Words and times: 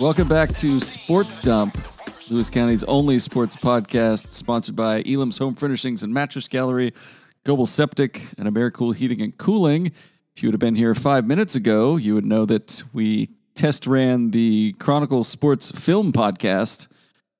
Welcome 0.00 0.28
back 0.28 0.54
to 0.56 0.80
Sports 0.80 1.38
Dump, 1.38 1.78
Lewis 2.28 2.50
County's 2.50 2.82
only 2.84 3.18
sports 3.20 3.54
podcast, 3.54 4.32
sponsored 4.32 4.74
by 4.74 5.02
Elam's 5.06 5.38
Home 5.38 5.54
Furnishings 5.54 6.02
and 6.02 6.12
Mattress 6.12 6.48
Gallery, 6.48 6.92
Global 7.44 7.64
Septic, 7.64 8.22
and 8.36 8.48
Americool 8.48 8.94
Heating 8.94 9.22
and 9.22 9.36
Cooling. 9.38 9.86
If 10.36 10.42
you 10.42 10.48
would 10.48 10.54
have 10.54 10.60
been 10.60 10.74
here 10.74 10.94
five 10.94 11.26
minutes 11.26 11.54
ago, 11.54 11.96
you 11.96 12.14
would 12.14 12.26
know 12.26 12.44
that 12.44 12.82
we 12.92 13.30
test 13.54 13.86
ran 13.86 14.30
the 14.32 14.74
Chronicles 14.80 15.28
Sports 15.28 15.70
Film 15.70 16.12
podcast. 16.12 16.88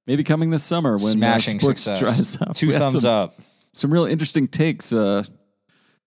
Maybe 0.06 0.23
coming 0.23 0.50
this 0.50 0.62
summer 0.62 0.92
when 0.92 1.23
uh, 1.23 1.39
Smashing 1.39 1.61
sports 1.61 1.83
success. 1.83 2.36
dries 2.36 2.41
up. 2.41 2.55
Two 2.55 2.69
We 2.69 2.75
thumbs 2.75 3.02
some, 3.02 3.11
up. 3.11 3.34
Some 3.73 3.92
real 3.92 4.05
interesting 4.05 4.47
takes. 4.47 4.92
Uh, 4.92 5.25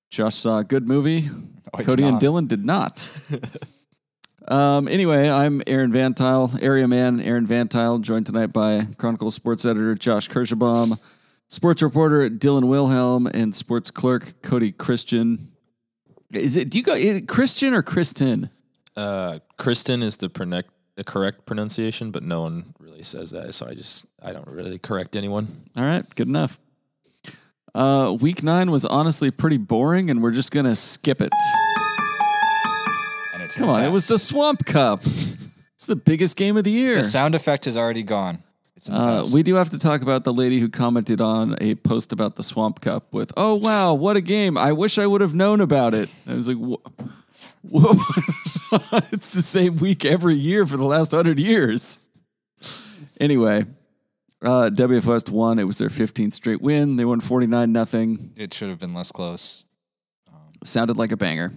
Josh 0.10 0.36
saw 0.36 0.60
a 0.60 0.64
good 0.64 0.88
movie. 0.88 1.30
I 1.74 1.84
Kody 1.84 2.04
and. 2.08 2.20
Dylan 2.22 2.48
did 2.48 2.64
not. 2.64 3.12
um, 4.48 4.88
anyway, 4.88 5.30
I'm 5.30 5.62
Aaron 5.68 5.92
Vantile, 5.92 6.62
area 6.62 6.88
man 6.88 7.20
Aaron 7.20 7.46
Vantile, 7.46 8.02
joined 8.02 8.26
tonight 8.26 8.48
by 8.48 8.88
Chronicle 8.98 9.32
sports 9.32 9.66
editor 9.66 9.96
Josh 9.96 10.30
Kirschbaum, 10.30 11.00
sports 11.48 11.82
reporter 11.82 12.30
Dylan 12.30 12.68
Wilhelm, 12.68 13.28
and 13.28 13.56
sports 13.56 13.92
clerk 13.92 14.34
Kody 14.42 14.76
Christian. 14.76 15.52
Is 16.32 16.58
it? 16.58 16.70
Do 16.70 16.78
you 16.78 16.84
go 16.84 16.94
is 16.94 17.18
it 17.18 17.28
Christian 17.28 17.74
or 17.74 17.82
Kristen? 17.82 18.50
Uh, 18.96 19.40
Kristen 19.58 20.02
is 20.02 20.18
the, 20.18 20.30
pronec- 20.30 20.64
the 20.96 21.04
correct 21.04 21.46
pronunciation, 21.46 22.10
but 22.12 22.24
no 22.24 22.42
one 22.42 22.74
really 22.80 23.04
says 23.04 23.32
that, 23.32 23.54
so 23.54 23.68
I 23.68 23.76
just 23.76 24.06
I 24.22 24.34
don't 24.34 24.48
really 24.48 24.80
correct 24.80 25.16
anyone. 25.16 25.48
All 25.76 25.84
right, 25.84 26.04
good 26.16 26.28
enough. 26.28 26.60
Uh, 27.76 28.16
week 28.20 28.42
nine 28.42 28.72
was 28.72 28.86
honestly 28.86 29.30
pretty 29.30 29.58
boring, 29.58 30.10
and 30.10 30.24
we're 30.24 30.32
just 30.32 30.52
gonna 30.52 30.76
skip 30.76 31.22
it. 31.22 31.32
It's 33.48 33.56
Come 33.58 33.70
on, 33.70 33.84
it 33.84 33.90
was 33.90 34.08
the 34.08 34.20
Swamp 34.20 34.66
Cup. 34.66 35.02
It's 35.06 35.86
the 35.86 35.96
biggest 35.96 36.36
game 36.38 36.58
of 36.58 36.64
the 36.66 36.72
year. 36.72 36.96
the 36.96 37.04
sound 37.04 37.34
effect 37.34 37.66
is 37.68 37.78
already 37.78 38.04
gone. 38.04 38.44
It's 38.76 38.90
in 38.90 38.94
the 38.94 39.00
Uh, 39.00 39.22
past. 39.22 39.34
we 39.34 39.42
do 39.42 39.56
have 39.56 39.70
to 39.70 39.80
talk 39.80 40.02
about 40.02 40.24
the 40.26 40.34
lady 40.34 40.60
who 40.60 40.70
commented 40.70 41.22
on 41.22 41.56
a 41.62 41.76
post 41.76 42.12
about 42.12 42.36
the 42.36 42.44
Swamp 42.44 42.82
Cup 42.82 43.06
with, 43.14 43.32
"Oh 43.38 43.56
wow, 43.56 43.94
what 43.94 44.18
a 44.18 44.22
game! 44.22 44.58
I 44.58 44.72
wish 44.74 44.98
I 44.98 45.08
would 45.08 45.22
have 45.22 45.34
known 45.34 45.62
about 45.62 45.94
it." 45.94 46.10
I 46.28 46.34
was 46.34 46.48
like, 46.48 46.58
"Wha- 46.58 46.78
"Whoa, 47.62 47.96
it's 49.12 49.32
the 49.34 49.42
same 49.42 49.78
week 49.78 50.04
every 50.04 50.36
year 50.36 50.68
for 50.68 50.78
the 50.78 50.84
last 50.86 51.12
hundred 51.12 51.40
years." 51.40 52.00
Anyway, 53.20 53.66
uh, 54.44 54.70
WF 54.74 55.06
West 55.06 55.30
won. 55.30 55.58
It 55.58 55.64
was 55.64 55.78
their 55.78 55.90
15th 55.90 56.34
straight 56.34 56.62
win. 56.62 56.98
They 56.98 57.06
won 57.06 57.20
49 57.20 57.72
nothing. 57.72 58.32
it 58.36 58.54
should 58.54 58.70
have 58.70 58.80
been 58.80 58.94
less 58.94 59.12
close. 59.12 59.64
Sounded 60.64 60.98
like 60.98 61.12
a 61.12 61.18
banger. 61.18 61.54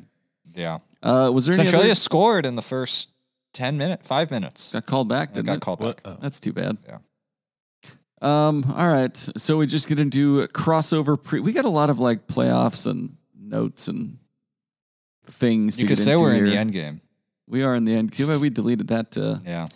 Yeah. 0.60 0.78
Uh, 1.02 1.30
was 1.32 1.46
there 1.46 1.54
any 1.54 1.64
Centralia 1.64 1.86
other- 1.92 1.94
scored 1.94 2.44
in 2.46 2.54
the 2.56 2.62
first 2.62 3.08
10 3.54 3.76
minutes, 3.78 4.06
five 4.06 4.30
minutes. 4.30 4.72
got 4.72 4.86
called 4.86 5.08
back? 5.08 5.32
Didn't 5.32 5.46
got 5.46 5.56
it? 5.56 5.60
called 5.62 5.78
back. 5.80 5.86
What? 5.86 6.00
Oh. 6.04 6.18
That's 6.20 6.38
too 6.40 6.52
bad. 6.52 6.76
Yeah. 6.86 6.98
Um. 8.22 8.70
All 8.76 8.88
right. 8.88 9.16
So 9.16 9.56
we 9.56 9.66
just 9.66 9.88
get 9.88 9.98
into 9.98 10.46
crossover. 10.48 11.20
Pre. 11.22 11.40
We 11.40 11.52
got 11.52 11.64
a 11.64 11.70
lot 11.70 11.88
of 11.88 11.98
like 11.98 12.26
playoffs 12.26 12.86
and 12.86 13.16
notes 13.40 13.88
and 13.88 14.18
things. 15.26 15.78
You 15.78 15.86
to 15.86 15.88
could 15.88 15.96
get 15.98 16.04
say 16.04 16.12
into 16.12 16.22
we're 16.24 16.34
in 16.34 16.44
the 16.44 16.54
end 16.56 16.72
game. 16.72 17.00
We 17.48 17.62
are 17.62 17.74
in 17.74 17.86
the 17.86 17.94
end. 17.94 18.12
Too 18.12 18.26
bad 18.26 18.40
we 18.40 18.50
deleted 18.50 18.88
that. 18.88 19.16
Uh, 19.16 19.38
Yeah. 19.46 19.66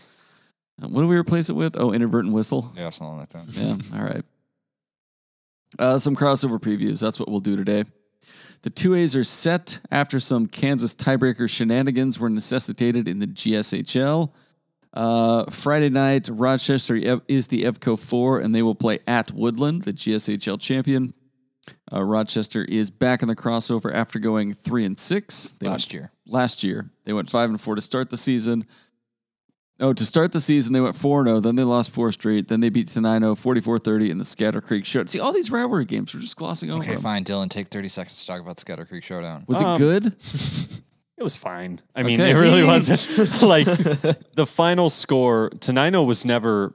what 0.78 1.00
do 1.00 1.08
we 1.08 1.16
replace 1.16 1.48
it 1.48 1.54
with? 1.54 1.74
Oh, 1.76 1.92
inadvertent 1.92 2.34
whistle. 2.34 2.70
Yeah, 2.76 2.90
something 2.90 3.16
like 3.16 3.30
that. 3.30 3.44
Yeah. 3.48 3.76
All 3.98 4.04
right. 4.04 4.24
Uh, 5.78 5.98
some 5.98 6.14
crossover 6.14 6.60
previews. 6.60 7.00
That's 7.00 7.18
what 7.18 7.28
we'll 7.30 7.40
do 7.40 7.56
today. 7.56 7.84
The 8.64 8.70
two 8.70 8.94
A's 8.94 9.14
are 9.14 9.24
set 9.24 9.78
after 9.90 10.18
some 10.18 10.46
Kansas 10.46 10.94
tiebreaker 10.94 11.50
shenanigans 11.50 12.18
were 12.18 12.30
necessitated 12.30 13.06
in 13.06 13.18
the 13.18 13.26
GSHL. 13.26 14.32
Uh, 14.94 15.44
Friday 15.50 15.90
night, 15.90 16.30
Rochester 16.32 16.96
is 17.28 17.48
the 17.48 17.64
EVCO 17.64 17.98
4, 18.00 18.38
and 18.40 18.54
they 18.54 18.62
will 18.62 18.74
play 18.74 19.00
at 19.06 19.30
Woodland, 19.32 19.82
the 19.82 19.92
GSHL 19.92 20.58
champion. 20.58 21.12
Uh, 21.92 22.02
Rochester 22.02 22.64
is 22.64 22.90
back 22.90 23.20
in 23.20 23.28
the 23.28 23.36
crossover 23.36 23.92
after 23.92 24.18
going 24.18 24.54
three 24.54 24.86
and 24.86 24.98
six. 24.98 25.52
They 25.58 25.66
went- 25.66 25.72
Last 25.74 25.92
year. 25.92 26.10
last 26.26 26.64
year. 26.64 26.90
They 27.04 27.12
went 27.12 27.28
five 27.28 27.50
and 27.50 27.60
four 27.60 27.74
to 27.74 27.82
start 27.82 28.08
the 28.08 28.16
season. 28.16 28.64
Oh, 29.80 29.92
to 29.92 30.06
start 30.06 30.30
the 30.30 30.40
season, 30.40 30.72
they 30.72 30.80
went 30.80 30.94
4 30.94 31.24
0. 31.24 31.40
Then 31.40 31.56
they 31.56 31.64
lost 31.64 31.90
four 31.90 32.12
straight. 32.12 32.46
Then 32.46 32.60
they 32.60 32.68
beat 32.68 32.86
Tenino 32.88 33.36
44 33.36 33.80
30 33.80 34.10
in 34.10 34.18
the 34.18 34.24
Scatter 34.24 34.60
Creek 34.60 34.84
Show. 34.84 35.04
See, 35.06 35.18
all 35.18 35.32
these 35.32 35.50
rivalry 35.50 35.84
games, 35.84 36.14
we're 36.14 36.20
just 36.20 36.36
glossing 36.36 36.70
over. 36.70 36.82
Okay, 36.82 36.92
them. 36.92 37.02
fine. 37.02 37.24
Dylan, 37.24 37.48
take 37.50 37.68
30 37.68 37.88
seconds 37.88 38.20
to 38.20 38.26
talk 38.26 38.40
about 38.40 38.56
the 38.56 38.60
Scatter 38.60 38.84
Creek 38.84 39.02
Showdown. 39.02 39.44
Was 39.48 39.60
it 39.60 39.66
Um, 39.66 39.78
good? 39.78 40.14
It 41.16 41.22
was 41.22 41.36
fine. 41.36 41.80
I 41.94 42.02
mean, 42.02 42.20
Okay. 42.20 42.32
it 42.32 42.34
really 42.34 42.64
wasn't 42.66 43.06
like 43.42 43.66
the 43.66 44.46
final 44.48 44.90
score. 44.90 45.48
Tenino 45.50 46.04
was 46.04 46.24
never. 46.24 46.74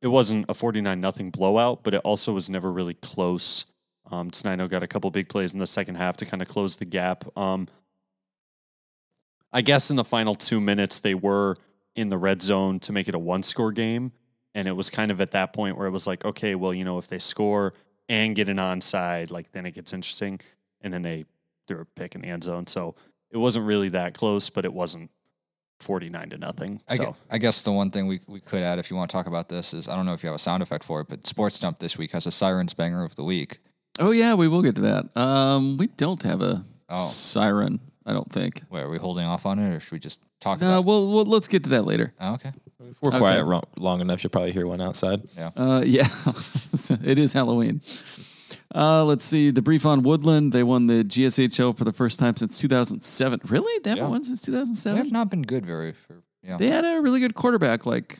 It 0.00 0.08
wasn't 0.08 0.46
a 0.48 0.54
forty-nine 0.54 1.02
nothing 1.02 1.30
blowout, 1.30 1.84
but 1.84 1.92
it 1.92 2.00
also 2.02 2.32
was 2.32 2.48
never 2.48 2.72
really 2.72 2.94
close. 2.94 3.66
Um, 4.10 4.30
Tenino 4.30 4.70
got 4.70 4.82
a 4.82 4.86
couple 4.86 5.10
big 5.10 5.28
plays 5.28 5.52
in 5.52 5.58
the 5.58 5.66
second 5.66 5.96
half 5.96 6.16
to 6.18 6.24
kind 6.26 6.40
of 6.40 6.48
close 6.48 6.76
the 6.76 6.86
gap. 6.86 7.24
Um, 7.36 7.68
I 9.52 9.60
guess 9.60 9.90
in 9.90 9.96
the 9.96 10.04
final 10.04 10.34
two 10.34 10.62
minutes 10.62 10.98
they 11.00 11.14
were 11.14 11.56
in 11.96 12.08
the 12.08 12.18
red 12.18 12.42
zone 12.42 12.80
to 12.80 12.92
make 12.92 13.08
it 13.08 13.14
a 13.14 13.18
one-score 13.18 13.72
game, 13.72 14.12
and 14.54 14.66
it 14.68 14.72
was 14.72 14.90
kind 14.90 15.10
of 15.10 15.20
at 15.20 15.30
that 15.32 15.52
point 15.52 15.76
where 15.78 15.86
it 15.86 15.90
was 15.90 16.06
like, 16.06 16.24
okay, 16.24 16.54
well, 16.54 16.74
you 16.74 16.84
know, 16.84 16.98
if 16.98 17.08
they 17.08 17.18
score 17.18 17.74
and 18.08 18.34
get 18.36 18.48
an 18.48 18.56
onside, 18.58 19.30
like 19.30 19.52
then 19.52 19.64
it 19.66 19.72
gets 19.72 19.92
interesting, 19.92 20.40
and 20.80 20.92
then 20.92 21.02
they 21.02 21.24
threw 21.68 21.80
a 21.80 21.84
pick 21.84 22.14
in 22.14 22.20
the 22.20 22.28
end 22.28 22.44
zone, 22.44 22.66
so 22.66 22.94
it 23.30 23.36
wasn't 23.38 23.64
really 23.64 23.88
that 23.90 24.14
close, 24.14 24.50
but 24.50 24.64
it 24.64 24.72
wasn't 24.72 25.10
49 25.80 26.30
to 26.30 26.38
nothing. 26.38 26.80
I, 26.88 26.96
So 26.96 27.04
gue- 27.06 27.14
I 27.30 27.38
guess 27.38 27.62
the 27.62 27.72
one 27.72 27.90
thing 27.90 28.06
we, 28.06 28.20
we 28.26 28.40
could 28.40 28.62
add, 28.62 28.78
if 28.78 28.90
you 28.90 28.96
want 28.96 29.10
to 29.10 29.12
talk 29.12 29.26
about 29.26 29.48
this, 29.48 29.74
is 29.74 29.88
I 29.88 29.96
don't 29.96 30.06
know 30.06 30.12
if 30.14 30.22
you 30.22 30.28
have 30.28 30.36
a 30.36 30.38
sound 30.38 30.62
effect 30.62 30.84
for 30.84 31.00
it, 31.00 31.08
but 31.08 31.26
Sports 31.26 31.58
Dump 31.58 31.78
this 31.78 31.98
week 31.98 32.12
has 32.12 32.26
a 32.26 32.30
Sirens 32.32 32.74
Banger 32.74 33.04
of 33.04 33.16
the 33.16 33.24
Week. 33.24 33.58
Oh, 33.98 34.10
yeah, 34.10 34.34
we 34.34 34.48
will 34.48 34.62
get 34.62 34.74
to 34.76 34.80
that. 34.82 35.16
Um, 35.16 35.76
we 35.76 35.86
don't 35.88 36.22
have 36.22 36.42
a 36.42 36.64
Oh. 36.88 36.98
siren, 37.04 37.80
I 38.06 38.12
don't 38.12 38.30
think. 38.30 38.62
Wait, 38.70 38.82
are 38.82 38.88
we 38.90 38.98
holding 38.98 39.24
off 39.24 39.46
on 39.46 39.58
it, 39.58 39.74
or 39.74 39.80
should 39.80 39.92
we 39.92 39.98
just 39.98 40.20
talk 40.44 40.60
No, 40.60 40.68
about 40.68 40.84
well, 40.84 41.10
well, 41.12 41.24
let's 41.24 41.48
get 41.48 41.64
to 41.64 41.70
that 41.70 41.84
later. 41.84 42.12
Oh, 42.20 42.34
okay. 42.34 42.52
If 42.90 43.00
we're 43.02 43.08
Okay. 43.08 43.18
quiet 43.18 43.44
ro- 43.44 43.62
long 43.78 44.00
enough, 44.00 44.22
you'll 44.22 44.30
probably 44.30 44.52
hear 44.52 44.66
one 44.66 44.80
outside. 44.80 45.22
Uh, 45.56 45.82
yeah, 45.84 46.06
it 47.02 47.18
is 47.18 47.32
Halloween. 47.32 47.80
Uh, 48.74 49.04
let's 49.04 49.24
see. 49.24 49.50
The 49.50 49.62
brief 49.62 49.86
on 49.86 50.02
Woodland. 50.02 50.52
They 50.52 50.62
won 50.62 50.86
the 50.86 51.02
GSHL 51.04 51.76
for 51.78 51.84
the 51.84 51.92
first 51.92 52.18
time 52.18 52.36
since 52.36 52.58
2007. 52.58 53.40
Really? 53.48 53.78
They 53.82 53.90
haven't 53.90 54.04
Yeah. 54.04 54.10
won 54.10 54.24
since 54.24 54.40
two 54.42 54.52
thousand 54.52 54.74
seven. 54.74 54.96
They 54.96 55.02
2007? 55.02 55.04
have 55.04 55.12
not 55.12 55.30
been 55.30 55.42
good 55.42 55.64
very. 55.64 55.92
For, 55.92 56.22
yeah. 56.42 56.56
They 56.56 56.68
had 56.68 56.84
a 56.84 57.00
really 57.00 57.20
good 57.20 57.34
quarterback 57.34 57.86
like 57.86 58.18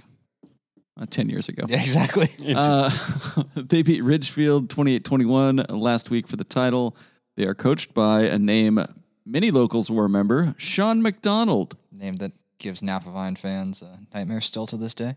uh, 1.01 1.07
10 1.11 1.29
years 1.29 1.49
ago. 1.49 1.67
yeah, 1.69 1.81
exactly. 1.81 2.29
Uh, 2.57 2.91
they 3.57 3.83
beat 3.83 4.03
Ridgefield 4.03 4.71
28 4.71 5.05
21 5.05 5.57
last 5.71 6.09
week 6.11 6.27
for 6.29 6.37
the 6.37 6.45
title. 6.45 6.97
They 7.37 7.45
are 7.47 7.55
coached 7.55 7.93
by 7.93 8.23
a 8.23 8.39
name 8.39 8.79
many 9.27 9.51
locals 9.51 9.91
will 9.91 10.03
remember 10.03 10.55
Sean 10.57 11.03
McDonald. 11.03 11.77
Name 12.05 12.17
that 12.17 12.33
gives 12.59 12.83
Napavine 12.83 13.39
fans 13.39 13.81
a 13.83 13.99
nightmare 14.15 14.41
still 14.43 14.67
to 14.67 14.77
this 14.77 14.93
day. 14.95 15.15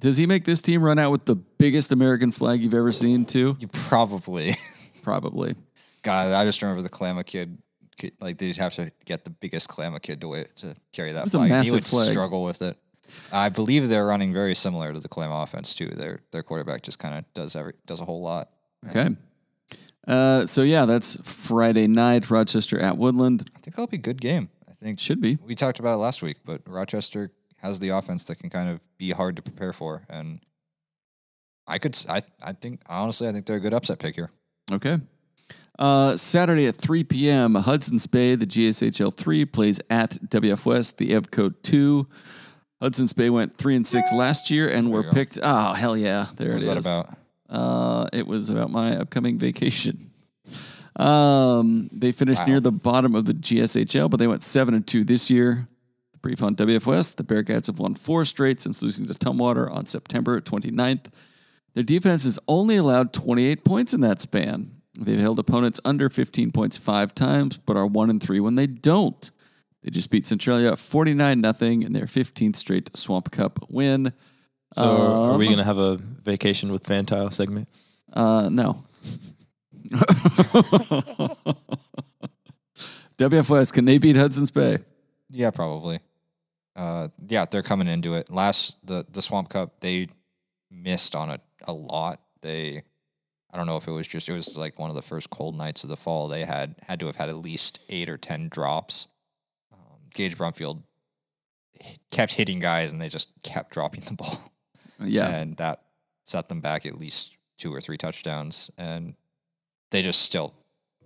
Does 0.00 0.16
he 0.16 0.26
make 0.26 0.44
this 0.44 0.62
team 0.62 0.82
run 0.82 0.98
out 0.98 1.10
with 1.10 1.24
the 1.26 1.36
biggest 1.36 1.92
American 1.92 2.32
flag 2.32 2.60
you've 2.62 2.72
ever 2.74 2.92
seen, 2.92 3.24
too? 3.26 3.56
You 3.60 3.68
probably. 3.68 4.56
Probably. 5.02 5.54
God, 6.02 6.32
I 6.32 6.46
just 6.46 6.62
remember 6.62 6.80
the 6.80 6.88
Kalama 6.88 7.24
kid. 7.24 7.58
ki- 7.98 8.12
Like 8.22 8.38
they'd 8.38 8.56
have 8.56 8.74
to 8.76 8.90
get 9.04 9.24
the 9.24 9.30
biggest 9.30 9.68
Kalama 9.68 10.00
kid 10.00 10.22
to 10.22 10.28
wait 10.28 10.56
to 10.56 10.74
carry 10.92 11.12
that 11.12 11.24
was 11.24 11.34
a 11.34 11.38
flag. 11.38 11.62
he 11.66 11.70
would 11.72 11.84
flag. 11.84 12.10
struggle 12.10 12.42
with 12.42 12.62
it. 12.62 12.78
I 13.30 13.50
believe 13.50 13.90
they're 13.90 14.06
running 14.06 14.32
very 14.32 14.54
similar 14.54 14.94
to 14.94 14.98
the 15.00 15.08
Kalama 15.10 15.42
offense 15.42 15.74
too. 15.74 15.88
Their 15.88 16.20
their 16.30 16.42
quarterback 16.42 16.82
just 16.82 16.98
kind 16.98 17.18
of 17.18 17.24
does 17.34 17.54
every 17.54 17.74
does 17.84 18.00
a 18.00 18.06
whole 18.06 18.22
lot. 18.22 18.48
Okay. 18.88 19.14
Uh, 20.06 20.46
so, 20.46 20.62
yeah, 20.62 20.84
that's 20.86 21.16
Friday 21.22 21.86
night, 21.86 22.30
Rochester 22.30 22.78
at 22.78 22.96
Woodland. 22.98 23.50
I 23.56 23.60
think 23.60 23.76
that'll 23.76 23.86
be 23.86 23.96
a 23.96 24.00
good 24.00 24.20
game. 24.20 24.48
I 24.84 24.86
think 24.86 25.00
Should 25.00 25.22
be. 25.22 25.38
we 25.42 25.54
talked 25.54 25.78
about 25.78 25.94
it 25.94 25.96
last 25.96 26.22
week, 26.22 26.36
but 26.44 26.60
Rochester 26.66 27.30
has 27.62 27.80
the 27.80 27.88
offense 27.88 28.24
that 28.24 28.36
can 28.36 28.50
kind 28.50 28.68
of 28.68 28.80
be 28.98 29.12
hard 29.12 29.34
to 29.36 29.42
prepare 29.42 29.72
for, 29.72 30.02
and 30.10 30.40
I 31.66 31.78
could 31.78 31.98
I, 32.06 32.20
I 32.42 32.52
think 32.52 32.82
honestly 32.86 33.26
I 33.26 33.32
think 33.32 33.46
they're 33.46 33.56
a 33.56 33.60
good 33.60 33.72
upset 33.72 33.98
pick 33.98 34.14
here. 34.14 34.30
Okay. 34.70 35.00
Uh, 35.78 36.16
Saturday 36.18 36.66
at 36.66 36.76
3 36.76 37.02
p.m., 37.04 37.54
Hudson's 37.54 38.06
Bay, 38.06 38.34
the 38.34 38.46
GSHL 38.46 39.16
3, 39.16 39.44
plays 39.46 39.80
at 39.88 40.10
WF 40.28 40.66
West, 40.66 40.98
the 40.98 41.10
EVCO 41.12 41.54
2. 41.62 42.06
Hudson's 42.80 43.12
Bay 43.14 43.28
went 43.30 43.56
3 43.56 43.76
and 43.76 43.86
6 43.86 44.12
last 44.12 44.50
year 44.50 44.68
and 44.68 44.92
were 44.92 45.10
picked. 45.10 45.38
Oh, 45.42 45.72
hell 45.72 45.96
yeah. 45.96 46.26
There 46.36 46.50
What 46.50 46.54
was 46.56 46.64
it 46.64 46.68
that 46.68 46.76
is. 46.76 46.86
about? 46.86 47.18
Uh, 47.48 48.08
it 48.12 48.26
was 48.26 48.50
about 48.50 48.70
my 48.70 48.96
upcoming 48.96 49.36
vacation. 49.38 50.12
Um, 50.96 51.88
they 51.92 52.12
finished 52.12 52.40
Wow. 52.42 52.46
near 52.46 52.60
the 52.60 52.72
bottom 52.72 53.14
of 53.14 53.24
the 53.24 53.34
GSHL, 53.34 54.08
but 54.08 54.18
they 54.18 54.26
went 54.26 54.42
7 54.42 54.74
and 54.74 54.86
2 54.86 55.04
this 55.04 55.28
year. 55.30 55.66
The 56.12 56.18
brief 56.18 56.42
on 56.42 56.54
WF 56.54 56.86
West, 56.86 57.16
the 57.16 57.24
Bearcats 57.24 57.66
have 57.66 57.78
won 57.78 57.94
four 57.94 58.24
straight 58.24 58.60
since 58.60 58.82
losing 58.82 59.06
to 59.06 59.14
Tumwater 59.14 59.70
on 59.70 59.86
September 59.86 60.40
29th. 60.40 61.06
Their 61.74 61.82
defense 61.84 62.24
has 62.24 62.38
only 62.46 62.76
allowed 62.76 63.12
28 63.12 63.64
points 63.64 63.92
in 63.92 64.00
that 64.02 64.20
span. 64.20 64.70
They've 64.96 65.18
held 65.18 65.40
opponents 65.40 65.80
under 65.84 66.08
15 66.08 66.52
points 66.52 66.76
five 66.78 67.12
times, 67.16 67.58
but 67.58 67.76
are 67.76 67.86
one 67.86 68.10
and 68.10 68.22
three 68.22 68.38
when 68.38 68.54
they 68.54 68.68
don't. 68.68 69.28
They 69.82 69.90
just 69.90 70.08
beat 70.08 70.24
Centralia 70.24 70.76
49 70.76 71.40
nothing 71.40 71.82
in 71.82 71.92
their 71.92 72.06
15th 72.06 72.54
straight 72.56 72.96
Swamp 72.96 73.32
Cup 73.32 73.66
win. 73.68 74.12
So 74.76 74.84
are 74.84 75.36
we 75.36 75.46
Um, 75.46 75.52
going 75.52 75.58
to 75.58 75.64
have 75.64 75.78
a 75.78 75.96
vacation 75.96 76.70
with 76.70 76.84
Fantile 76.84 77.32
segment? 77.32 77.68
Uh, 78.12 78.48
no. 78.50 78.84
WF 83.18 83.48
West, 83.48 83.74
can 83.74 83.84
they 83.84 83.98
beat 83.98 84.16
Hudson's 84.16 84.50
Bay? 84.50 84.78
Yeah, 85.30 85.50
probably. 85.50 86.00
Uh, 86.76 87.08
yeah, 87.28 87.44
they're 87.48 87.62
coming 87.62 87.86
into 87.88 88.14
it. 88.14 88.30
Last 88.30 88.76
the 88.84 89.06
the 89.08 89.22
Swamp 89.22 89.48
Cup, 89.48 89.80
they 89.80 90.08
missed 90.70 91.14
on 91.14 91.30
it 91.30 91.40
a 91.66 91.72
lot. 91.72 92.20
They, 92.42 92.82
I 93.52 93.56
don't 93.56 93.66
know 93.66 93.76
if 93.76 93.86
it 93.86 93.92
was 93.92 94.08
just 94.08 94.28
it 94.28 94.32
was 94.32 94.56
like 94.56 94.78
one 94.78 94.90
of 94.90 94.96
the 94.96 95.02
first 95.02 95.30
cold 95.30 95.56
nights 95.56 95.84
of 95.84 95.90
the 95.90 95.96
fall. 95.96 96.26
They 96.28 96.44
had 96.44 96.74
had 96.82 96.98
to 97.00 97.06
have 97.06 97.16
had 97.16 97.28
at 97.28 97.36
least 97.36 97.78
eight 97.88 98.08
or 98.08 98.16
ten 98.18 98.48
drops. 98.48 99.06
Um, 99.72 100.00
Gage 100.12 100.36
Brumfield 100.36 100.82
kept 102.10 102.32
hitting 102.32 102.58
guys, 102.58 102.92
and 102.92 103.00
they 103.00 103.08
just 103.08 103.30
kept 103.42 103.72
dropping 103.72 104.00
the 104.02 104.14
ball. 104.14 104.50
Yeah. 105.00 105.28
and 105.28 105.56
that 105.56 105.82
set 106.24 106.48
them 106.48 106.60
back 106.60 106.86
at 106.86 106.98
least 106.98 107.36
two 107.58 107.72
or 107.74 107.80
three 107.80 107.98
touchdowns. 107.98 108.70
And 108.78 109.14
they 109.94 110.02
just 110.02 110.22
still 110.22 110.52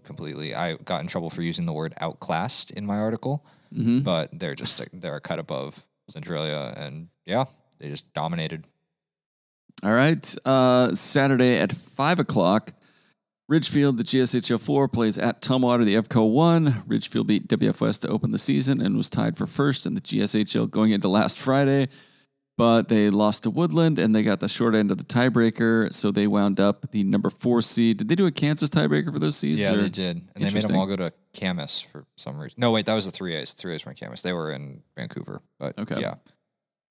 completely. 0.04 0.54
I 0.54 0.74
got 0.74 1.02
in 1.02 1.06
trouble 1.06 1.30
for 1.30 1.42
using 1.42 1.66
the 1.66 1.72
word 1.72 1.94
outclassed 2.00 2.70
in 2.70 2.86
my 2.86 2.98
article 2.98 3.44
hmm 3.74 4.00
but 4.00 4.30
they're 4.38 4.54
just 4.54 4.80
a, 4.80 4.86
they're 4.92 5.16
a 5.16 5.20
cut 5.20 5.38
above 5.38 5.84
Centralia, 6.10 6.72
and 6.76 7.08
yeah, 7.26 7.44
they 7.78 7.88
just 7.88 8.12
dominated. 8.14 8.66
All 9.82 9.92
right. 9.92 10.34
Uh, 10.44 10.94
Saturday 10.94 11.58
at 11.58 11.72
5 11.72 12.18
o'clock, 12.18 12.72
Ridgefield, 13.48 13.96
the 13.96 14.04
GSHL 14.04 14.60
4, 14.60 14.88
plays 14.88 15.18
at 15.18 15.40
Tumwater, 15.40 15.84
the 15.84 15.94
EVCO 15.94 16.30
1. 16.32 16.84
Ridgefield 16.86 17.26
beat 17.26 17.46
WFS 17.46 18.00
to 18.00 18.08
open 18.08 18.32
the 18.32 18.38
season 18.38 18.80
and 18.80 18.96
was 18.96 19.08
tied 19.08 19.36
for 19.36 19.46
first 19.46 19.86
in 19.86 19.94
the 19.94 20.00
GSHL 20.00 20.70
going 20.70 20.90
into 20.90 21.08
last 21.08 21.38
Friday. 21.38 21.88
But 22.58 22.88
they 22.88 23.08
lost 23.08 23.44
to 23.44 23.50
Woodland 23.50 23.98
and 24.00 24.12
they 24.14 24.22
got 24.24 24.40
the 24.40 24.48
short 24.48 24.74
end 24.74 24.90
of 24.90 24.98
the 24.98 25.04
tiebreaker. 25.04 25.94
So 25.94 26.10
they 26.10 26.26
wound 26.26 26.58
up 26.58 26.90
the 26.90 27.04
number 27.04 27.30
four 27.30 27.62
seed. 27.62 27.98
Did 27.98 28.08
they 28.08 28.16
do 28.16 28.26
a 28.26 28.32
Kansas 28.32 28.68
tiebreaker 28.68 29.12
for 29.12 29.20
those 29.20 29.36
seeds? 29.36 29.60
yeah, 29.60 29.72
or- 29.74 29.76
they 29.76 29.88
did, 29.88 30.20
and 30.34 30.44
they 30.44 30.50
made 30.50 30.64
them 30.64 30.74
all 30.76 30.86
go 30.86 30.96
to 30.96 31.12
Camas 31.38 31.80
for 31.80 32.04
some 32.16 32.36
reason. 32.36 32.56
No, 32.58 32.72
wait, 32.72 32.84
that 32.86 32.94
was 32.94 33.06
the 33.06 33.12
three 33.12 33.34
A's. 33.36 33.54
Three 33.54 33.74
A's 33.76 33.84
were 33.86 33.92
in 33.92 33.96
Camas. 33.96 34.22
They 34.22 34.32
were 34.32 34.50
in 34.50 34.82
Vancouver, 34.96 35.40
but 35.58 35.78
Okay. 35.78 36.00
yeah, 36.00 36.14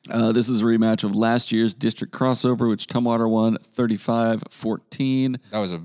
Uh, 0.10 0.32
this 0.32 0.48
is 0.48 0.62
a 0.62 0.64
rematch 0.64 1.04
of 1.04 1.14
last 1.14 1.52
year's 1.52 1.74
district 1.74 2.14
crossover, 2.14 2.70
which 2.70 2.88
Tumwater 2.88 3.30
won 3.30 3.58
35 3.62 4.44
14. 4.50 5.38
that 5.52 5.60
was 5.60 5.74
a 5.74 5.82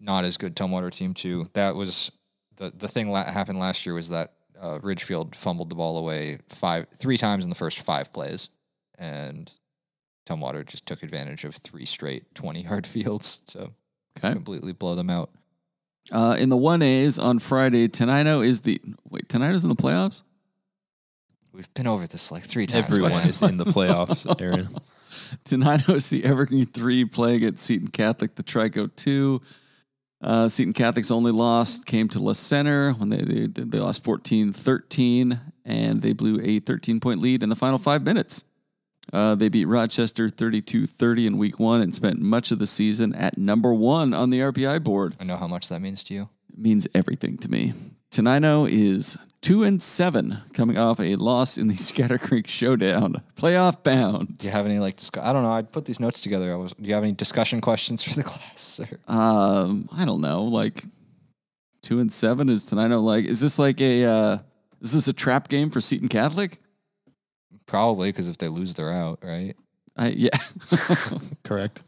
not 0.00 0.24
as 0.24 0.38
good 0.38 0.56
Tumwater 0.56 0.90
team 0.90 1.12
too. 1.12 1.50
That 1.52 1.74
was 1.76 2.10
the 2.56 2.72
the 2.74 2.88
thing 2.88 3.12
that 3.12 3.28
happened 3.28 3.58
last 3.58 3.84
year 3.84 3.94
was 3.94 4.08
that 4.08 4.32
uh, 4.58 4.78
Ridgefield 4.82 5.36
fumbled 5.36 5.68
the 5.68 5.74
ball 5.74 5.98
away 5.98 6.38
five 6.48 6.86
three 6.96 7.18
times 7.18 7.44
in 7.44 7.50
the 7.50 7.54
first 7.56 7.80
five 7.80 8.12
plays, 8.14 8.48
and 8.98 9.50
Tumwater 10.28 10.64
just 10.64 10.86
took 10.86 11.02
advantage 11.02 11.44
of 11.44 11.54
three 11.56 11.84
straight 11.84 12.34
twenty 12.34 12.62
yard 12.62 12.86
fields 12.94 13.40
to 13.48 13.70
Okay. 14.18 14.32
completely 14.32 14.72
blow 14.72 14.94
them 14.94 15.10
out. 15.10 15.30
Uh, 16.12 16.36
in 16.38 16.50
the 16.50 16.56
1As 16.56 17.20
on 17.20 17.38
Friday, 17.38 17.88
Tenino 17.88 18.46
is 18.46 18.60
the. 18.60 18.80
Wait, 19.08 19.26
Tenino's 19.28 19.64
in 19.64 19.70
the 19.70 19.74
playoffs? 19.74 20.22
We've 21.52 21.72
been 21.74 21.86
over 21.86 22.06
this 22.06 22.30
like 22.30 22.44
three 22.44 22.66
times. 22.66 22.86
Everyone 22.86 23.12
is 23.12 23.42
in 23.42 23.56
the 23.56 23.64
playoffs 23.64 24.24
area. 24.40 24.68
Tenino 25.44 25.96
is 25.96 26.10
the 26.10 26.24
Evergreen 26.24 26.66
3 26.66 27.04
playing 27.06 27.44
at 27.44 27.58
Seton 27.58 27.88
Catholic, 27.88 28.34
the 28.34 28.42
Trico 28.42 28.94
2. 28.94 29.40
Uh, 30.20 30.48
Seton 30.48 30.72
Catholic's 30.72 31.10
only 31.10 31.32
lost 31.32 31.86
came 31.86 32.08
to 32.08 32.18
La 32.20 32.32
Center 32.32 32.92
when 32.92 33.08
they, 33.08 33.18
they, 33.46 33.46
they 33.64 33.78
lost 33.78 34.04
14 34.04 34.52
13, 34.52 35.40
and 35.64 36.02
they 36.02 36.12
blew 36.12 36.40
a 36.42 36.60
13 36.60 37.00
point 37.00 37.20
lead 37.20 37.42
in 37.42 37.48
the 37.48 37.56
final 37.56 37.78
five 37.78 38.02
minutes. 38.02 38.44
Uh, 39.12 39.34
they 39.34 39.48
beat 39.48 39.66
Rochester 39.66 40.28
32 40.30 40.86
30 40.86 41.26
in 41.26 41.38
week 41.38 41.58
one 41.58 41.80
and 41.80 41.94
spent 41.94 42.20
much 42.20 42.50
of 42.50 42.58
the 42.58 42.66
season 42.66 43.14
at 43.14 43.36
number 43.38 43.72
one 43.74 44.14
on 44.14 44.30
the 44.30 44.40
RPI 44.40 44.82
board. 44.82 45.16
I 45.20 45.24
know 45.24 45.36
how 45.36 45.46
much 45.46 45.68
that 45.68 45.80
means 45.80 46.02
to 46.04 46.14
you. 46.14 46.28
It 46.52 46.58
means 46.58 46.86
everything 46.94 47.36
to 47.38 47.50
me. 47.50 47.74
Tenino 48.10 48.68
is 48.70 49.18
two 49.40 49.62
and 49.62 49.82
seven, 49.82 50.38
coming 50.52 50.78
off 50.78 51.00
a 51.00 51.16
loss 51.16 51.58
in 51.58 51.68
the 51.68 51.76
Scatter 51.76 52.18
Creek 52.18 52.46
Showdown, 52.46 53.22
playoff 53.36 53.82
bound. 53.82 54.38
Do 54.38 54.46
you 54.46 54.52
have 54.52 54.64
any 54.66 54.78
like? 54.78 54.98
I 55.20 55.32
don't 55.32 55.42
know. 55.42 55.52
I 55.52 55.62
put 55.62 55.84
these 55.84 56.00
notes 56.00 56.20
together. 56.20 56.52
I 56.52 56.56
was. 56.56 56.72
Do 56.72 56.88
you 56.88 56.94
have 56.94 57.02
any 57.02 57.12
discussion 57.12 57.60
questions 57.60 58.02
for 58.02 58.14
the 58.14 58.22
class? 58.24 58.80
Or? 58.80 59.12
Um, 59.12 59.88
I 59.92 60.04
don't 60.04 60.20
know, 60.20 60.44
like 60.44 60.84
two 61.82 62.00
and 62.00 62.12
seven 62.12 62.48
is 62.48 62.68
Tenino 62.68 63.02
like? 63.02 63.26
Is 63.26 63.40
this 63.40 63.58
like 63.58 63.80
a 63.80 64.04
uh, 64.04 64.38
is 64.80 64.92
this 64.92 65.08
a 65.08 65.12
trap 65.12 65.48
game 65.48 65.70
for 65.70 65.80
Seton 65.80 66.08
Catholic? 66.08 66.60
Probably 67.66 68.10
because 68.10 68.28
if 68.28 68.38
they 68.38 68.48
lose, 68.48 68.74
they're 68.74 68.92
out, 68.92 69.20
right? 69.22 69.56
I 69.96 70.08
yeah, 70.08 70.36
Correct. 71.44 71.82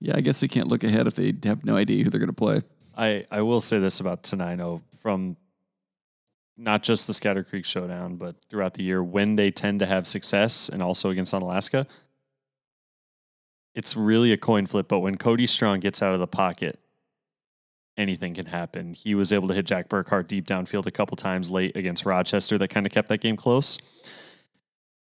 yeah. 0.00 0.14
I 0.16 0.20
guess 0.20 0.40
they 0.40 0.48
can't 0.48 0.68
look 0.68 0.84
ahead 0.84 1.06
if 1.06 1.14
they 1.14 1.34
have 1.44 1.64
no 1.64 1.76
idea 1.76 2.04
who 2.04 2.10
they're 2.10 2.20
going 2.20 2.28
to 2.28 2.32
play. 2.32 2.62
I, 2.96 3.26
I 3.30 3.42
will 3.42 3.60
say 3.60 3.78
this 3.78 4.00
about 4.00 4.22
Tenino 4.22 4.82
from 5.00 5.36
not 6.56 6.82
just 6.82 7.06
the 7.06 7.14
Scatter 7.14 7.42
Creek 7.42 7.64
Showdown, 7.64 8.16
but 8.16 8.36
throughout 8.48 8.74
the 8.74 8.82
year 8.82 9.02
when 9.02 9.36
they 9.36 9.50
tend 9.50 9.80
to 9.80 9.86
have 9.86 10.06
success 10.06 10.68
and 10.68 10.82
also 10.82 11.10
against 11.10 11.32
Onalaska, 11.32 11.86
it's 13.74 13.96
really 13.96 14.32
a 14.32 14.36
coin 14.36 14.66
flip. 14.66 14.86
But 14.88 15.00
when 15.00 15.16
Cody 15.16 15.46
Strong 15.46 15.80
gets 15.80 16.02
out 16.02 16.12
of 16.12 16.20
the 16.20 16.26
pocket, 16.26 16.78
anything 17.96 18.34
can 18.34 18.46
happen. 18.46 18.94
He 18.94 19.14
was 19.14 19.32
able 19.32 19.48
to 19.48 19.54
hit 19.54 19.66
Jack 19.66 19.88
Burkhart 19.88 20.28
deep 20.28 20.46
downfield 20.46 20.86
a 20.86 20.90
couple 20.90 21.16
times 21.16 21.50
late 21.50 21.74
against 21.76 22.04
Rochester 22.04 22.58
that 22.58 22.68
kind 22.68 22.86
of 22.86 22.92
kept 22.92 23.08
that 23.08 23.20
game 23.20 23.36
close. 23.36 23.78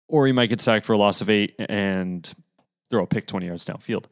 Or 0.07 0.27
he 0.27 0.33
might 0.33 0.47
get 0.47 0.61
sacked 0.61 0.85
for 0.85 0.93
a 0.93 0.97
loss 0.97 1.21
of 1.21 1.29
eight 1.29 1.55
and 1.57 2.31
throw 2.89 3.03
a 3.03 3.07
pick 3.07 3.25
20 3.25 3.45
yards 3.45 3.65
downfield. 3.65 4.05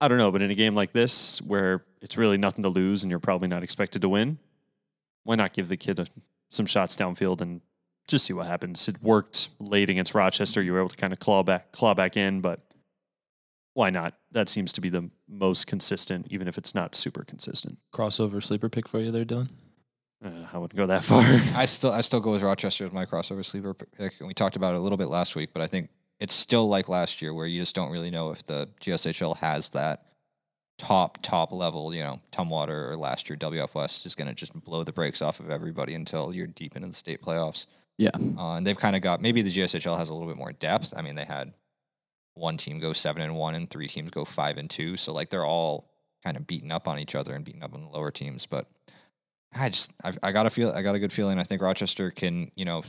I 0.00 0.08
don't 0.08 0.18
know, 0.18 0.30
but 0.30 0.42
in 0.42 0.50
a 0.50 0.54
game 0.54 0.74
like 0.74 0.92
this 0.92 1.42
where 1.42 1.84
it's 2.00 2.16
really 2.16 2.36
nothing 2.36 2.62
to 2.62 2.68
lose 2.68 3.02
and 3.02 3.10
you're 3.10 3.18
probably 3.18 3.48
not 3.48 3.62
expected 3.62 4.02
to 4.02 4.08
win, 4.08 4.38
why 5.24 5.34
not 5.34 5.52
give 5.52 5.68
the 5.68 5.76
kid 5.76 5.98
a, 5.98 6.06
some 6.50 6.66
shots 6.66 6.96
downfield 6.96 7.40
and 7.40 7.60
just 8.06 8.26
see 8.26 8.32
what 8.32 8.46
happens? 8.46 8.86
It 8.88 9.02
worked 9.02 9.48
late 9.58 9.90
against 9.90 10.14
Rochester. 10.14 10.62
You 10.62 10.72
were 10.72 10.78
able 10.78 10.88
to 10.90 10.96
kind 10.96 11.12
of 11.12 11.18
claw 11.18 11.42
back, 11.42 11.72
claw 11.72 11.94
back 11.94 12.16
in, 12.16 12.40
but 12.40 12.60
why 13.74 13.90
not? 13.90 14.14
That 14.32 14.48
seems 14.48 14.72
to 14.74 14.80
be 14.80 14.88
the 14.88 15.10
most 15.28 15.66
consistent, 15.66 16.26
even 16.30 16.48
if 16.48 16.58
it's 16.58 16.74
not 16.74 16.94
super 16.94 17.24
consistent. 17.24 17.78
Crossover 17.92 18.42
sleeper 18.42 18.68
pick 18.68 18.88
for 18.88 19.00
you 19.00 19.10
there, 19.10 19.24
Dylan. 19.24 19.50
Uh, 20.24 20.30
I 20.52 20.58
wouldn't 20.58 20.76
go 20.76 20.86
that 20.86 21.04
far. 21.10 21.22
I 21.54 21.64
still, 21.66 21.92
I 21.92 22.00
still 22.00 22.20
go 22.20 22.32
with 22.32 22.42
Rochester 22.42 22.86
as 22.86 22.92
my 22.92 23.06
crossover 23.06 23.44
sleeper 23.44 23.74
pick. 23.74 24.14
And 24.18 24.28
we 24.28 24.34
talked 24.34 24.56
about 24.56 24.74
it 24.74 24.78
a 24.78 24.80
little 24.80 24.98
bit 24.98 25.08
last 25.08 25.36
week, 25.36 25.50
but 25.52 25.62
I 25.62 25.66
think 25.66 25.90
it's 26.20 26.34
still 26.34 26.68
like 26.68 26.88
last 26.88 27.22
year 27.22 27.32
where 27.32 27.46
you 27.46 27.60
just 27.60 27.74
don't 27.74 27.90
really 27.90 28.10
know 28.10 28.32
if 28.32 28.44
the 28.44 28.68
GSHL 28.80 29.36
has 29.38 29.68
that 29.70 30.02
top 30.78 31.18
top 31.22 31.52
level. 31.52 31.94
You 31.94 32.02
know, 32.02 32.20
Tumwater 32.32 32.90
or 32.90 32.96
last 32.96 33.28
year 33.28 33.36
WF 33.36 33.74
West 33.74 34.06
is 34.06 34.14
going 34.14 34.28
to 34.28 34.34
just 34.34 34.52
blow 34.64 34.82
the 34.82 34.92
brakes 34.92 35.22
off 35.22 35.38
of 35.40 35.50
everybody 35.50 35.94
until 35.94 36.34
you're 36.34 36.46
deep 36.48 36.74
into 36.74 36.88
the 36.88 36.94
state 36.94 37.22
playoffs. 37.22 37.66
Yeah, 37.96 38.10
Uh, 38.14 38.54
and 38.54 38.64
they've 38.66 38.78
kind 38.78 38.94
of 38.94 39.02
got 39.02 39.20
maybe 39.20 39.42
the 39.42 39.50
GSHL 39.50 39.98
has 39.98 40.08
a 40.08 40.14
little 40.14 40.28
bit 40.28 40.36
more 40.36 40.52
depth. 40.52 40.94
I 40.96 41.02
mean, 41.02 41.16
they 41.16 41.24
had 41.24 41.52
one 42.34 42.56
team 42.56 42.78
go 42.78 42.92
seven 42.92 43.22
and 43.22 43.34
one, 43.34 43.56
and 43.56 43.68
three 43.68 43.88
teams 43.88 44.12
go 44.12 44.24
five 44.24 44.56
and 44.56 44.70
two. 44.70 44.96
So 44.96 45.12
like 45.12 45.30
they're 45.30 45.44
all 45.44 45.90
kind 46.22 46.36
of 46.36 46.46
beating 46.46 46.70
up 46.70 46.86
on 46.86 47.00
each 47.00 47.16
other 47.16 47.34
and 47.34 47.44
beating 47.44 47.64
up 47.64 47.74
on 47.74 47.80
the 47.82 47.88
lower 47.88 48.12
teams. 48.12 48.46
But 48.46 48.68
I 49.54 49.68
just 49.70 49.92
I, 50.04 50.12
I 50.22 50.32
got 50.32 50.46
a 50.46 50.50
feel 50.50 50.70
I 50.70 50.82
got 50.82 50.94
a 50.94 50.98
good 50.98 51.12
feeling. 51.12 51.38
I 51.38 51.44
think 51.44 51.62
Rochester 51.62 52.10
can 52.10 52.50
you 52.54 52.64
know 52.64 52.82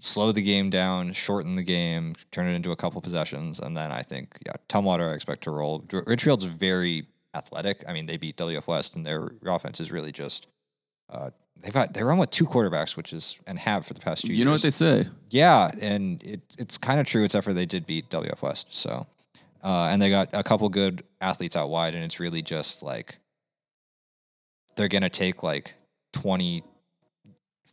slow 0.00 0.32
the 0.32 0.42
game 0.42 0.70
down, 0.70 1.12
shorten 1.12 1.56
the 1.56 1.62
game, 1.62 2.14
turn 2.30 2.46
it 2.48 2.54
into 2.54 2.70
a 2.70 2.76
couple 2.76 3.00
possessions, 3.00 3.58
and 3.58 3.76
then 3.76 3.92
I 3.92 4.02
think 4.02 4.36
yeah, 4.44 4.52
Tumwater 4.68 5.10
I 5.10 5.14
expect 5.14 5.44
to 5.44 5.50
roll. 5.50 5.84
R- 5.92 6.04
Ridgefield's 6.06 6.44
very 6.44 7.06
athletic. 7.34 7.84
I 7.88 7.92
mean, 7.92 8.06
they 8.06 8.16
beat 8.16 8.36
WF 8.36 8.66
West, 8.66 8.96
and 8.96 9.06
their 9.06 9.30
offense 9.46 9.80
is 9.80 9.90
really 9.90 10.12
just. 10.12 10.48
Uh, 11.08 11.30
they've 11.60 11.72
got 11.72 11.94
they 11.94 12.02
run 12.02 12.18
with 12.18 12.30
two 12.30 12.46
quarterbacks, 12.46 12.96
which 12.96 13.12
is 13.12 13.38
and 13.46 13.58
have 13.58 13.86
for 13.86 13.94
the 13.94 14.00
past 14.00 14.22
two 14.22 14.28
years. 14.28 14.38
you 14.38 14.44
know 14.44 14.50
what 14.50 14.62
they 14.62 14.70
say. 14.70 15.06
Yeah, 15.30 15.70
and 15.80 16.22
it, 16.22 16.40
it's 16.58 16.78
kind 16.78 16.98
of 17.00 17.06
true, 17.06 17.24
except 17.24 17.44
for 17.44 17.52
they 17.52 17.66
did 17.66 17.86
beat 17.86 18.10
WF 18.10 18.42
West. 18.42 18.68
So, 18.70 19.06
uh, 19.62 19.88
and 19.90 20.02
they 20.02 20.10
got 20.10 20.30
a 20.32 20.42
couple 20.42 20.68
good 20.68 21.04
athletes 21.20 21.54
out 21.56 21.70
wide, 21.70 21.94
and 21.94 22.02
it's 22.02 22.18
really 22.18 22.42
just 22.42 22.82
like 22.82 23.18
they're 24.76 24.88
going 24.88 25.02
to 25.02 25.10
take 25.10 25.42
like 25.42 25.74
20, 26.12 26.62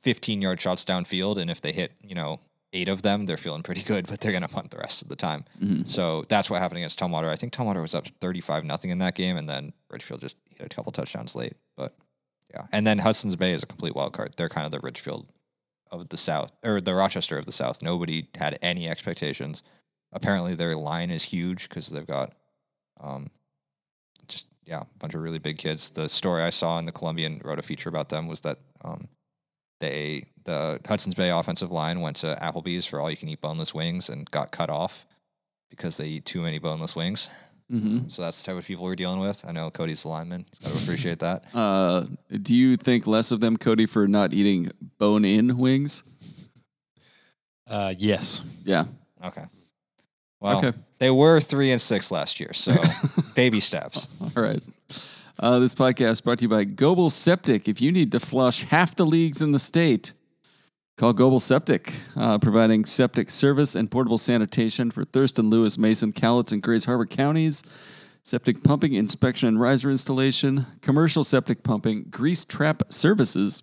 15 0.02 0.42
yard 0.42 0.60
shots 0.60 0.84
downfield. 0.86 1.38
And 1.38 1.50
if 1.50 1.62
they 1.62 1.72
hit, 1.72 1.94
you 2.02 2.16
know, 2.16 2.40
eight 2.74 2.90
of 2.90 3.02
them, 3.04 3.26
they're 3.26 3.38
feeling 3.38 3.62
pretty 3.64 3.82
good, 3.84 4.08
but 4.10 4.20
they're 4.20 4.32
going 4.32 4.42
to 4.42 4.48
punt 4.48 4.72
the 4.72 4.78
rest 4.78 5.02
of 5.02 5.08
the 5.10 5.16
time. 5.16 5.46
Mhm. 5.62 5.88
So 5.88 6.26
that's 6.30 6.50
what 6.50 6.60
happened 6.60 6.80
against 6.80 7.00
Tumwater. 7.00 7.30
I 7.30 7.36
think 7.36 7.54
Tumwater 7.54 7.82
was 7.82 7.94
up 7.96 8.08
35 8.20 8.66
nothing 8.66 8.90
in 8.92 8.98
that 9.00 9.16
game, 9.16 9.38
and 9.38 9.48
then 9.48 9.74
Ridgefield 9.90 10.22
just 10.22 10.38
hit 10.58 10.66
a 10.66 10.76
couple 10.76 10.92
touchdowns 10.92 11.36
late. 11.36 11.54
But 11.78 11.94
yeah, 12.54 12.66
and 12.72 12.86
then 12.86 13.00
Hudson's 13.00 13.36
Bay 13.36 13.54
is 13.54 13.64
a 13.64 13.68
complete 13.68 13.96
wild 13.96 14.14
card. 14.14 14.34
They're 14.38 14.50
kind 14.50 14.66
of 14.66 14.72
the 14.72 14.80
Ridgefield 14.80 15.28
of 15.92 16.10
the 16.10 16.18
South, 16.18 16.52
or 16.64 16.82
the 16.82 16.94
Rochester 16.96 17.38
of 17.38 17.46
the 17.46 17.52
South. 17.52 17.82
Nobody 17.84 18.28
had 18.36 18.58
any 18.62 18.90
expectations. 18.90 19.62
Apparently, 20.12 20.56
their 20.56 20.76
line 20.76 21.12
is 21.12 21.24
huge 21.24 21.70
because 21.70 21.88
they've 21.88 22.06
got, 22.06 22.34
um, 23.00 23.28
just 24.28 24.48
yeah, 24.66 24.82
a 24.82 24.86
bunch 25.00 25.14
of 25.14 25.22
really 25.22 25.40
big 25.40 25.58
kids. 25.58 25.92
The 25.92 26.08
story 26.10 26.44
I 26.44 26.50
saw 26.50 26.80
in 26.80 26.86
the 26.86 26.92
Columbian 26.92 27.42
wrote 27.44 27.60
a 27.60 27.64
feature 27.64 27.90
about 27.90 28.10
them 28.10 28.28
was 28.28 28.42
that 28.42 28.60
um, 28.84 29.08
they 29.80 30.26
the 30.46 30.80
Hudson's 30.86 31.16
Bay 31.16 31.30
offensive 31.30 31.72
line 31.72 32.02
went 32.02 32.18
to 32.18 32.38
Applebee's 32.42 32.86
for 32.86 33.00
all 33.00 33.10
you 33.10 33.18
can 33.18 33.30
eat 33.30 33.42
boneless 33.42 33.74
wings 33.74 34.10
and 34.10 34.30
got 34.32 34.52
cut 34.52 34.70
off 34.70 35.06
because 35.70 35.98
they 35.98 36.08
eat 36.08 36.26
too 36.26 36.42
many 36.42 36.60
boneless 36.60 36.96
wings. 36.96 37.30
hmm 37.70 38.02
So 38.10 38.22
that's 38.22 38.42
the 38.44 38.48
type 38.52 38.60
of 38.60 38.66
people 38.66 38.84
we're 38.84 38.96
dealing 38.96 39.20
with. 39.20 39.44
I 39.48 39.52
know 39.54 39.72
Kody's 39.72 40.04
the 40.04 40.10
lineman. 40.10 40.46
He's 40.50 40.60
got 40.60 40.78
to 40.78 40.84
appreciate 40.84 41.20
that. 41.20 41.46
Uh, 41.54 42.06
do 42.42 42.54
you 42.54 42.76
think 42.78 43.08
less 43.08 43.32
of 43.32 43.40
them, 43.40 43.58
Kody, 43.58 43.88
for 43.88 44.08
not 44.08 44.34
eating 44.34 44.72
bone-in 45.00 45.58
wings? 45.58 46.04
Uh, 47.68 47.94
yes. 47.98 48.42
Yeah. 48.66 48.86
Okay. 49.24 49.46
Well, 50.44 50.58
Okay. 50.58 50.78
they 51.00 51.10
were 51.10 51.40
three 51.40 51.72
and 51.72 51.82
six 51.82 52.12
last 52.12 52.40
year, 52.40 52.52
so 52.54 52.76
baby 53.36 53.60
steps. 53.62 54.08
All 54.22 54.44
right. 54.44 54.62
Uh, 55.40 55.58
this 55.60 55.74
podcast 55.74 56.24
brought 56.24 56.38
to 56.40 56.44
you 56.44 56.50
by 56.50 56.66
Goebel 56.66 57.10
Septic. 57.10 57.68
If 57.68 57.82
you 57.82 57.92
need 57.92 58.12
to 58.12 58.20
flush 58.20 58.64
half 58.64 58.96
the 58.96 59.06
leagues 59.06 59.42
in 59.42 59.54
the 59.54 59.58
state, 59.60 60.12
call 60.98 61.14
Goebel 61.14 61.40
Septic, 61.40 61.94
uh, 62.18 62.38
providing 62.40 62.84
septic 62.86 63.32
service 63.32 63.74
and 63.74 63.90
portable 63.90 64.18
sanitation 64.18 64.92
for 64.92 65.06
Thurston, 65.06 65.50
Lewis, 65.50 65.78
Mason, 65.78 66.12
Cowlitz, 66.12 66.52
and 66.52 66.62
Grays 66.62 66.86
Harbor 66.86 67.06
counties. 67.06 67.64
Septic 68.22 68.64
pumping, 68.64 68.94
inspection, 68.94 69.48
and 69.50 69.60
riser 69.60 69.90
installation, 69.90 70.66
commercial 70.82 71.24
septic 71.24 71.64
pumping, 71.64 72.06
grease 72.10 72.46
trap 72.46 72.84
services. 72.90 73.62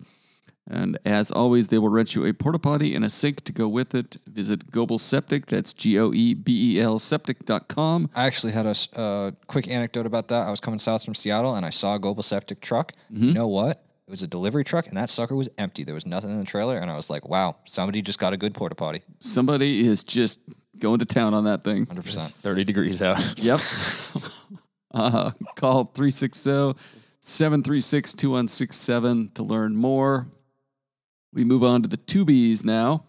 And 0.68 0.98
as 1.04 1.30
always, 1.30 1.68
they 1.68 1.78
will 1.78 1.88
rent 1.88 2.14
you 2.14 2.24
a 2.24 2.32
porta 2.32 2.58
potty 2.58 2.94
and 2.94 3.04
a 3.04 3.10
sink 3.10 3.42
to 3.44 3.52
go 3.52 3.66
with 3.66 3.94
it. 3.94 4.16
Visit 4.26 4.70
Goebel 4.70 4.98
Septic. 4.98 5.46
That's 5.46 5.72
G 5.72 5.98
O 5.98 6.12
E 6.12 6.34
B 6.34 6.76
E 6.76 6.80
L 6.80 6.98
septic.com. 6.98 8.10
I 8.14 8.26
actually 8.26 8.52
had 8.52 8.66
a 8.66 8.74
uh, 8.98 9.30
quick 9.48 9.68
anecdote 9.68 10.06
about 10.06 10.28
that. 10.28 10.46
I 10.46 10.50
was 10.50 10.60
coming 10.60 10.78
south 10.78 11.04
from 11.04 11.14
Seattle 11.14 11.54
and 11.54 11.66
I 11.66 11.70
saw 11.70 11.96
a 11.96 11.98
Global 11.98 12.22
Septic 12.22 12.60
truck. 12.60 12.92
Mm-hmm. 13.12 13.24
You 13.24 13.34
know 13.34 13.48
what? 13.48 13.84
It 14.06 14.10
was 14.10 14.22
a 14.22 14.26
delivery 14.28 14.64
truck 14.64 14.86
and 14.86 14.96
that 14.96 15.10
sucker 15.10 15.34
was 15.34 15.48
empty. 15.58 15.82
There 15.84 15.94
was 15.94 16.06
nothing 16.06 16.30
in 16.30 16.38
the 16.38 16.44
trailer. 16.44 16.78
And 16.78 16.90
I 16.90 16.96
was 16.96 17.10
like, 17.10 17.28
wow, 17.28 17.56
somebody 17.64 18.02
just 18.02 18.18
got 18.18 18.32
a 18.32 18.36
good 18.36 18.54
porta 18.54 18.74
potty. 18.74 19.02
Somebody 19.20 19.86
is 19.86 20.04
just 20.04 20.40
going 20.78 20.98
to 21.00 21.04
town 21.04 21.34
on 21.34 21.44
that 21.44 21.64
thing. 21.64 21.86
100%. 21.86 22.06
It's 22.16 22.34
30 22.34 22.64
degrees 22.64 23.02
out. 23.02 23.18
Yep. 23.38 23.60
uh, 24.94 25.30
call 25.56 25.84
360 25.94 26.74
736 27.20 28.12
2167 28.14 29.30
to 29.34 29.42
learn 29.42 29.76
more. 29.76 30.26
We 31.32 31.44
move 31.44 31.62
on 31.62 31.82
to 31.82 31.88
the 31.88 31.96
two 31.96 32.24
Bs 32.24 32.64
now. 32.64 33.04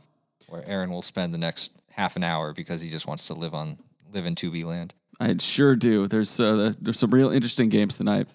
Where 0.48 0.68
Aaron 0.68 0.92
will 0.92 1.02
spend 1.02 1.34
the 1.34 1.38
next 1.38 1.74
half 1.92 2.16
an 2.16 2.24
hour 2.24 2.54
because 2.54 2.82
he 2.82 2.90
just 2.90 3.08
wants 3.08 3.28
to 3.28 3.34
live 3.34 3.54
on 3.54 3.78
live 4.14 4.26
in 4.26 4.36
2B 4.36 4.66
land. 4.66 4.94
I 5.20 5.36
sure 5.40 5.76
do. 5.76 6.08
There's 6.08 6.40
uh, 6.40 6.74
there's 6.80 7.00
some 7.00 7.12
real 7.12 7.30
interesting 7.30 7.70
games 7.70 7.98
tonight. 7.98 8.28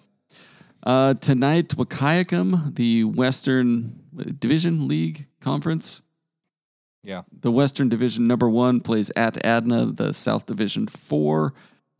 Uh, 0.83 1.15
tonight, 1.15 1.69
Wahkiakum, 1.69 2.75
the 2.75 3.03
Western 3.03 3.99
Division 4.39 4.87
League 4.87 5.27
Conference. 5.41 6.03
Yeah. 7.03 7.23
The 7.31 7.51
Western 7.51 7.89
Division 7.89 8.27
number 8.27 8.49
one 8.49 8.79
plays 8.79 9.11
at 9.15 9.43
Adna, 9.45 9.87
the 9.87 10.13
South 10.13 10.45
Division 10.45 10.87
four. 10.87 11.53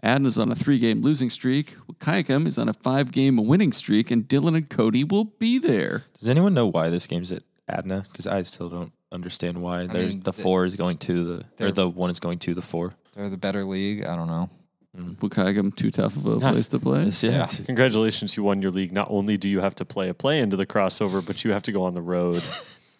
Adna's 0.03 0.37
on 0.37 0.51
a 0.51 0.55
three 0.55 0.79
game 0.79 1.01
losing 1.01 1.29
streak. 1.29 1.75
Wahkiakum 1.91 2.47
is 2.47 2.57
on 2.57 2.69
a 2.69 2.73
five 2.73 3.11
game 3.11 3.37
winning 3.37 3.73
streak, 3.73 4.09
and 4.09 4.27
Dylan 4.27 4.55
and 4.55 4.69
Cody 4.69 5.03
will 5.03 5.25
be 5.25 5.57
there. 5.57 6.05
Does 6.19 6.29
anyone 6.29 6.53
know 6.53 6.67
why 6.67 6.89
this 6.89 7.07
game's 7.07 7.31
at 7.31 7.43
Adna? 7.67 8.05
Because 8.11 8.27
I 8.27 8.41
still 8.43 8.69
don't 8.69 8.91
understand 9.11 9.61
why. 9.61 9.85
There's 9.87 10.15
mean, 10.15 10.19
the 10.23 10.31
the- 10.31 10.41
four 10.41 10.65
is 10.65 10.75
going 10.75 10.97
to 10.99 11.23
the 11.25 11.43
they're- 11.57 11.67
or 11.67 11.71
the 11.71 11.87
one 11.89 12.09
is 12.09 12.19
going 12.19 12.39
to 12.39 12.53
the 12.53 12.61
four. 12.61 12.93
They're 13.15 13.29
the 13.29 13.37
better 13.37 13.63
league. 13.63 14.05
I 14.05 14.15
don't 14.15 14.27
know. 14.27 14.49
Wahkiakum, 14.97 15.75
too 15.75 15.91
tough 15.91 16.17
of 16.17 16.25
a 16.25 16.39
place 16.39 16.67
to 16.69 16.79
play. 16.79 17.01
It's- 17.01 17.21
yeah, 17.23 17.31
Yeah. 17.31 17.43
it's- 17.43 17.61
Congratulations, 17.65 18.35
you 18.35 18.43
won 18.43 18.61
your 18.63 18.71
league. 18.71 18.91
Not 18.91 19.07
only 19.11 19.37
do 19.37 19.47
you 19.47 19.59
have 19.59 19.75
to 19.75 19.85
play 19.85 20.09
a 20.09 20.13
play 20.15 20.39
into 20.39 20.57
the 20.57 20.65
crossover, 20.65 21.23
but 21.25 21.43
you 21.43 21.51
have 21.51 21.61
to 21.63 21.71
go 21.71 21.83
on 21.83 21.93
the 21.93 22.01
road. 22.01 22.43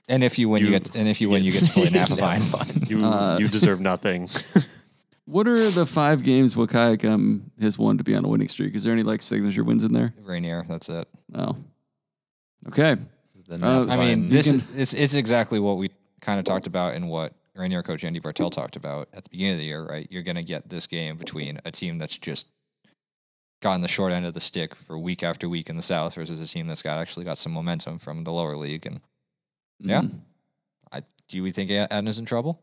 And 0.09 0.23
if 0.23 0.39
you 0.39 0.47
win, 0.47 0.61
you, 0.61 0.67
You- 0.67 0.79
get 0.79 0.95
and 0.95 1.05
if 1.09 1.19
you 1.19 1.27
win, 1.29 1.43
you 1.43 1.51
get 1.51 1.65
to 1.65 1.71
play 1.73 1.87
Napavine. 1.89 2.89
You 2.89 3.03
Uh, 3.03 3.37
you 3.41 3.49
deserve 3.49 3.81
nothing. 3.81 4.29
What 5.25 5.49
are 5.49 5.69
the 5.69 5.85
five 5.85 6.23
games 6.23 6.55
Wahkiakum 6.55 7.41
has 7.59 7.77
won 7.77 7.97
to 7.97 8.05
be 8.05 8.15
on 8.15 8.23
a 8.23 8.29
winning 8.29 8.47
streak? 8.47 8.73
Is 8.73 8.83
there 8.85 8.93
any 8.93 9.03
like 9.03 9.21
signature 9.21 9.65
wins 9.65 9.83
in 9.83 9.91
there? 9.91 10.13
Rainier, 10.23 10.65
that's 10.69 10.87
it. 10.87 11.09
Oh. 11.35 11.57
Okay. 12.69 12.95
The 13.47 13.55
Uh, 13.65 13.85
I 13.89 13.97
mean, 13.97 14.29
this 14.29 14.51
can- 14.51 14.61
is 14.61 14.75
it's, 14.75 14.93
it's 14.93 15.13
exactly 15.13 15.59
what 15.59 15.77
we 15.77 15.89
kind 16.21 16.39
of 16.39 16.45
talked 16.45 16.67
about 16.67 16.93
and 16.95 17.09
what 17.09 17.33
Rainier 17.55 17.81
coach 17.83 18.03
Andy 18.03 18.19
Bartel 18.19 18.49
talked 18.49 18.75
about 18.75 19.07
at 19.13 19.23
the 19.23 19.29
beginning 19.29 19.53
of 19.53 19.59
the 19.59 19.65
year, 19.65 19.83
right? 19.85 20.07
You're 20.11 20.23
going 20.23 20.35
to 20.35 20.43
get 20.43 20.69
this 20.69 20.85
game 20.87 21.17
between 21.17 21.59
a 21.65 21.71
team 21.71 21.97
that's 21.97 22.17
just 22.17 22.47
gotten 23.61 23.81
the 23.81 23.87
short 23.87 24.11
end 24.13 24.25
of 24.25 24.33
the 24.35 24.39
stick 24.39 24.75
for 24.75 24.97
week 24.99 25.23
after 25.23 25.49
week 25.49 25.69
in 25.69 25.75
the 25.75 25.81
South 25.81 26.13
versus 26.13 26.39
a 26.39 26.45
team 26.47 26.67
that's 26.67 26.83
got 26.83 26.99
actually 26.99 27.25
got 27.25 27.37
some 27.39 27.51
momentum 27.51 27.97
from 27.97 28.23
the 28.23 28.31
lower 28.31 28.55
league. 28.55 28.85
And 28.85 28.99
Yeah. 29.79 30.01
Mm. 30.01 30.19
I 30.91 31.01
do 31.27 31.41
we 31.41 31.51
think 31.51 31.71
A- 31.71 31.87
Adna's 31.91 32.19
in 32.19 32.25
trouble? 32.25 32.61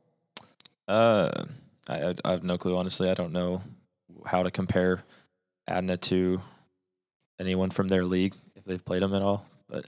Uh, 0.87 1.45
I, 1.89 2.03
I 2.11 2.15
I 2.25 2.31
have 2.33 2.45
no 2.45 2.57
clue. 2.59 2.77
Honestly, 2.77 3.09
I 3.11 3.15
don't 3.15 3.33
know 3.33 3.63
how 4.27 4.43
to 4.43 4.51
compare 4.51 5.03
Adna 5.67 5.97
to 5.97 6.41
anyone 7.41 7.71
from 7.71 7.89
their 7.89 8.05
league 8.05 8.35
if 8.55 8.65
they've 8.65 8.85
played 8.85 9.03
them 9.03 9.15
at 9.15 9.23
all. 9.23 9.47
But 9.69 9.87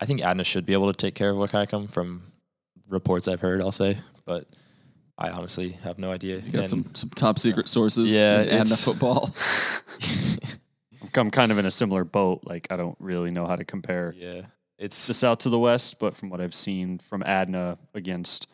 I 0.00 0.06
think 0.06 0.20
Adna 0.22 0.44
should 0.44 0.66
be 0.66 0.72
able 0.74 0.92
to 0.92 0.96
take 0.96 1.14
care 1.14 1.30
of 1.30 1.36
Wahkiakum 1.36 1.90
from 1.90 2.32
reports 2.88 3.28
I've 3.28 3.40
heard. 3.40 3.60
I'll 3.62 3.72
say, 3.72 3.98
but 4.24 4.46
I 5.18 5.30
honestly 5.30 5.70
have 5.70 5.98
no 5.98 6.10
idea. 6.12 6.36
You 6.40 6.52
got 6.52 6.60
And- 6.60 6.68
some 6.68 6.94
some 6.94 7.10
top 7.10 7.38
secret 7.38 7.68
sources. 7.68 8.12
Yeah, 8.12 8.42
in 8.42 8.48
Adna 8.60 8.76
football. 8.76 9.34
I'm 11.16 11.30
kind 11.30 11.50
of 11.50 11.56
in 11.58 11.64
a 11.64 11.70
similar 11.70 12.04
boat. 12.04 12.42
Like 12.44 12.66
I 12.70 12.76
don't 12.76 12.96
really 13.00 13.30
know 13.30 13.46
how 13.46 13.56
to 13.56 13.64
compare 13.64 14.14
yeah, 14.16 14.42
it's 14.78 15.06
the 15.06 15.14
South 15.14 15.38
to 15.40 15.48
the 15.48 15.58
West, 15.58 15.98
but 15.98 16.14
from 16.14 16.28
what 16.28 16.40
I've 16.42 16.54
seen 16.54 16.98
from 16.98 17.22
Adna 17.22 17.78
against 17.94 18.46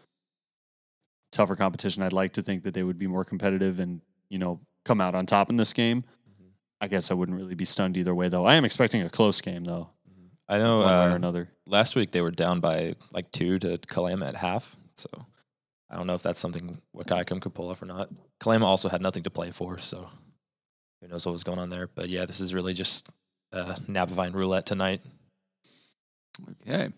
tougher 1.32 1.56
competition, 1.56 2.02
I'd 2.04 2.12
like 2.12 2.34
to 2.34 2.42
think 2.42 2.62
that 2.62 2.74
they 2.74 2.82
would 2.84 2.98
be 2.98 3.06
more 3.08 3.24
competitive 3.24 3.80
and 3.80 4.00
you 4.28 4.38
know 4.38 4.60
come 4.84 5.00
out 5.00 5.14
on 5.16 5.26
top 5.26 5.50
in 5.50 5.56
this 5.56 5.72
game. 5.72 6.02
Mm-hmm. 6.30 6.48
I 6.80 6.86
guess 6.88 7.10
I 7.10 7.14
wouldn't 7.14 7.36
really 7.36 7.54
be 7.56 7.64
stunned 7.64 7.96
either 7.96 8.14
way, 8.14 8.28
though. 8.28 8.44
I 8.44 8.54
am 8.54 8.64
expecting 8.64 9.02
a 9.02 9.10
close 9.10 9.40
game, 9.40 9.64
though, 9.64 9.90
I 10.48 10.58
know. 10.58 10.78
one 10.78 10.86
way 10.86 10.92
or 10.92 11.10
Uh, 11.10 11.14
another. 11.14 11.48
last 11.66 11.96
week 11.96 12.10
they 12.12 12.20
were 12.20 12.30
down 12.30 12.60
by 12.60 12.94
like 13.12 13.30
two 13.32 13.58
to 13.60 13.78
Kalama 13.78 14.26
at 14.26 14.36
half. 14.36 14.76
So 14.96 15.08
I 15.90 15.96
don't 15.96 16.06
know 16.06 16.14
if 16.14 16.22
that's 16.22 16.40
something 16.40 16.80
Wahkiakum 16.96 17.40
could 17.40 17.54
pull 17.54 17.70
off 17.70 17.80
or 17.82 17.86
not. 17.86 18.08
Kalama 18.40 18.66
also 18.66 18.88
had 18.88 19.00
nothing 19.02 19.22
to 19.24 19.30
play 19.30 19.50
for, 19.50 19.78
so 19.78 20.08
who 21.00 21.08
knows 21.08 21.24
what 21.26 21.32
was 21.32 21.44
going 21.44 21.58
on 21.58 21.70
there. 21.70 21.88
But 21.94 22.08
yeah, 22.08 22.26
this 22.26 22.40
is 22.40 22.52
really 22.54 22.74
just 22.74 23.08
uh, 23.52 23.74
Napavine 23.88 24.34
roulette 24.34 24.66
tonight. 24.66 25.00
okay. 26.62 26.88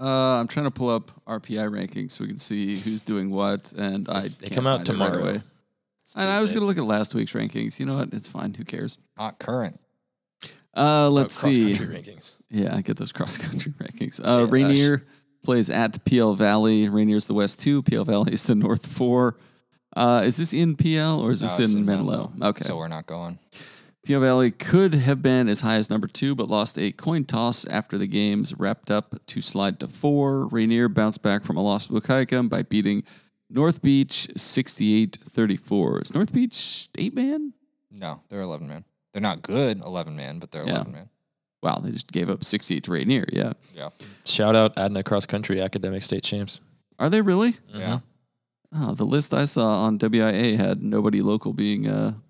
Uh, 0.00 0.06
I'm 0.38 0.46
trying 0.48 0.66
to 0.66 0.70
pull 0.70 0.90
up 0.90 1.10
RPI 1.26 1.68
rankings 1.70 2.12
so 2.12 2.22
we 2.22 2.28
can 2.28 2.38
see 2.38 2.76
who's 2.76 3.02
doing 3.02 3.30
what, 3.30 3.72
and 3.72 4.08
I 4.08 4.28
They 4.28 4.46
can't 4.48 4.52
come 4.54 4.66
out 4.66 4.86
find 4.86 4.88
it 4.88 4.92
right 4.92 5.08
tomorrow. 5.10 5.22
away. 5.30 5.42
And 6.16 6.28
I 6.28 6.40
was 6.40 6.52
going 6.52 6.60
to 6.60 6.66
look 6.66 6.78
at 6.78 6.84
last 6.84 7.14
week's 7.14 7.32
rankings. 7.32 7.78
You 7.80 7.86
know 7.86 7.96
what? 7.96 8.12
It's 8.14 8.28
fine. 8.28 8.54
Who 8.54 8.64
cares? 8.64 8.98
Not 9.18 9.38
current. 9.38 9.78
Uh, 10.76 11.06
Oh, 11.06 11.08
let's 11.10 11.34
see. 11.34 11.74
cross-country 11.74 12.02
rankings. 12.02 12.30
Yeah, 12.50 12.74
I 12.76 12.80
get 12.82 12.96
those 12.96 13.12
cross 13.12 13.36
country 13.38 13.72
rankings. 13.80 14.20
Uh, 14.20 14.44
Yeah, 14.44 14.46
Rainier 14.50 15.04
plays 15.44 15.70
at 15.70 16.04
Pe 16.04 16.18
Ell 16.18 16.34
Valley. 16.34 16.88
Rainier's 16.88 17.26
the 17.26 17.34
West 17.34 17.60
two. 17.60 17.82
Pe 17.82 17.96
Ell 17.96 18.04
Valley 18.04 18.32
is 18.34 18.44
the 18.44 18.54
North 18.54 18.86
four. 18.86 19.36
Uh, 19.96 20.22
is 20.24 20.36
this 20.36 20.52
in 20.52 20.76
Pe 20.76 20.96
Ell 20.96 21.20
or 21.20 21.30
is 21.30 21.42
No, 21.42 21.48
this 21.48 21.72
in, 21.72 21.78
in 21.80 21.84
Menlo? 21.86 22.28
Menlo. 22.34 22.48
Okay. 22.50 22.64
So 22.64 22.76
we're 22.76 22.88
not 22.88 23.06
going. 23.06 23.38
Pe 24.04 24.14
Ell 24.14 24.20
Valley 24.20 24.50
could 24.50 24.94
have 24.94 25.22
been 25.22 25.48
as 25.48 25.60
high 25.60 25.76
as 25.76 25.90
number 25.90 26.06
two, 26.06 26.34
but 26.34 26.48
lost 26.48 26.78
a 26.78 26.92
coin 26.92 27.24
toss 27.24 27.64
after 27.66 27.98
the 27.98 28.06
games 28.06 28.54
wrapped 28.58 28.90
up 28.90 29.14
to 29.26 29.40
slide 29.42 29.80
to 29.80 29.88
four. 29.88 30.46
Rainier 30.48 30.88
bounced 30.88 31.22
back 31.22 31.44
from 31.44 31.56
a 31.56 31.62
loss 31.62 31.86
to 31.88 31.94
Wahkiakum 31.94 32.48
by 32.48 32.62
beating 32.62 33.02
North 33.50 33.82
Beach 33.82 34.28
68 34.36 35.18
34. 35.30 36.02
Is 36.02 36.14
North 36.14 36.32
Beach 36.32 36.88
eight 36.96 37.14
man? 37.14 37.54
No, 37.90 38.22
they're 38.28 38.42
11 38.42 38.68
man. 38.68 38.84
They're 39.20 39.30
not 39.30 39.42
good 39.42 39.80
11 39.80 40.14
man, 40.14 40.38
but 40.38 40.52
they're 40.52 40.64
Yeah. 40.64 40.74
11 40.76 40.92
man. 40.92 41.08
Wow, 41.60 41.80
they 41.82 41.90
just 41.90 42.12
gave 42.12 42.30
up 42.30 42.44
68 42.44 42.84
to 42.84 42.92
Rainier. 42.92 43.26
Yeah. 43.32 43.54
Yeah. 43.74 43.88
Shout 44.24 44.54
out 44.54 44.78
Adna 44.78 45.02
Cross 45.02 45.26
Country 45.26 45.60
Academic 45.60 46.04
State 46.04 46.22
Champs. 46.22 46.60
Are 47.00 47.10
they 47.10 47.20
really? 47.20 47.56
Yeah. 47.74 47.94
Uh-huh. 48.72 48.90
Oh, 48.90 48.94
the 48.94 49.04
list 49.04 49.34
I 49.34 49.44
saw 49.44 49.82
on 49.84 49.98
WIA 49.98 50.56
had 50.56 50.82
nobody 50.82 51.20
local 51.20 51.52
being 51.52 51.88
a 51.88 52.20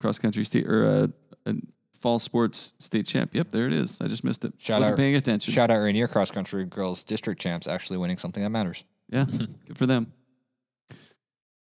cross 0.00 0.18
country 0.20 0.44
state 0.44 0.66
or 0.68 0.84
a, 0.84 1.12
a 1.46 1.54
fall 2.00 2.18
sports 2.20 2.74
state 2.78 3.06
champ. 3.06 3.34
Yep, 3.34 3.48
there 3.50 3.66
it 3.66 3.72
is. 3.72 3.98
I 4.00 4.06
just 4.06 4.22
missed 4.22 4.44
it. 4.44 4.52
Shout 4.58 4.80
Wasn't 4.80 4.92
out- 4.92 4.98
paying 4.98 5.16
attention. 5.16 5.52
Shout 5.52 5.70
out 5.70 5.78
Rainier 5.78 6.06
Cross 6.06 6.30
Country 6.30 6.64
Girls 6.66 7.02
District 7.02 7.40
Champs 7.40 7.66
actually 7.66 7.96
winning 7.98 8.18
something 8.18 8.42
that 8.42 8.50
matters. 8.50 8.84
Yeah, 9.08 9.24
good 9.66 9.76
for 9.78 9.86
them. 9.86 10.12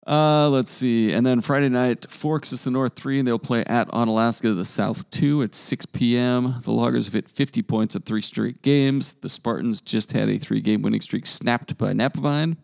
Uh, 0.07 0.49
let's 0.49 0.71
see. 0.71 1.11
And 1.11 1.25
then 1.25 1.41
Friday 1.41 1.67
night, 1.67 2.09
Forks 2.09 2.53
is 2.53 2.63
the 2.63 2.71
North 2.71 2.95
3, 2.95 3.19
and 3.19 3.27
they'll 3.27 3.37
play 3.37 3.65
at 3.65 3.89
Onalaska, 3.89 4.55
the 4.55 4.63
South 4.63 5.09
2 5.09 5.43
at 5.43 5.53
6 5.53 5.85
p.m. 5.87 6.55
The 6.63 6.71
Loggers 6.71 7.05
have 7.05 7.13
hit 7.13 7.27
50 7.29 7.61
points 7.63 7.93
at 7.95 8.05
three 8.05 8.21
straight 8.21 8.61
games. 8.61 9.13
The 9.13 9.27
Spartans 9.27 9.81
just 9.81 10.13
had 10.13 10.29
a 10.29 10.37
three 10.37 10.61
game 10.61 10.81
winning 10.81 11.01
streak 11.01 11.27
snapped 11.27 11.77
by 11.77 11.91
Napavine. 11.91 12.55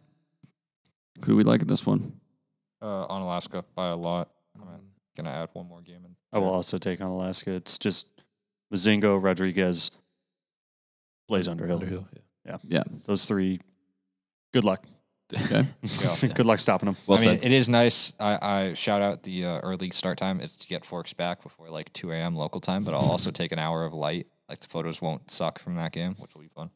Who 1.26 1.34
do 1.34 1.36
we 1.36 1.44
like 1.44 1.62
in 1.62 1.68
this 1.68 1.86
one? 1.86 2.14
Uh, 2.82 3.08
Onalaska 3.08 3.64
by 3.76 3.90
a 3.90 3.96
lot. 3.96 4.30
I'm 4.56 4.68
gonna 5.16 5.30
add 5.30 5.50
one 5.54 5.68
more 5.68 5.82
game 5.82 6.02
in. 6.06 6.16
I 6.32 6.40
will 6.40 6.50
also 6.50 6.78
take 6.78 7.00
Onalaska. 7.00 7.48
It's 7.48 7.78
just 7.78 8.08
Mazingo 8.74 9.22
Rodriguez 9.22 9.92
plays 11.28 11.48
Underhill. 11.48 11.76
Underhill, 11.78 12.08
yeah. 12.14 12.20
Yeah. 12.46 12.58
Yeah. 12.68 12.84
Those 13.06 13.26
three. 13.26 13.60
Good 14.54 14.64
luck. 14.64 14.86
Okay. 15.34 16.28
good 16.34 16.46
luck 16.46 16.60
stopping 16.60 16.88
them. 16.88 16.98
Well 17.08 17.20
I 17.20 17.25
mean, 17.25 17.36
said. 17.36 17.46
it 17.46 17.52
is 17.52 17.70
nice. 17.70 18.13
I, 18.20 18.38
I 18.42 18.74
shout 18.74 19.02
out 19.02 19.24
the 19.24 19.46
uh, 19.46 19.60
early 19.60 19.90
start 19.90 20.18
time. 20.18 20.40
It's 20.40 20.56
to 20.58 20.68
get 20.68 20.86
Forks 20.86 21.13
back 21.13 21.42
before 21.44 21.70
like 21.70 21.92
2 21.94 22.12
a.m. 22.12 22.36
local 22.36 22.62
time, 22.62 22.84
but 22.84 22.94
I'll 22.94 23.02
also 23.02 23.32
take 23.42 23.52
an 23.52 23.60
hour 23.60 23.86
of 23.86 23.94
light. 23.94 24.28
Like 24.50 24.60
the 24.60 24.68
photos 24.68 25.02
won't 25.02 25.32
suck 25.32 25.60
from 25.60 25.75
that 25.75 25.92
game, 25.92 26.16
which 26.20 26.34
will 26.36 26.42
be 26.42 26.50
fun. 26.50 26.70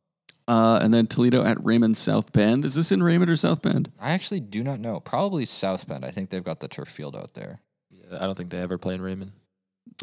Uh, 0.47 0.79
and 0.81 0.93
then 0.93 1.07
Toledo 1.07 1.43
at 1.43 1.63
Raymond 1.63 1.97
South 1.97 2.31
Bend. 2.31 2.63
Is 2.63 2.75
this 2.75 2.91
in 2.91 3.03
Raymond 3.03 3.29
or 3.29 3.35
South 3.35 3.61
Bend? 3.61 3.91
I 3.99 4.11
actually 4.11 4.39
do 4.39 4.63
not 4.63 4.79
know. 4.79 5.01
Probably 5.01 5.45
South 5.45 5.85
Bend. 5.87 6.05
I 6.05 6.11
think 6.11 6.29
they've 6.29 6.43
got 6.43 6.61
the 6.61 6.69
turf 6.69 6.87
field 6.87 7.17
out 7.17 7.33
there. 7.33 7.59
Yeah, 7.91 8.17
I 8.21 8.25
don't 8.25 8.35
think 8.37 8.49
they 8.49 8.59
ever 8.59 8.77
play 8.77 8.95
in 8.95 9.01
Raymond. 9.01 9.33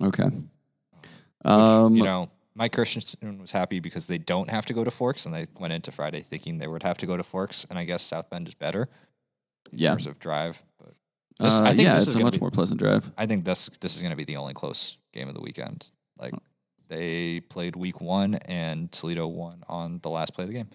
Okay. 0.03 0.25
Which, 0.25 1.51
Um, 1.51 1.97
you 1.97 2.03
know, 2.05 2.31
Mike 2.57 2.73
Christensen 2.73 3.39
was 3.41 3.51
happy 3.53 3.81
because 3.81 4.07
they 4.07 4.19
don't 4.19 4.51
have 4.51 4.65
to 4.67 4.75
go 4.75 4.85
to 4.85 4.91
Forks, 4.91 5.27
and 5.27 5.35
they 5.35 5.47
went 5.59 5.73
into 5.73 5.91
Friday 5.91 6.21
thinking 6.29 6.59
they 6.59 6.69
would 6.69 6.83
have 6.85 6.99
to 6.99 7.07
go 7.07 7.17
to 7.17 7.25
Forks. 7.25 7.67
And 7.69 7.79
I 7.79 7.85
guess 7.85 8.03
South 8.03 8.31
Bend 8.31 8.47
is 8.49 8.55
better 8.55 8.87
in 9.73 9.79
Yeah. 9.79 9.91
terms 9.91 10.07
of 10.07 10.19
drive. 10.21 10.63
But 10.79 10.95
this, 11.41 11.55
uh, 11.55 11.65
I 11.65 11.69
think 11.71 11.83
yeah, 11.83 11.95
this 11.95 12.05
it's 12.05 12.15
is 12.15 12.21
a 12.21 12.25
much 12.25 12.35
be, 12.35 12.41
more 12.41 12.51
pleasant 12.53 12.79
drive. 12.79 13.11
I 13.19 13.27
think 13.27 13.45
this 13.45 13.69
this 13.81 13.97
is 13.97 14.03
going 14.03 14.11
to 14.13 14.17
be 14.17 14.25
the 14.25 14.37
only 14.37 14.55
close 14.55 14.97
game 15.13 15.29
of 15.29 15.35
the 15.35 15.41
weekend. 15.41 15.91
Like 16.19 16.35
they 16.89 17.41
played 17.41 17.75
week 17.77 18.01
one, 18.01 18.37
and 18.47 18.91
Toledo 18.93 19.27
won 19.27 19.65
on 19.69 19.99
the 20.03 20.11
last 20.11 20.33
play 20.35 20.45
of 20.45 20.49
the 20.49 20.55
game. 20.55 20.69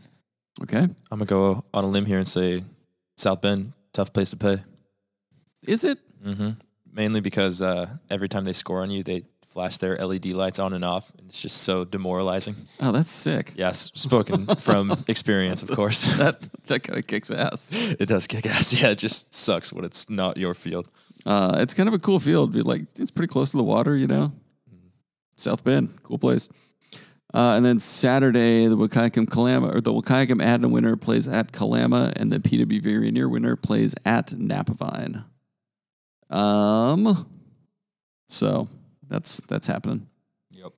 Okay. 0.62 0.80
I'm 0.80 0.94
gonna 1.12 1.26
go 1.26 1.64
on 1.74 1.84
a 1.86 1.88
limb 1.88 2.06
here 2.06 2.18
and 2.18 2.28
say 2.28 2.66
South 3.16 3.40
Bend, 3.40 3.72
tough 3.94 4.12
place 4.12 4.32
to 4.32 4.36
play. 4.38 4.64
Is 5.64 5.86
it? 5.86 6.00
Mm-hmm. 6.26 6.50
Mainly 6.92 7.22
because 7.22 7.62
uh, 7.62 7.88
every 8.10 8.28
time 8.28 8.44
they 8.44 8.52
score 8.54 8.82
on 8.82 8.90
you, 8.92 9.04
they 9.04 9.24
flash 9.50 9.78
their 9.80 9.98
LED 9.98 10.28
lights 10.28 10.60
on 10.60 10.74
and 10.74 10.86
off, 10.86 11.12
and 11.18 11.28
it's 11.28 11.40
just 11.42 11.64
so 11.64 11.84
demoralizing. 11.84 12.56
Oh, 12.80 12.92
that's 12.92 13.12
sick. 13.12 13.54
Yes, 13.56 13.92
spoken 13.96 14.46
from 14.56 14.92
experience, 15.08 15.64
of 15.64 15.72
course. 15.72 16.06
That 16.18 16.42
that 16.68 16.84
kind 16.84 17.00
of 17.00 17.08
kicks 17.08 17.32
ass. 17.32 17.72
it 17.74 18.06
does 18.08 18.28
kick 18.28 18.46
ass. 18.46 18.74
Yeah, 18.82 18.90
it 18.90 18.98
just 19.00 19.34
sucks 19.34 19.74
when 19.74 19.86
it's 19.86 20.10
not 20.10 20.38
your 20.38 20.54
field. 20.54 20.88
Uh, 21.26 21.58
it's 21.60 21.74
kind 21.74 21.88
of 21.90 21.94
a 21.96 22.00
cool 22.00 22.20
field. 22.20 22.54
Be 22.54 22.62
like 22.62 22.82
it's 22.96 23.12
pretty 23.12 23.32
close 23.32 23.52
to 23.52 23.58
the 23.58 23.64
water, 23.64 23.96
you 23.96 24.08
know. 24.08 24.32
South 25.38 25.64
Bend, 25.64 26.02
cool 26.04 26.18
place. 26.20 26.50
Uh, 27.34 27.54
and 27.56 27.66
then 27.66 27.80
Saturday, 27.80 28.66
the 28.66 28.76
Wahkiakum 28.76 29.30
Kalama 29.30 29.70
or 29.70 29.82
the 29.82 29.94
Wahkiakum 29.94 30.42
Adna 30.42 30.68
winner 30.68 30.96
plays 30.96 31.28
at 31.28 31.52
Kalama, 31.52 32.12
and 32.16 32.32
the 32.32 32.40
PWV 32.40 33.02
Rainier 33.02 33.30
winner 33.30 33.56
plays 33.56 33.94
at 34.04 34.28
Napavine. 34.28 35.24
Um, 36.30 37.28
so 38.28 38.68
that's 39.10 39.42
that's 39.48 39.68
happening. 39.68 40.08
Yep. 40.52 40.72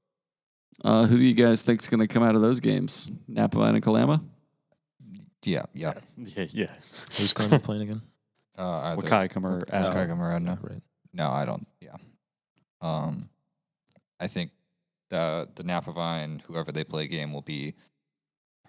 Uh, 0.84 1.06
who 1.06 1.18
do 1.18 1.24
you 1.24 1.34
guys 1.36 1.62
think's 1.62 1.88
going 1.88 2.00
to 2.00 2.08
come 2.08 2.24
out 2.24 2.36
of 2.36 2.42
those 2.42 2.60
games? 2.60 3.10
Napavine 3.30 3.76
and 3.76 3.84
Kalama. 3.84 4.24
Yeah. 5.44 5.64
Yeah. 5.74 5.94
Yeah, 6.18 6.46
yeah. 6.52 6.72
Who's 7.18 7.34
going 7.34 7.50
to 7.50 7.60
be 7.60 7.64
playing 7.64 7.82
again? 7.90 8.02
Uh, 8.58 8.96
either 8.96 9.02
Wahkiakum 9.02 9.44
or 9.44 9.66
Oh. 9.72 9.76
Adna. 9.76 9.90
Wahkiakum 9.96 10.20
or 10.20 10.60
Right. 10.70 10.82
No, 11.14 11.30
I 11.32 11.46
don't. 11.46 11.68
Yeah. 11.80 11.96
Um, 12.82 13.30
I 14.20 14.28
think 14.28 14.52
the 15.10 15.50
the 15.56 15.64
Napavine, 15.64 16.42
whoever 16.44 16.72
they 16.72 16.84
play 16.84 17.08
game, 17.08 17.34
will 17.34 17.42
be 17.42 17.74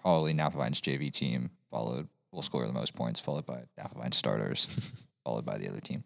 probably 0.01 0.33
Napavine's 0.33 0.81
JV 0.81 1.11
team. 1.11 1.51
Followed, 1.69 2.07
will 2.31 2.41
score 2.41 2.65
the 2.67 2.73
most 2.73 2.93
points, 2.95 3.19
followed 3.19 3.45
by 3.45 3.63
Napavine 3.79 4.13
starters, 4.13 4.65
followed 5.23 5.45
by 5.45 5.57
the 5.57 5.69
other 5.69 5.79
team. 5.81 6.03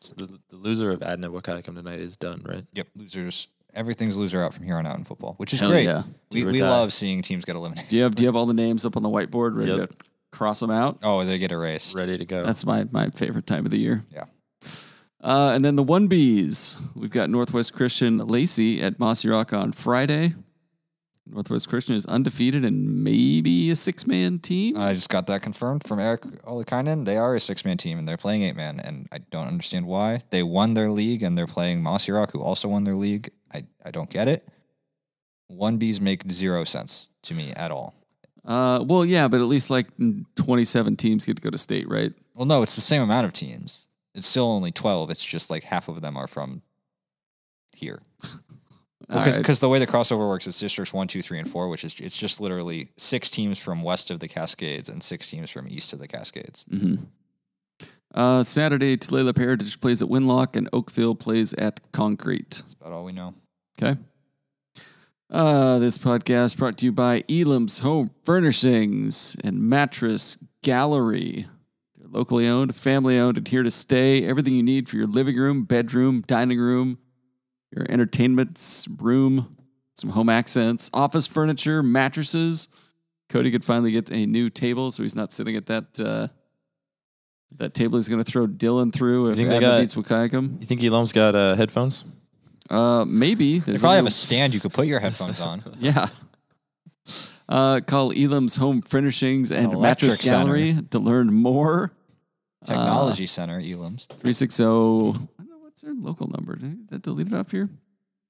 So 0.00 0.14
the, 0.16 0.38
the 0.50 0.56
loser 0.56 0.90
of 0.90 1.02
Adna 1.02 1.30
Wahkiakum 1.30 1.74
tonight 1.74 2.00
is 2.00 2.16
done, 2.16 2.42
right? 2.44 2.64
Yep, 2.74 2.88
losers. 2.96 3.48
Everything's 3.74 4.16
loser 4.16 4.42
out 4.42 4.54
from 4.54 4.64
here 4.64 4.76
on 4.76 4.86
out 4.86 4.96
in 4.98 5.04
football, 5.04 5.34
which 5.38 5.52
is 5.52 5.60
Hell 5.60 5.70
great. 5.70 5.84
yeah. 5.84 6.02
We 6.32 6.40
Do 6.42 6.46
we 6.48 6.60
die. 6.60 6.68
love 6.68 6.92
seeing 6.92 7.22
teams 7.22 7.44
get 7.44 7.56
eliminated. 7.56 7.90
Do 7.90 7.96
you 7.96 8.02
have 8.04 8.14
Do 8.14 8.22
you 8.22 8.28
have 8.28 8.36
all 8.36 8.46
the 8.46 8.54
names 8.54 8.86
up 8.86 8.96
on 8.96 9.02
the 9.02 9.08
whiteboard 9.10 9.56
ready 9.56 9.72
Yep. 9.72 9.90
to 9.90 9.96
cross 10.32 10.60
them 10.60 10.70
out? 10.70 10.98
Oh, 11.02 11.24
they 11.24 11.38
get 11.38 11.52
erased. 11.52 11.94
Ready 11.94 12.16
to 12.18 12.24
go. 12.24 12.44
That's 12.44 12.64
my 12.64 12.86
my 12.90 13.10
favorite 13.10 13.46
time 13.46 13.64
of 13.64 13.70
the 13.70 13.78
year. 13.78 14.04
Yeah. 14.12 14.24
Uh, 15.22 15.50
and 15.54 15.64
then 15.64 15.76
the 15.76 15.82
one 15.82 16.08
Bs. 16.08 16.76
We've 16.94 17.10
got 17.10 17.28
Northwest 17.30 17.72
Christian 17.72 18.18
Lacey 18.18 18.80
at 18.80 18.98
Mossyrock 18.98 19.56
on 19.58 19.72
Friday. 19.72 20.34
Northwest 21.26 21.68
Christian 21.68 21.96
is 21.96 22.06
undefeated 22.06 22.64
and 22.64 23.02
maybe 23.02 23.70
a 23.70 23.76
six 23.76 24.06
man 24.06 24.38
team. 24.38 24.76
I 24.76 24.94
just 24.94 25.08
got 25.08 25.26
that 25.26 25.42
confirmed 25.42 25.84
from 25.84 25.98
Eric 25.98 26.22
Olikainen. 26.44 27.04
They 27.04 27.16
are 27.16 27.34
a 27.34 27.40
six 27.40 27.64
man 27.64 27.76
team 27.76 27.98
and 27.98 28.06
they're 28.06 28.16
playing 28.16 28.42
eight 28.42 28.56
man, 28.56 28.80
and 28.80 29.08
I 29.10 29.18
don't 29.18 29.48
understand 29.48 29.86
why. 29.86 30.20
They 30.30 30.42
won 30.42 30.74
their 30.74 30.90
league 30.90 31.22
and 31.22 31.36
they're 31.36 31.46
playing 31.46 31.82
Mossyrock, 31.82 32.32
who 32.32 32.42
also 32.42 32.68
won 32.68 32.84
their 32.84 32.94
league. 32.94 33.30
I, 33.52 33.64
I 33.84 33.90
don't 33.90 34.10
get 34.10 34.28
it. 34.28 34.46
One 35.48 35.78
Bs 35.78 36.00
make 36.00 36.30
zero 36.30 36.64
sense 36.64 37.08
to 37.22 37.34
me 37.34 37.52
at 37.52 37.70
all. 37.70 37.94
Uh, 38.44 38.82
well, 38.86 39.04
yeah, 39.04 39.26
but 39.26 39.40
at 39.40 39.46
least 39.46 39.70
like 39.70 39.88
27 40.36 40.96
teams 40.96 41.24
get 41.24 41.36
to 41.36 41.42
go 41.42 41.50
to 41.50 41.58
state, 41.58 41.88
right? 41.88 42.12
Well, 42.34 42.46
no, 42.46 42.62
it's 42.62 42.76
the 42.76 42.80
same 42.80 43.02
amount 43.02 43.26
of 43.26 43.32
teams. 43.32 43.86
It's 44.14 44.26
still 44.26 44.50
only 44.50 44.70
12. 44.70 45.10
It's 45.10 45.24
just 45.24 45.50
like 45.50 45.64
half 45.64 45.88
of 45.88 46.00
them 46.00 46.16
are 46.16 46.26
from 46.26 46.62
here. 47.74 48.00
Because 49.08 49.36
right. 49.36 49.60
the 49.60 49.68
way 49.68 49.78
the 49.78 49.86
crossover 49.86 50.26
works, 50.28 50.46
it's 50.46 50.58
districts 50.58 50.92
one, 50.92 51.06
two, 51.06 51.22
three, 51.22 51.38
and 51.38 51.48
four, 51.48 51.68
which 51.68 51.84
is 51.84 51.94
it's 52.00 52.16
just 52.16 52.40
literally 52.40 52.90
six 52.96 53.30
teams 53.30 53.58
from 53.58 53.82
west 53.82 54.10
of 54.10 54.18
the 54.18 54.26
Cascades 54.26 54.88
and 54.88 55.02
six 55.02 55.30
teams 55.30 55.48
from 55.50 55.68
east 55.68 55.92
of 55.92 56.00
the 56.00 56.08
Cascades. 56.08 56.64
Mhm. 56.72 57.06
Uh, 58.14 58.42
Saturday, 58.42 58.96
Tulalip 58.96 59.36
Heritage 59.36 59.80
plays 59.80 60.00
at 60.00 60.08
Winlock 60.08 60.56
and 60.56 60.68
Oakville 60.72 61.14
plays 61.14 61.52
at 61.54 61.80
Concrete. 61.92 62.50
That's 62.50 62.72
about 62.72 62.92
all 62.92 63.04
we 63.04 63.12
know. 63.12 63.34
Okay. 63.78 63.98
Uh, 65.30 65.78
this 65.78 65.98
podcast 65.98 66.56
brought 66.56 66.78
to 66.78 66.86
you 66.86 66.92
by 66.92 67.24
Elam's 67.28 67.80
Home 67.80 68.10
Furnishings 68.24 69.36
and 69.44 69.60
Mattress 69.60 70.38
Gallery. 70.62 71.46
They're 71.98 72.08
locally 72.08 72.46
owned, 72.46 72.74
family 72.74 73.18
owned, 73.18 73.36
and 73.36 73.46
here 73.46 73.62
to 73.62 73.70
stay. 73.70 74.24
Everything 74.24 74.54
you 74.54 74.62
need 74.62 74.88
for 74.88 74.96
your 74.96 75.08
living 75.08 75.36
room, 75.36 75.64
bedroom, 75.64 76.22
dining 76.26 76.58
room, 76.60 76.98
your 77.74 77.86
entertainment 77.88 78.86
room, 78.98 79.56
some 79.94 80.10
home 80.10 80.28
accents, 80.28 80.90
office 80.94 81.26
furniture, 81.26 81.82
mattresses. 81.82 82.68
Kody 83.28 83.50
could 83.50 83.64
finally 83.64 83.90
get 83.92 84.10
a 84.10 84.24
new 84.26 84.48
table, 84.50 84.92
so 84.92 85.02
he's 85.02 85.16
not 85.16 85.32
sitting 85.32 85.56
at 85.56 85.66
that 85.66 85.98
uh, 86.00 86.28
that 87.58 87.74
table. 87.74 87.98
He's 87.98 88.08
going 88.08 88.22
to 88.22 88.30
throw 88.30 88.46
Dylan 88.46 88.92
through 88.92 89.30
if 89.30 89.36
think 89.36 89.48
they 89.48 89.56
Adna 89.56 89.66
got- 89.68 89.80
beats 89.80 89.94
Wahkiakum. 89.94 90.60
you 90.60 90.66
think 90.66 90.82
Elam's 90.82 91.12
got 91.12 91.34
uh, 91.34 91.54
headphones? 91.56 92.04
Uh, 92.70 93.04
maybe 93.06 93.58
They 93.60 93.72
There's 93.72 93.80
probably 93.80 93.96
have 93.96 94.04
new- 94.04 94.08
a 94.08 94.12
stand 94.12 94.52
you 94.54 94.60
could 94.60 94.72
put 94.72 94.86
your 94.86 95.00
headphones 95.00 95.40
on. 95.40 95.62
Yeah. 95.78 96.06
Uh, 97.48 97.78
call 97.86 98.12
Elam's 98.12 98.56
Home 98.56 98.82
Furnishings 98.82 99.52
and 99.52 99.72
An 99.72 99.80
Mattress 99.80 100.16
center. 100.16 100.44
Gallery 100.56 100.78
to 100.90 100.98
learn 100.98 101.32
more. 101.32 101.92
Technology 102.64 103.28
Center, 103.28 103.60
Elam's. 103.60 104.06
360. 104.06 104.64
I 105.82 105.86
don't 105.86 106.00
know 106.00 106.06
what's 106.08 106.18
their 106.18 106.26
local 106.26 106.28
number. 106.28 106.56
Did 106.56 106.88
that 106.90 107.02
deleted 107.02 107.34
off 107.34 107.50
here? 107.50 107.68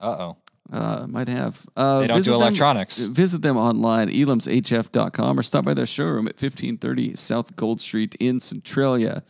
Uh 0.01 0.17
oh. 0.19 0.37
Uh, 0.73 1.07
might 1.09 1.29
have. 1.29 1.65
Uh, 1.77 2.01
They 2.01 2.07
don't 2.09 2.17
visit 2.19 2.31
do 2.31 2.33
them- 2.33 2.43
electronics. 2.43 2.99
visit 2.99 3.41
them 3.43 3.57
online, 3.57 4.09
elamshf.com, 4.09 5.39
or 5.39 5.43
stop 5.45 5.65
by 5.65 5.75
their 5.75 5.87
showroom 5.87 6.27
at 6.27 6.35
1530 6.35 7.15
South 7.17 7.55
Gold 7.57 7.81
Street 7.81 8.17
in 8.19 8.41
Centralia. 8.41 9.23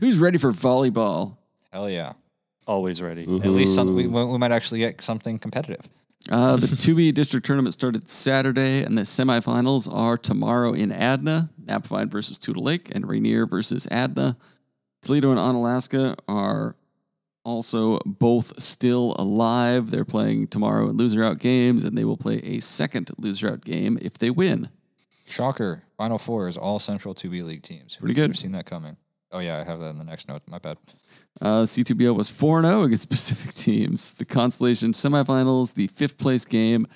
Who's 0.00 0.18
ready 0.18 0.36
for 0.38 0.50
volleyball? 0.52 1.36
Hell 1.72 1.88
yeah. 1.88 2.14
Always 2.66 3.00
ready. 3.00 3.22
At 3.22 3.46
least 3.50 3.74
some, 3.74 3.94
we, 3.94 4.06
we 4.08 4.38
might 4.38 4.52
actually 4.52 4.80
get 4.80 5.00
something 5.00 5.38
competitive. 5.38 5.88
Uh, 6.28 6.56
the 6.56 6.66
2B 6.66 7.14
district 7.14 7.46
tournament 7.46 7.72
started 7.72 8.08
Saturday, 8.08 8.82
and 8.82 8.98
the 8.98 9.02
semifinals 9.02 9.92
are 9.92 10.16
tomorrow 10.18 10.72
in 10.72 10.90
Adna, 10.92 11.50
Napavine 11.64 12.08
versus 12.10 12.36
Toutle 12.38 12.62
Lake, 12.64 12.90
and 12.94 13.08
Rainier 13.08 13.46
versus 13.46 13.86
Adna. 13.90 14.36
Toledo 15.02 15.30
and 15.30 15.38
Onalaska 15.38 16.16
are 16.28 16.76
also 17.44 17.98
both 18.04 18.60
still 18.60 19.14
alive. 19.18 19.90
They're 19.90 20.04
playing 20.04 20.48
tomorrow 20.48 20.88
in 20.88 20.96
loser 20.96 21.22
out 21.24 21.38
games, 21.38 21.84
and 21.84 21.96
they 21.96 22.04
will 22.04 22.16
play 22.16 22.38
a 22.38 22.60
second 22.60 23.10
loser 23.18 23.50
out 23.50 23.64
game 23.64 23.98
if 24.00 24.18
they 24.18 24.30
win. 24.30 24.68
Shocker. 25.26 25.84
Final 25.96 26.18
four 26.18 26.48
is 26.48 26.56
all 26.56 26.78
Central 26.78 27.14
2B 27.14 27.44
League 27.44 27.62
teams. 27.62 27.96
Pretty 27.96 28.14
good. 28.14 28.30
have 28.30 28.38
seen 28.38 28.52
that 28.52 28.66
coming? 28.66 28.96
Oh, 29.32 29.38
yeah, 29.38 29.58
I 29.60 29.64
have 29.64 29.78
that 29.80 29.90
in 29.90 29.98
the 29.98 30.04
next 30.04 30.26
note. 30.28 30.42
My 30.48 30.58
bad. 30.58 30.76
Uh, 31.40 31.62
C2BL 31.62 32.16
was 32.16 32.28
4 32.28 32.62
0 32.62 32.82
against 32.82 33.08
Pacific 33.10 33.54
teams. 33.54 34.12
The 34.14 34.24
consolation 34.24 34.92
semifinals, 34.92 35.74
the 35.74 35.86
fifth 35.88 36.18
place 36.18 36.44
game, 36.44 36.86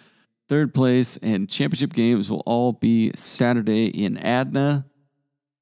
third 0.49 0.75
place, 0.75 1.17
and 1.19 1.49
championship 1.49 1.93
games 1.93 2.31
will 2.31 2.43
all 2.45 2.73
be 2.73 3.13
Saturday 3.15 3.87
in 3.87 4.19
Adna. 4.19 4.85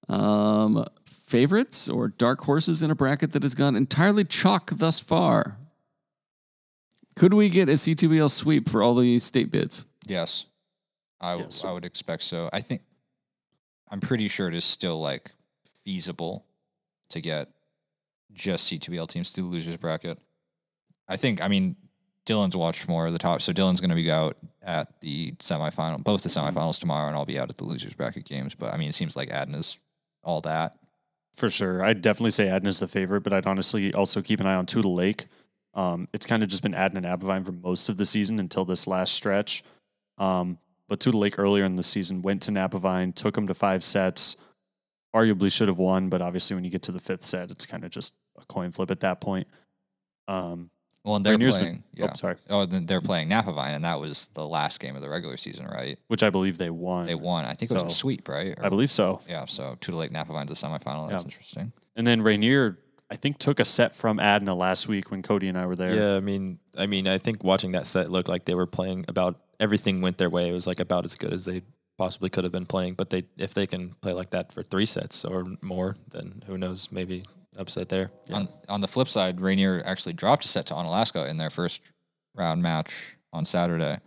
Um, 0.08 0.86
favorites 1.32 1.88
or 1.88 2.08
dark 2.08 2.42
horses 2.42 2.82
in 2.82 2.90
a 2.90 2.94
bracket 2.94 3.32
that 3.32 3.42
has 3.42 3.54
gone 3.54 3.74
entirely 3.74 4.22
chalk 4.22 4.70
thus 4.76 5.00
far? 5.00 5.56
Could 7.16 7.32
we 7.32 7.48
get 7.48 7.70
a 7.70 7.72
C2BL 7.72 8.30
sweep 8.30 8.68
for 8.68 8.82
all 8.82 8.94
the 8.94 9.18
state 9.18 9.50
bids? 9.50 9.86
Yes. 10.06 10.44
I, 11.22 11.30
w- 11.32 11.46
Yes. 11.46 11.64
I 11.64 11.72
would 11.72 11.86
expect 11.86 12.22
so. 12.24 12.50
I 12.52 12.60
think, 12.60 12.82
I'm 13.90 14.00
pretty 14.00 14.28
sure 14.28 14.46
it 14.46 14.54
is 14.54 14.64
still 14.64 15.00
like 15.00 15.30
feasible 15.84 16.44
to 17.08 17.20
get 17.22 17.48
just 18.34 18.70
C2BL 18.70 19.08
teams 19.08 19.32
to 19.32 19.40
the 19.40 19.46
losers 19.46 19.78
bracket. 19.78 20.18
I 21.08 21.16
think, 21.16 21.42
I 21.42 21.48
mean, 21.48 21.76
Dylan's 22.26 22.56
watched 22.56 22.88
more 22.88 23.06
of 23.06 23.14
the 23.14 23.18
top. 23.18 23.40
So 23.40 23.54
Dylan's 23.54 23.80
going 23.80 23.90
to 23.90 23.96
be 23.96 24.10
out 24.10 24.36
at 24.60 25.00
the 25.00 25.32
semifinal, 25.32 26.04
both 26.04 26.24
the 26.24 26.28
mm-hmm. 26.28 26.58
semifinals 26.58 26.78
tomorrow, 26.78 27.08
and 27.08 27.16
I'll 27.16 27.24
be 27.24 27.38
out 27.38 27.48
at 27.48 27.56
the 27.56 27.64
losers 27.64 27.94
bracket 27.94 28.26
games. 28.26 28.54
But 28.54 28.74
I 28.74 28.76
mean, 28.76 28.90
it 28.90 28.94
seems 28.94 29.16
like 29.16 29.30
Adna's 29.30 29.78
all 30.22 30.42
that. 30.42 30.76
For 31.34 31.50
sure. 31.50 31.82
I'd 31.82 32.02
definitely 32.02 32.30
say 32.30 32.46
Adna's 32.46 32.80
the 32.80 32.88
favorite, 32.88 33.22
but 33.22 33.32
I'd 33.32 33.46
honestly 33.46 33.92
also 33.94 34.20
keep 34.22 34.40
an 34.40 34.46
eye 34.46 34.54
on 34.54 34.66
Toutle 34.66 34.94
Lake. 34.94 35.26
Um, 35.74 36.08
it's 36.12 36.26
kind 36.26 36.42
of 36.42 36.48
just 36.48 36.62
been 36.62 36.74
Adna 36.74 36.98
and 36.98 37.06
Napavine 37.06 37.44
for 37.44 37.52
most 37.52 37.88
of 37.88 37.96
the 37.96 38.04
season 38.04 38.38
until 38.38 38.64
this 38.64 38.86
last 38.86 39.14
stretch. 39.14 39.64
Um, 40.18 40.58
but 40.88 41.00
Toutle 41.00 41.20
Lake 41.20 41.38
earlier 41.38 41.64
in 41.64 41.76
the 41.76 41.82
season 41.82 42.20
went 42.20 42.42
to 42.42 42.50
Napavine, 42.50 43.14
took 43.14 43.34
them 43.34 43.46
to 43.46 43.54
five 43.54 43.82
sets, 43.82 44.36
arguably 45.16 45.50
should 45.50 45.68
have 45.68 45.78
won, 45.78 46.10
but 46.10 46.20
obviously 46.20 46.54
when 46.54 46.64
you 46.64 46.70
get 46.70 46.82
to 46.82 46.92
the 46.92 47.00
fifth 47.00 47.24
set, 47.24 47.50
it's 47.50 47.64
kind 47.64 47.84
of 47.84 47.90
just 47.90 48.14
a 48.38 48.44
coin 48.44 48.70
flip 48.72 48.90
at 48.90 49.00
that 49.00 49.20
point. 49.20 49.48
Um, 50.28 50.70
Well, 51.04 51.16
and 51.16 51.26
they're 51.26 51.32
Rainier's 51.34 51.56
playing. 51.56 51.74
been- 51.74 52.04
yeah. 52.04 52.10
oh, 52.12 52.16
sorry, 52.16 52.36
Oh, 52.48 52.64
then 52.64 52.86
they're 52.86 53.00
playing 53.00 53.28
Napavine, 53.28 53.74
and 53.74 53.84
that 53.84 53.98
was 53.98 54.28
the 54.34 54.46
last 54.46 54.78
game 54.80 54.94
of 54.94 55.02
the 55.02 55.08
regular 55.08 55.36
season, 55.36 55.66
right? 55.66 55.98
which 56.08 56.22
I 56.22 56.30
believe 56.30 56.58
they 56.58 56.70
won. 56.70 57.06
They 57.06 57.14
won. 57.16 57.44
I 57.44 57.54
think 57.54 57.70
it 57.70 57.74
was 57.74 57.92
a 57.92 57.96
sweep, 57.96 58.28
right? 58.28 58.54
I 58.62 58.68
believe 58.68 58.90
so. 58.90 59.20
Yeah. 59.28 59.46
So 59.46 59.76
Toutle 59.80 59.98
Lake 60.00 60.12
Napavine's 60.12 60.50
a 60.52 60.54
semifinal. 60.54 61.08
That's 61.10 61.22
Yeah. 61.22 61.26
interesting. 61.26 61.72
And 61.96 62.06
then 62.06 62.22
Rainier, 62.22 62.78
I 63.10 63.16
think, 63.16 63.38
took 63.38 63.58
a 63.60 63.64
set 63.64 63.94
from 63.96 64.20
Adna 64.20 64.54
last 64.54 64.86
week 64.88 65.10
when 65.10 65.22
Kody 65.22 65.48
and 65.48 65.58
I 65.58 65.66
were 65.66 65.76
there. 65.76 65.94
Yeah, 65.94 66.16
I 66.16 66.20
mean, 66.20 66.58
I 66.78 66.86
mean, 66.86 67.06
I 67.08 67.18
think 67.18 67.42
watching 67.44 67.72
that 67.72 67.86
set 67.86 68.08
looked 68.10 68.28
like 68.28 68.44
they 68.44 68.54
were 68.54 68.66
playing 68.66 69.04
about 69.08 69.40
everything 69.60 70.00
went 70.00 70.18
their 70.18 70.30
way. 70.30 70.48
It 70.48 70.52
was 70.52 70.66
like 70.66 70.78
about 70.80 71.04
as 71.04 71.14
good 71.16 71.32
as 71.32 71.44
they 71.44 71.62
possibly 71.98 72.30
could 72.30 72.44
have 72.44 72.52
been 72.52 72.64
playing. 72.66 72.94
But 72.94 73.10
they, 73.10 73.24
if 73.36 73.52
they 73.54 73.66
can 73.66 73.94
play 74.00 74.12
like 74.12 74.30
that 74.30 74.52
for 74.52 74.62
three 74.62 74.86
sets 74.86 75.24
or 75.24 75.44
more, 75.60 75.96
then 76.10 76.42
who 76.46 76.56
knows? 76.56 76.88
Maybe 76.90 77.24
upset 77.56 77.88
there. 77.88 78.10
On 78.32 78.48
on 78.68 78.80
the 78.80 78.88
flip 78.88 79.08
side, 79.08 79.40
Rainier 79.40 79.82
actually 79.84 80.12
dropped 80.14 80.44
a 80.44 80.48
set 80.48 80.66
to 80.66 80.74
Onalaska 80.74 81.28
in 81.28 81.36
their 81.36 81.50
first 81.50 81.80
round 82.34 82.62
match 82.62 83.16
on 83.32 83.44
Saturday. 83.44 83.98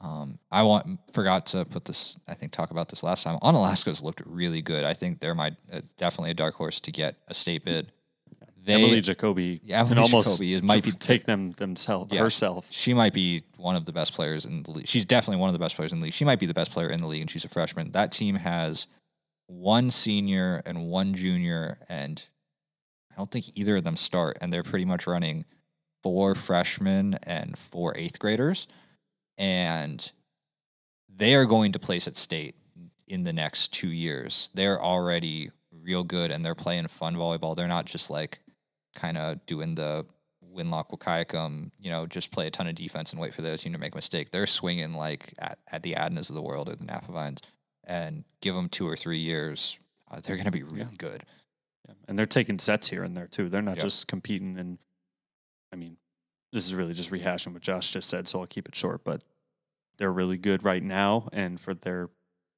Um, 0.00 0.38
I 0.50 0.62
want 0.64 0.98
forgot 1.12 1.46
to 1.46 1.64
put 1.64 1.84
this. 1.86 2.16
I 2.28 2.34
think 2.34 2.52
talk 2.52 2.70
about 2.70 2.88
this 2.88 3.02
last 3.02 3.22
time. 3.22 3.38
Onalaska's 3.40 4.02
looked 4.02 4.22
really 4.26 4.60
good. 4.60 4.84
I 4.84 4.92
think 4.92 5.20
they're 5.20 5.34
my 5.34 5.52
uh, 5.72 5.80
definitely 5.96 6.32
a 6.32 6.34
dark 6.34 6.54
horse 6.54 6.80
to 6.80 6.92
get 6.92 7.16
a 7.28 7.34
state 7.34 7.64
bid. 7.64 7.90
They 8.66 8.74
Emily 8.82 9.02
Jacoby 9.02 9.60
Yeah, 9.62 9.82
can 9.82 9.92
Emily 9.92 10.02
almost 10.04 10.28
Jacoby 10.28 10.54
is- 10.54 10.62
might 10.62 10.82
be- 10.84 10.90
take 10.98 11.24
them 11.24 11.52
themselves 11.52 12.10
Yeah. 12.12 12.20
herself. 12.22 12.66
she 12.70 12.94
might 12.94 13.12
be 13.12 13.44
one 13.58 13.76
of 13.76 13.84
the 13.84 13.92
best 13.92 14.14
players 14.14 14.46
in 14.46 14.62
the 14.62 14.70
league. 14.70 14.88
She's 14.88 15.04
definitely 15.04 15.38
one 15.40 15.48
of 15.50 15.52
the 15.52 15.58
best 15.58 15.76
players 15.76 15.92
in 15.92 16.00
the 16.00 16.04
league. 16.06 16.14
She 16.14 16.24
might 16.24 16.38
be 16.38 16.46
the 16.46 16.54
best 16.54 16.70
player 16.70 16.88
in 16.88 17.02
the 17.02 17.06
league, 17.06 17.20
and 17.20 17.30
she's 17.30 17.44
a 17.44 17.48
freshman. 17.50 17.90
That 17.92 18.10
team 18.10 18.36
has 18.36 18.86
one 19.48 19.90
senior 19.90 20.62
and 20.64 20.86
one 20.86 21.12
junior, 21.14 21.78
and 21.90 22.26
I 23.14 23.18
don't 23.20 23.30
think 23.30 23.56
either 23.56 23.76
of 23.76 23.84
them 23.84 23.96
start, 23.96 24.38
and 24.40 24.52
they're 24.52 24.62
pretty 24.62 24.84
much 24.84 25.06
running 25.06 25.44
four 26.02 26.34
freshmen 26.34 27.14
and 27.22 27.56
four 27.56 27.94
eighth 27.96 28.18
graders, 28.18 28.66
and 29.38 30.10
they 31.08 31.34
are 31.34 31.44
going 31.44 31.72
to 31.72 31.78
place 31.78 32.08
at 32.08 32.16
state 32.16 32.56
in 33.06 33.22
the 33.22 33.32
next 33.32 33.72
two 33.72 33.88
years. 33.88 34.50
They're 34.54 34.82
already 34.82 35.50
real 35.70 36.02
good, 36.02 36.30
and 36.30 36.44
they're 36.44 36.54
playing 36.54 36.88
fun 36.88 37.14
volleyball. 37.14 37.54
They're 37.54 37.68
not 37.68 37.86
just 37.86 38.10
like 38.10 38.40
kind 38.94 39.16
of 39.16 39.44
doing 39.46 39.74
the 39.74 40.06
Winlock 40.54 40.90
Wahkiakum, 40.90 41.70
you 41.78 41.90
know, 41.90 42.06
just 42.06 42.30
play 42.30 42.46
a 42.46 42.50
ton 42.50 42.66
of 42.66 42.74
defense 42.74 43.12
and 43.12 43.20
wait 43.20 43.34
for 43.34 43.42
the 43.42 43.48
other 43.48 43.58
team 43.58 43.72
to 43.72 43.78
make 43.78 43.92
a 43.94 43.96
mistake. 43.96 44.30
They're 44.30 44.46
swinging 44.46 44.94
like 44.94 45.34
at, 45.38 45.58
at 45.70 45.82
the 45.82 45.94
Adnas 45.94 46.28
of 46.28 46.36
the 46.36 46.42
world 46.42 46.68
or 46.68 46.76
the 46.76 46.84
Napavines 46.84 47.40
and 47.84 48.24
give 48.40 48.54
them 48.54 48.68
two 48.68 48.88
or 48.88 48.96
three 48.96 49.18
years. 49.18 49.78
Uh, 50.10 50.20
they're 50.22 50.36
going 50.36 50.46
to 50.46 50.52
be 50.52 50.62
really 50.62 50.96
good. 50.96 51.24
Yeah. 51.88 51.94
And 52.08 52.18
they're 52.18 52.26
taking 52.26 52.58
sets 52.58 52.88
here 52.88 53.02
and 53.02 53.16
there 53.16 53.26
too. 53.26 53.48
They're 53.48 53.62
not 53.62 53.76
Yeah. 53.76 53.82
just 53.82 54.06
competing 54.06 54.58
and 54.58 54.78
I 55.72 55.76
mean, 55.76 55.96
this 56.52 56.64
is 56.66 56.74
really 56.74 56.94
just 56.94 57.10
rehashing 57.10 57.52
what 57.52 57.62
Josh 57.62 57.90
just 57.92 58.08
said, 58.08 58.28
so 58.28 58.40
I'll 58.40 58.46
keep 58.46 58.68
it 58.68 58.76
short, 58.76 59.02
but 59.04 59.22
they're 59.98 60.12
really 60.12 60.38
good 60.38 60.64
right 60.64 60.82
now 60.82 61.28
and 61.32 61.60
for 61.60 61.74
their 61.74 62.10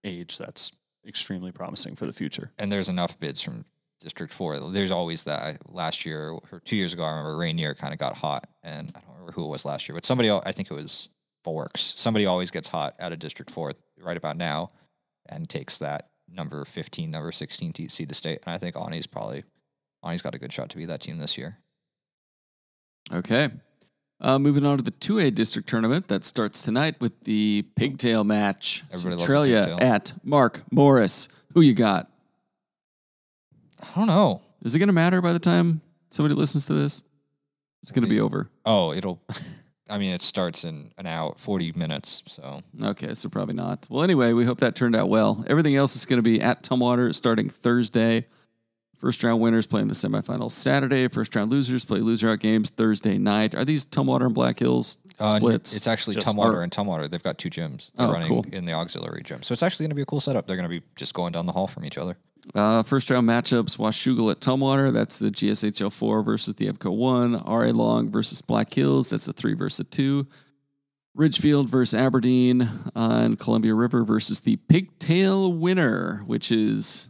age 0.05 0.37
that's 0.39 0.73
extremely 1.07 1.51
promising 1.53 1.95
for 1.97 2.05
the 2.07 2.13
future. 2.13 2.53
And 2.59 2.71
there's 2.71 2.89
enough 2.91 3.19
bids 3.19 3.41
from 3.41 3.65
District 4.01 4.33
4. 4.33 4.71
There's 4.71 4.91
always 4.91 5.25
that. 5.25 5.73
Last 5.73 6.05
year 6.05 6.29
or 6.31 6.61
two 6.61 6.77
years 6.77 6.93
ago, 6.93 7.05
I 7.05 7.11
remember 7.11 7.37
Rainier 7.39 7.75
kind 7.75 7.95
of 7.95 7.99
got 7.99 8.17
hot. 8.19 8.47
And 8.63 8.93
I 8.95 9.01
don't 9.01 9.13
remember 9.13 9.33
who 9.33 9.45
it 9.45 9.49
was 9.49 9.65
last 9.65 9.89
year, 9.89 9.95
but 9.95 10.05
somebody 10.05 10.31
I 10.31 10.53
think 10.53 10.71
it 10.71 10.75
was 10.75 11.09
Forks. 11.43 11.95
Somebody 11.97 12.27
always 12.27 12.51
gets 12.51 12.69
hot 12.69 12.97
out 12.99 13.13
of 13.13 13.19
District 13.21 13.51
4 13.51 13.73
right 14.01 14.17
about 14.17 14.37
now 14.37 14.69
and 15.27 15.49
takes 15.49 15.79
that 15.79 16.11
number 16.29 16.65
15, 16.65 17.11
number 17.11 17.33
16 17.33 17.73
t- 17.73 17.89
seed 17.89 18.09
to 18.09 18.15
state. 18.15 18.41
And 18.47 18.55
I 18.55 18.59
think 18.59 18.77
Ani's 18.77 19.07
probably, 19.07 19.45
Ani's 20.03 20.23
got 20.23 20.35
a 20.35 20.39
good 20.39 20.53
shot 20.53 20.71
to 20.71 20.77
be 20.77 20.87
that 20.87 21.01
team 21.01 21.19
this 21.19 21.37
year. 21.39 21.59
Okay. 23.13 23.51
Uh, 24.21 24.39
moving 24.39 24.65
on 24.65 24.79
to 24.79 24.83
the 24.83 24.93
2A 24.93 25.35
district 25.35 25.69
tournament 25.69 26.09
that 26.09 26.25
starts 26.25 26.63
tonight 26.63 26.97
with 27.01 27.13
the 27.25 27.63
pigtail 27.77 28.25
match. 28.25 28.83
Everybody 28.93 29.21
Centralia 29.21 29.77
at 29.81 30.13
Mark 30.25 30.63
Morris. 30.71 31.29
Who 31.53 31.61
you 31.61 31.75
got? 31.75 32.11
I 33.83 33.89
don't 33.95 34.07
know. 34.07 34.43
Is 34.63 34.75
it 34.75 34.79
going 34.79 34.89
to 34.89 34.95
matter 34.95 35.21
by 35.21 35.33
the 35.35 35.39
time 35.39 35.83
somebody 36.11 36.35
listens 36.35 36.67
to 36.67 36.73
this? 36.73 37.03
It's 37.83 37.93
going 37.93 38.05
to 38.05 38.11
be 38.11 38.21
over. 38.21 38.51
Oh, 38.65 38.93
it'll, 38.93 39.21
I 39.89 39.99
mean, 39.99 40.13
it 40.13 40.23
starts 40.23 40.65
in 40.65 40.91
an 40.99 41.07
hour, 41.07 41.35
40 41.39 41.73
minutes. 41.77 42.23
So 42.27 42.63
Okay, 42.83 43.15
so 43.15 43.29
probably 43.29 43.55
not. 43.55 43.87
Well, 43.89 44.03
anyway, 44.03 44.33
we 44.33 44.45
hope 44.45 44.59
that 44.61 44.75
turned 44.75 44.97
out 44.97 45.09
well. 45.09 45.45
Everything 45.47 45.77
else 45.77 45.95
is 45.95 46.05
going 46.07 46.19
to 46.19 46.23
be 46.23 46.41
at 46.41 46.63
Tumwater 46.63 47.15
starting 47.15 47.49
Thursday. 47.49 48.27
First 48.99 49.23
round 49.23 49.41
winners 49.43 49.67
playing 49.67 49.89
the 49.89 49.95
semifinals 49.95 50.53
Saturday. 50.53 51.07
First 51.09 51.37
round 51.37 51.51
losers 51.53 51.85
play 51.85 52.01
loser 52.01 52.31
out 52.31 52.41
games 52.41 52.71
Thursday 52.71 53.19
night. 53.19 53.55
Are 53.55 53.65
these 53.65 53.85
Tumwater 53.85 54.25
and 54.25 54.35
Black 54.35 54.59
Hills 54.59 54.99
Uh, 55.21 55.37
splits? 55.37 55.77
It's 55.77 55.87
actually 55.87 56.15
Just- 56.15 56.27
Tumwater 56.27 56.55
or- 56.55 56.63
and 56.63 56.73
Tumwater. 56.73 57.09
They've 57.09 57.23
got 57.23 57.37
two 57.39 57.51
gyms. 57.51 57.93
They're 57.95 58.07
Oh, 58.09 58.13
running 58.13 58.29
cool. 58.29 58.47
in 58.53 58.65
the 58.65 58.73
auxiliary 58.73 59.21
gym. 59.23 59.43
So 59.43 59.53
it's 59.53 59.63
actually 59.63 59.85
going 59.85 59.91
to 59.91 59.97
be 59.97 60.03
a 60.03 60.07
cool 60.07 60.21
setup. 60.21 60.47
They're 60.47 60.57
going 60.57 60.69
to 60.69 60.81
be 60.81 60.85
just 60.97 61.13
going 61.13 61.33
down 61.33 61.45
the 61.47 61.53
hall 61.53 61.67
from 61.67 61.85
each 61.85 61.99
other. 61.99 62.17
Uh, 62.55 62.83
first 62.83 63.11
round 63.11 63.29
matchups: 63.29 63.77
Washougal 63.77 64.31
at 64.31 64.41
Tumwater. 64.41 64.93
That's 64.93 65.19
the 65.19 65.31
GSHL 65.31 65.93
four 65.93 66.23
versus 66.23 66.55
the 66.55 66.67
EVCO 66.69 66.95
one. 66.97 67.33
RA 67.45 67.71
Long 67.71 68.11
versus 68.11 68.41
Black 68.41 68.73
Hills. 68.73 69.11
That's 69.11 69.29
a 69.29 69.33
three 69.33 69.55
versus 69.55 69.81
a 69.81 69.85
two. 69.85 70.27
Ridgefield 71.15 71.71
versus 71.71 71.99
Aberdeen 71.99 72.63
uh, 72.63 73.21
and 73.23 73.39
Columbia 73.39 73.75
River 73.75 74.05
versus 74.05 74.41
the 74.41 74.57
Pigtail 74.57 75.53
winner, 75.53 76.23
which 76.27 76.53
is 76.53 77.09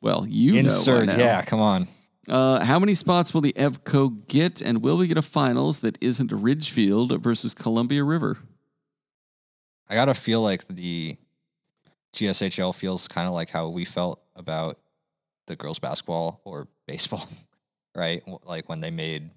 well, 0.00 0.26
you 0.26 0.56
Insert, 0.56 1.06
know. 1.06 1.12
now. 1.12 1.18
yeah, 1.18 1.42
come 1.42 1.60
on. 1.60 1.86
Uh, 2.28 2.64
how 2.64 2.78
many 2.78 2.94
spots 2.94 3.34
will 3.34 3.40
the 3.40 3.52
EVCO 3.54 4.26
get, 4.28 4.60
and 4.60 4.82
will 4.82 4.96
we 4.96 5.06
get 5.06 5.18
a 5.18 5.22
finals 5.22 5.80
that 5.80 5.98
isn't 6.00 6.32
Ridgefield 6.32 7.20
versus 7.22 7.54
Columbia 7.54 8.04
River? 8.04 8.38
I 9.88 9.94
gotta 9.94 10.14
feel 10.14 10.40
like 10.40 10.66
the 10.68 11.16
GSHL 12.14 12.74
feels 12.74 13.08
kind 13.08 13.26
of 13.26 13.34
like 13.34 13.50
how 13.50 13.68
we 13.68 13.84
felt 13.84 14.22
about 14.40 14.78
the 15.46 15.54
girls 15.54 15.78
basketball 15.78 16.40
or 16.44 16.66
baseball, 16.88 17.28
right? 17.94 18.22
Like 18.44 18.68
when 18.68 18.80
they 18.80 18.90
made 18.90 19.30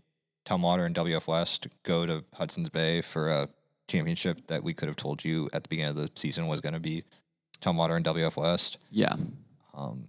Tumwater 0.48 0.86
and 0.86 0.96
WF 0.96 1.28
West 1.28 1.68
go 1.84 2.06
to 2.06 2.24
Hudson's 2.34 2.70
Bay 2.70 3.02
for 3.02 3.30
a 3.30 3.50
championship 3.88 4.48
that 4.48 4.64
we 4.64 4.74
could 4.74 4.88
have 4.88 4.96
told 4.96 5.24
you 5.24 5.50
at 5.54 5.64
the 5.64 5.70
beginning 5.70 5.92
of 5.92 5.96
the 5.96 6.10
season 6.16 6.48
was 6.48 6.62
going 6.62 6.74
to 6.74 6.80
be 6.80 7.04
Tumwater 7.62 7.96
and 7.96 8.06
WF 8.06 8.36
West. 8.36 8.84
Yeah, 8.90 9.16
Um, 9.74 10.08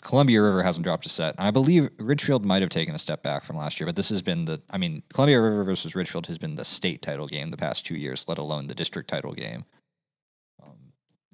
Columbia 0.00 0.40
River 0.40 0.62
hasn't 0.62 0.84
dropped 0.84 1.06
a 1.06 1.08
set. 1.08 1.34
And 1.36 1.46
I 1.46 1.50
believe 1.50 1.90
Ridgefield 1.98 2.44
might 2.44 2.62
have 2.62 2.70
taken 2.70 2.94
a 2.94 2.98
step 2.98 3.22
back 3.22 3.44
from 3.44 3.56
last 3.56 3.80
year, 3.80 3.86
but 3.86 3.96
this 3.96 4.08
has 4.10 4.22
been 4.22 4.44
the, 4.44 4.62
I 4.70 4.78
mean, 4.78 5.02
Columbia 5.12 5.40
River 5.40 5.64
versus 5.64 5.94
Ridgefield 5.94 6.26
has 6.28 6.38
been 6.38 6.54
the 6.54 6.64
state 6.64 7.02
title 7.02 7.26
game 7.26 7.50
the 7.50 7.56
past 7.56 7.84
two 7.84 7.96
years, 7.96 8.26
let 8.28 8.38
alone 8.38 8.68
the 8.68 8.74
district 8.76 9.10
title 9.10 9.32
game. 9.32 9.64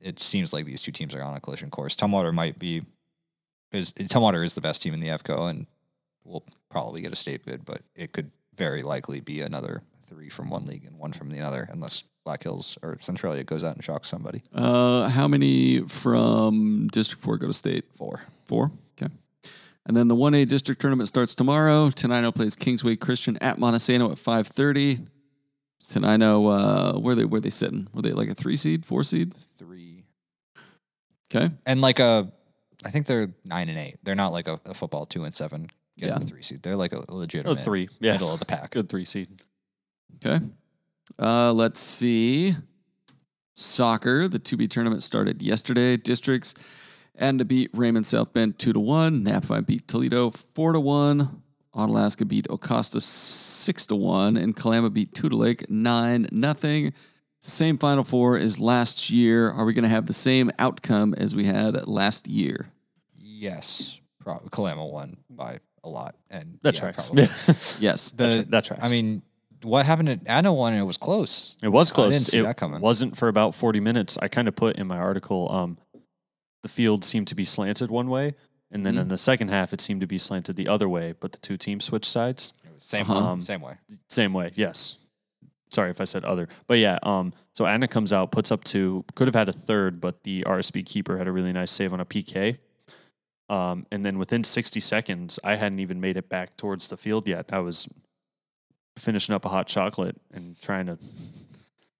It 0.05 0.21
seems 0.21 0.53
like 0.53 0.67
these 0.67 0.83
two 0.83 0.93
teams 0.93 1.14
are 1.14 1.23
on 1.23 1.35
a 1.35 1.40
collision 1.40 1.71
course. 1.71 1.97
Tumwater 1.97 2.33
might 2.33 2.59
be, 2.59 2.83
is 3.73 3.90
Tumwater 3.93 4.45
is 4.45 4.55
the 4.55 4.61
best 4.61 4.83
team 4.83 4.93
in 4.93 5.01
the 5.01 5.09
EVCO 5.09 5.49
and 5.49 5.67
will 6.25 6.45
probably 6.71 7.01
get 7.01 7.12
a 7.12 7.17
state 7.17 7.45
bid, 7.45 7.64
but 7.64 7.81
it 7.97 8.12
could 8.12 8.31
very 8.55 8.83
likely 8.83 9.21
be 9.21 9.40
another 9.40 9.83
three 10.03 10.29
from 10.29 10.51
one 10.51 10.67
league 10.67 10.85
and 10.85 10.99
one 10.99 11.12
from 11.12 11.31
the 11.31 11.40
other, 11.40 11.67
unless 11.73 12.05
Black 12.25 12.43
Hills 12.43 12.79
or 12.83 12.99
Centralia 13.01 13.45
goes 13.45 13.64
out 13.64 13.77
and 13.77 13.83
shocks 13.83 14.09
somebody. 14.09 14.43
Uh, 14.53 15.09
how 15.09 15.27
many 15.27 15.81
from 15.81 16.88
District 16.93 17.23
4 17.23 17.38
go 17.38 17.47
to 17.47 17.53
state? 17.55 17.85
Four. 17.95 18.21
Four. 18.45 18.71
Okay. 19.01 19.12
And 19.87 19.97
then 19.97 20.09
the 20.09 20.14
1A 20.14 20.49
district 20.49 20.81
tournament 20.81 21.09
starts 21.09 21.35
tomorrow. 21.35 21.88
Tenino 21.90 22.35
plays 22.35 22.57
Kingsway 22.57 22.97
Christian 22.97 23.37
at 23.38 23.59
Montesano 23.59 24.11
at 24.12 24.19
5.30. 24.19 25.07
Tenino, 25.83 26.95
uh, 26.97 26.99
where 26.99 27.14
they 27.14 27.27
where 27.27 27.43
they 27.43 27.51
sitting? 27.51 27.88
Were 27.93 28.01
they 28.01 28.12
like 28.12 28.31
a 28.31 28.35
three 28.35 28.57
seed, 28.57 28.87
four 28.87 29.05
seed? 29.05 29.35
Three. 29.35 29.84
Okay. 31.35 31.51
and 31.66 31.81
like 31.81 31.99
a, 31.99 32.31
I 32.85 32.90
think 32.90 33.07
they're 33.07 33.33
nine 33.44 33.68
and 33.68 33.79
eight. 33.79 33.97
They're 34.03 34.14
not 34.14 34.33
like 34.33 34.47
a, 34.49 34.61
a 34.66 34.75
football 34.75 35.07
two 35.07 35.25
and 35.25 35.35
seven 35.35 35.68
getting 35.99 36.14
Yeah. 36.14 36.18
the 36.18 36.27
three 36.27 36.42
seed. 36.42 36.62
They're 36.62 36.77
like 36.77 36.92
a 36.92 37.03
Oh, 37.09 37.16
legitimate 37.16 37.61
three. 37.61 37.88
Yeah. 38.01 38.12
middle 38.12 38.33
of 38.33 38.38
the 38.40 38.47
pack. 38.47 38.70
Good 38.73 38.88
three 38.88 39.05
seed. 39.05 39.42
Okay. 40.25 40.44
Uh, 41.18 41.53
let's 41.53 41.81
see. 41.81 42.55
Soccer, 43.55 44.27
the 44.29 44.38
2B 44.38 44.68
tournament 44.68 45.03
started 45.03 45.40
yesterday. 45.42 45.97
Districts 45.97 46.55
and 47.14 47.38
to 47.38 47.44
beat 47.44 47.70
Raymond 47.73 48.07
South 48.07 48.33
Bend 48.33 48.59
2 48.59 48.73
to 48.73 48.81
1. 48.81 49.25
Napavine 49.25 49.66
beat 49.66 49.87
Toledo 49.87 50.31
4 50.31 50.73
to 50.73 50.81
1. 50.81 51.42
Onalaska 51.77 52.27
beat 52.27 52.47
Ocosta 52.49 53.03
six 53.03 53.85
to 53.87 53.97
one, 53.97 54.37
and 54.37 54.55
Kalama 54.55 54.90
beat 54.90 55.12
Toutle 55.12 55.40
Lake 55.40 55.68
nine 55.68 56.29
nothing. 56.31 56.92
Same 57.47 57.77
Final 57.79 58.05
Four 58.05 58.39
as 58.39 58.59
last 58.59 59.11
year. 59.11 59.51
Are 59.51 59.65
we 59.65 59.73
going 59.75 59.83
to 59.83 59.89
have 59.89 60.07
the 60.07 60.13
same 60.15 60.51
outcome 60.59 61.15
as 61.15 61.35
we 61.35 61.45
had 61.45 61.87
last 61.87 62.27
year? 62.27 62.69
Yes, 63.19 63.99
pro- 64.19 64.39
Kalama 64.51 64.87
won 64.87 65.19
by 65.29 65.59
a 65.83 65.89
lot, 65.89 66.15
and 66.31 66.59
That 66.63 66.75
yeah, 66.75 66.81
tracks. 66.81 67.07
probably. 67.09 67.25
Yes. 67.79 68.11
The, 68.13 68.47
that 68.49 68.65
tracks. 68.65 68.83
I 68.83 68.89
mean, 68.89 69.21
what 69.63 69.85
happened 69.85 70.09
at 70.09 70.21
Adna 70.27 70.55
won? 70.55 70.73
and 70.73 70.81
It 70.81 70.87
was 70.87 70.97
close. 70.97 71.57
It 71.63 71.69
was 71.69 71.91
close. 71.91 72.09
I 72.09 72.13
didn't 72.13 72.27
see 72.29 72.39
it 72.39 72.43
that 72.45 72.57
coming. 72.57 72.81
wasn't 72.81 73.17
for 73.19 73.29
about 73.29 73.55
40 73.55 73.81
minutes. 73.81 74.17
I 74.23 74.29
kind 74.29 74.49
of 74.49 74.57
put 74.57 74.77
in 74.77 74.87
my 74.87 74.97
article, 74.99 75.51
um, 75.53 75.77
the 76.63 76.69
field 76.69 77.05
seemed 77.05 77.29
to 77.29 77.35
be 77.35 77.45
slanted 77.45 77.91
one 77.91 78.09
way. 78.09 78.35
And 78.71 78.85
then 78.87 78.97
in 78.99 79.07
the 79.09 79.19
second 79.19 79.49
half, 79.49 79.73
it 79.73 79.81
seemed 79.81 80.01
to 80.01 80.07
be 80.07 80.19
slanted 80.19 80.57
the 80.57 80.67
other 80.67 80.89
way, 80.89 81.15
but 81.21 81.31
the 81.33 81.39
two 81.39 81.57
teams 81.57 81.85
switched 81.85 82.11
sides. 82.11 82.55
It 82.65 82.75
was 82.75 82.83
Same, 82.85 83.03
Uh-huh. 83.09 83.19
um, 83.33 83.41
same 83.41 83.61
way. 83.61 83.75
Same 84.09 84.33
way, 84.33 84.51
yes. 84.57 84.97
Sorry 85.75 85.91
if 85.91 86.01
I 86.01 86.05
said 86.05 86.25
other. 86.25 86.49
But 86.67 86.79
yeah, 86.79 86.99
um, 87.03 87.33
so 87.53 87.67
Adna 87.67 87.89
comes 87.89 88.13
out, 88.13 88.31
puts 88.31 88.53
up 88.53 88.65
two, 88.65 89.05
could 89.15 89.27
have 89.27 89.35
had 89.35 89.49
a 89.49 89.53
third, 89.53 90.01
but 90.01 90.23
the 90.23 90.43
RSB 90.45 90.87
keeper 90.87 91.19
had 91.19 91.27
a 91.27 91.33
really 91.33 91.53
nice 91.53 91.71
save 91.71 91.93
on 91.93 92.01
a 92.01 92.05
PK. 92.05 92.59
Um, 93.49 93.87
and 93.91 94.05
then 94.05 94.19
within 94.19 94.43
60 94.45 94.81
seconds, 94.81 95.39
I 95.45 95.57
hadn't 95.57 95.81
even 95.81 96.01
made 96.01 96.17
it 96.17 96.29
back 96.29 96.57
towards 96.57 96.89
the 96.89 96.97
field 96.97 97.29
yet. 97.29 97.47
I 97.53 97.59
was 97.59 97.89
finishing 98.97 99.35
up 99.35 99.45
a 99.45 99.49
hot 99.49 99.67
chocolate 99.67 100.17
and 100.33 100.61
trying 100.61 100.87
to 100.87 100.99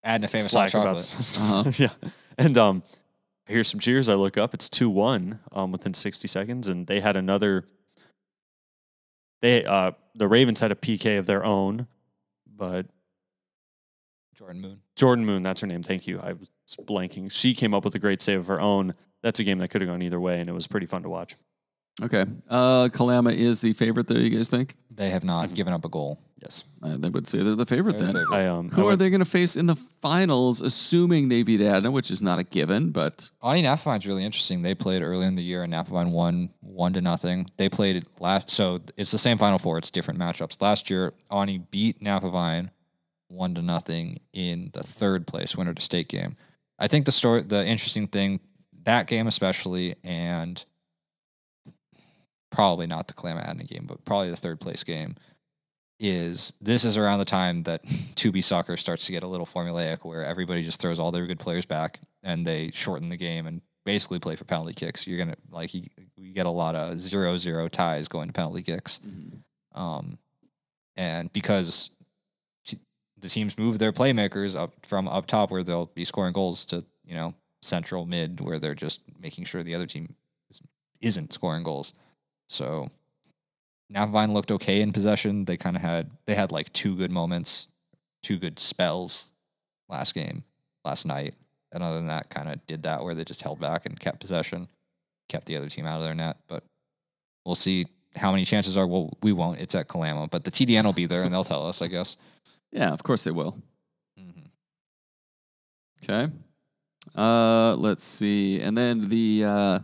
add 0.03 0.25
a 0.25 0.29
famous 0.29 0.53
hot 0.53 0.71
chocolate. 0.71 1.13
Uh-huh. 1.39 1.73
yeah. 1.77 2.11
And 2.39 2.57
um, 2.57 2.83
I 3.49 3.53
hear 3.53 3.65
some 3.65 3.81
cheers. 3.81 4.09
I 4.09 4.15
look 4.15 4.39
up. 4.39 4.55
It's 4.55 4.69
two 4.69 4.89
one 4.89 5.41
um, 5.53 5.73
within 5.73 5.95
sixty 5.95 6.29
seconds, 6.29 6.69
and 6.69 6.87
they 6.87 7.01
had 7.01 7.17
another. 7.17 7.67
They 9.43 9.65
uh, 9.65 9.93
the 10.15 10.29
Ravens 10.29 10.61
had 10.61 10.73
a 10.73 10.77
PK 10.77 11.19
of 11.19 11.27
their 11.27 11.45
own, 11.45 11.87
but 12.47 12.87
Jordan 14.35 14.61
Moon. 14.61 14.81
Jordan 14.97 15.25
Moon, 15.25 15.42
that's 15.42 15.61
her 15.61 15.66
name. 15.66 15.83
Thank 15.83 16.07
you. 16.07 16.20
I 16.20 16.33
was 16.35 16.49
blanking. 16.83 17.31
She 17.31 17.55
came 17.55 17.73
up 17.75 17.85
with 17.85 17.94
a 17.94 17.99
great 17.99 18.20
save 18.23 18.40
of 18.40 18.47
her 18.49 18.61
own. 18.61 18.94
That's 19.23 19.40
a 19.40 19.44
game 19.44 19.59
that 19.59 19.68
could 19.68 19.81
have 19.81 19.88
gone 19.88 20.03
either 20.03 20.20
way, 20.20 20.40
and 20.40 20.49
it 20.49 20.53
was 20.53 20.66
pretty 20.66 20.87
fun 20.87 21.03
to 21.05 21.09
watch. 21.09 21.35
Okay. 22.03 22.27
Uh, 22.51 22.88
Kalama 22.92 23.31
is 23.31 23.61
the 23.61 23.73
favorite, 23.75 24.09
though, 24.09 24.16
you 24.18 24.31
guys 24.31 24.49
think? 24.49 24.75
They 24.94 25.11
have 25.11 25.23
not 25.25 25.51
Mhm. 25.51 25.55
given 25.55 25.73
up 25.73 25.85
a 25.85 25.88
goal. 25.88 26.18
Yes, 26.42 26.64
Uh, 26.83 26.97
they 26.99 27.09
would 27.09 27.27
say 27.27 27.38
they're 27.42 27.55
the 27.55 27.64
favorite 27.64 27.92
They're 27.92 28.09
the 28.09 28.12
then. 28.12 28.23
favorite. 28.25 28.37
I 28.37 28.49
um. 28.49 28.68
I 28.70 28.75
Who 28.75 28.83
are 28.83 28.85
went- 28.88 28.99
they 28.99 29.09
going 29.09 29.20
to 29.20 29.25
face 29.25 29.57
in 29.57 29.66
the 29.66 29.77
finals, 30.03 30.61
assuming 30.61 31.29
they 31.29 31.42
beat 31.42 31.61
Adna, 31.62 31.90
which 31.90 32.11
is 32.11 32.20
not 32.20 32.38
a 32.38 32.42
given, 32.44 32.90
but 32.90 33.31
Ani 33.42 33.62
Napavine's 33.62 34.07
really 34.07 34.25
interesting. 34.25 34.61
They 34.62 34.75
played 34.75 35.01
early 35.03 35.27
in 35.27 35.37
the 35.37 35.42
year, 35.42 35.62
and 35.62 35.73
Napavine 35.73 36.11
won 36.11 36.51
one 36.61 36.92
to 36.94 37.01
nothing. 37.01 37.47
They 37.57 37.68
played 37.70 38.05
last, 38.20 38.51
so 38.51 38.81
it's 38.99 39.11
the 39.12 39.16
same 39.18 39.38
Final 39.38 39.59
Four. 39.59 39.79
It's 39.79 39.90
different 39.90 40.18
matchups. 40.20 40.61
Last 40.61 40.90
year, 40.90 41.14
Ani 41.31 41.59
beat 41.70 42.01
Napavine 42.01 42.70
one 43.29 43.55
to 43.55 43.63
nothing 43.63 44.21
in 44.33 44.71
the 44.73 44.83
third 44.83 45.27
place 45.27 45.57
winner 45.57 45.75
to 45.75 45.83
state 45.83 46.09
game. 46.09 46.37
I 46.79 46.89
think 46.89 47.07
the 47.07 47.13
story, 47.13 47.43
the 47.43 47.65
interesting 47.65 48.07
thing, 48.07 48.41
that 48.85 49.07
game 49.07 49.27
especially, 49.27 49.95
and 50.05 50.65
probably 52.51 52.87
not 52.87 53.09
the 53.09 53.15
Kalama 53.15 53.41
Adna 53.41 53.65
game, 53.65 53.87
but 53.87 54.05
probably 54.05 54.31
the 54.31 54.37
third 54.37 54.61
place 54.61 54.85
game, 54.85 55.17
is 56.01 56.53
this 56.61 56.85
is 56.85 56.97
around 56.97 57.19
the 57.19 57.25
time 57.25 57.63
that 57.65 57.85
2B 57.87 58.43
soccer 58.43 58.77
starts 58.77 59.07
to 59.07 59.13
get 59.13 59.23
a 59.23 59.29
little 59.29 59.47
formulaic 59.47 60.05
where 60.05 60.25
everybody 60.25 60.63
just 60.63 60.81
throws 60.81 60.99
all 60.99 61.13
their 61.13 61.27
good 61.27 61.39
players 61.39 61.65
back 61.65 62.01
and 62.23 62.47
they 62.47 62.71
shorten 62.73 63.09
the 63.09 63.17
game 63.17 63.47
and 63.47 63.63
basically 63.85 64.19
play 64.19 64.37
for 64.37 64.45
penalty 64.45 64.73
kicks. 64.73 65.07
You're 65.07 65.19
gonna 65.19 65.37
like 65.51 65.75
you, 65.75 65.85
you 66.17 66.33
get 66.33 66.47
a 66.47 66.51
lot 66.51 66.75
of 66.75 66.99
zero 67.01 67.37
zero 67.37 67.69
ties 67.69 68.09
going 68.09 68.29
to 68.29 68.33
penalty 68.33 68.63
kicks. 68.63 68.99
Um, 69.75 70.19
and 70.97 71.33
because 71.33 71.91
the 73.25 73.31
teams 73.31 73.57
move 73.57 73.79
their 73.79 73.91
playmakers 73.91 74.55
up 74.55 74.75
from 74.87 75.09
up 75.09 75.27
top 75.27 75.51
where 75.51 75.63
they'll 75.63 75.87
be 75.87 76.05
scoring 76.05 76.35
goals 76.35 76.67
to 76.67 76.85
you 77.07 77.15
know 77.15 77.35
central 77.63 78.05
mid 78.05 78.39
where 78.39 78.59
they're 78.59 78.75
just 78.75 79.01
making 79.19 79.45
sure 79.45 79.63
the 79.63 79.75
other 79.75 79.87
team 79.87 80.15
is- 80.51 80.61
isn't 81.01 81.33
scoring 81.33 81.63
goals. 81.63 81.95
So 82.51 82.91
Napavine 83.91 84.35
looked 84.35 84.51
okay 84.53 84.83
in 84.83 84.93
possession. 84.93 85.47
They 85.47 85.57
kind 85.57 85.75
of 85.75 85.81
had 85.81 86.11
they 86.27 86.35
had 86.35 86.53
like 86.53 86.71
two 86.75 86.95
good 86.97 87.11
moments, 87.11 87.69
two 88.23 88.37
good 88.37 88.59
spells 88.59 89.33
last 89.89 90.15
game, 90.15 90.45
last 90.85 91.07
night. 91.07 91.35
And 91.73 91.83
other 91.83 91.97
than 91.97 92.09
that, 92.09 92.29
kind 92.29 92.51
of 92.51 92.65
did 92.67 92.83
that 92.83 93.03
where 93.03 93.15
they 93.15 93.25
just 93.25 93.41
held 93.41 93.59
back 93.59 93.87
and 93.87 93.99
kept 93.99 94.21
possession, 94.21 94.69
kept 95.31 95.47
the 95.47 95.57
other 95.57 95.71
team 95.71 95.87
out 95.87 95.97
of 95.97 96.05
their 96.05 96.15
net. 96.15 96.37
But 96.47 96.63
we'll 97.47 97.55
see 97.55 97.87
how 98.17 98.31
many 98.31 98.45
chances 98.45 98.77
are. 98.77 98.87
Well, 98.87 99.17
we 99.23 99.33
won't. 99.33 99.63
It's 99.63 99.75
at 99.75 99.89
Kalama, 99.89 100.29
but 100.29 100.45
the 100.45 100.51
TDN 100.51 100.85
will 100.85 100.93
be 100.93 101.07
there 101.07 101.23
and 101.23 101.33
they'll 101.33 101.43
tell 101.43 101.67
us, 101.67 101.81
I 101.81 101.87
guess. 101.89 102.19
Yeah, 102.75 102.91
of 102.91 103.03
course 103.05 103.23
they 103.23 103.31
will. 103.31 103.57
Mm-hmm. 104.21 104.41
Okay. 106.03 106.33
Uh, 107.17 107.77
let's 107.77 108.03
see. 108.03 108.61
And 108.61 108.77
then 108.77 109.09
the 109.09 109.45
uh, 109.47 109.79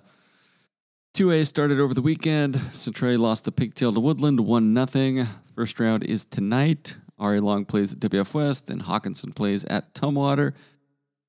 2A 1.15 1.47
started 1.47 1.79
over 1.79 1.95
the 1.95 2.03
weekend. 2.03 2.57
Centray 2.73 3.17
lost 3.17 3.45
the 3.45 3.53
pigtail 3.53 3.93
to 3.93 4.01
Woodland 4.01 4.41
1 4.41 4.75
nothing. 4.75 5.27
First 5.55 5.79
round 5.79 6.03
is 6.05 6.25
tonight. 6.25 6.97
RA 7.17 7.39
Long 7.39 7.65
plays 7.65 7.93
at 7.93 8.01
WF 8.01 8.35
West 8.35 8.71
and 8.71 8.83
Hockinson 8.83 9.35
plays 9.35 9.65
at 9.65 9.95
Tumwater. 9.95 10.55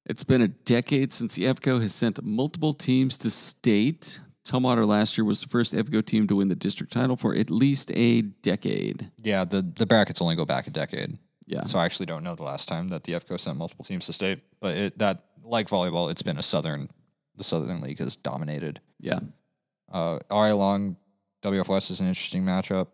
It's 0.07 0.23
been 0.23 0.41
a 0.41 0.47
decade 0.47 1.13
since 1.13 1.35
the 1.35 1.43
EVCO 1.43 1.79
has 1.81 1.93
sent 1.93 2.23
multiple 2.23 2.73
teams 2.73 3.19
to 3.19 3.29
state. 3.29 4.19
Tumwater 4.45 4.87
last 4.87 5.15
year 5.15 5.25
was 5.25 5.41
the 5.41 5.47
first 5.47 5.75
EVCO 5.75 6.03
team 6.03 6.27
to 6.27 6.37
win 6.37 6.47
the 6.47 6.55
district 6.55 6.91
title 6.91 7.15
for 7.15 7.35
at 7.35 7.51
least 7.51 7.91
a 7.93 8.23
decade. 8.23 9.11
Yeah, 9.21 9.45
the, 9.45 9.61
the 9.61 9.85
brackets 9.85 10.21
only 10.21 10.35
go 10.35 10.45
back 10.45 10.65
a 10.65 10.71
decade. 10.71 11.19
Yeah. 11.45 11.65
So 11.65 11.79
I 11.79 11.85
actually 11.85 12.05
don't 12.05 12.23
know 12.23 12.35
the 12.35 12.43
last 12.43 12.67
time 12.67 12.89
that 12.89 13.03
the 13.03 13.13
EVCO 13.13 13.39
sent 13.39 13.57
multiple 13.57 13.83
teams 13.83 14.05
to 14.05 14.13
state. 14.13 14.39
But 14.59 14.75
it, 14.75 14.97
that, 14.99 15.25
like 15.43 15.67
volleyball, 15.67 16.11
it's 16.11 16.21
been 16.21 16.37
a 16.37 16.43
Southern, 16.43 16.89
the 17.35 17.43
Southern 17.43 17.81
League 17.81 17.99
has 17.99 18.15
dominated. 18.15 18.79
Yeah. 18.99 19.19
Uh, 19.91 20.19
RA 20.29 20.53
Long, 20.53 20.97
WF 21.41 21.67
West 21.67 21.91
is 21.91 21.99
an 21.99 22.07
interesting 22.07 22.43
matchup. 22.43 22.87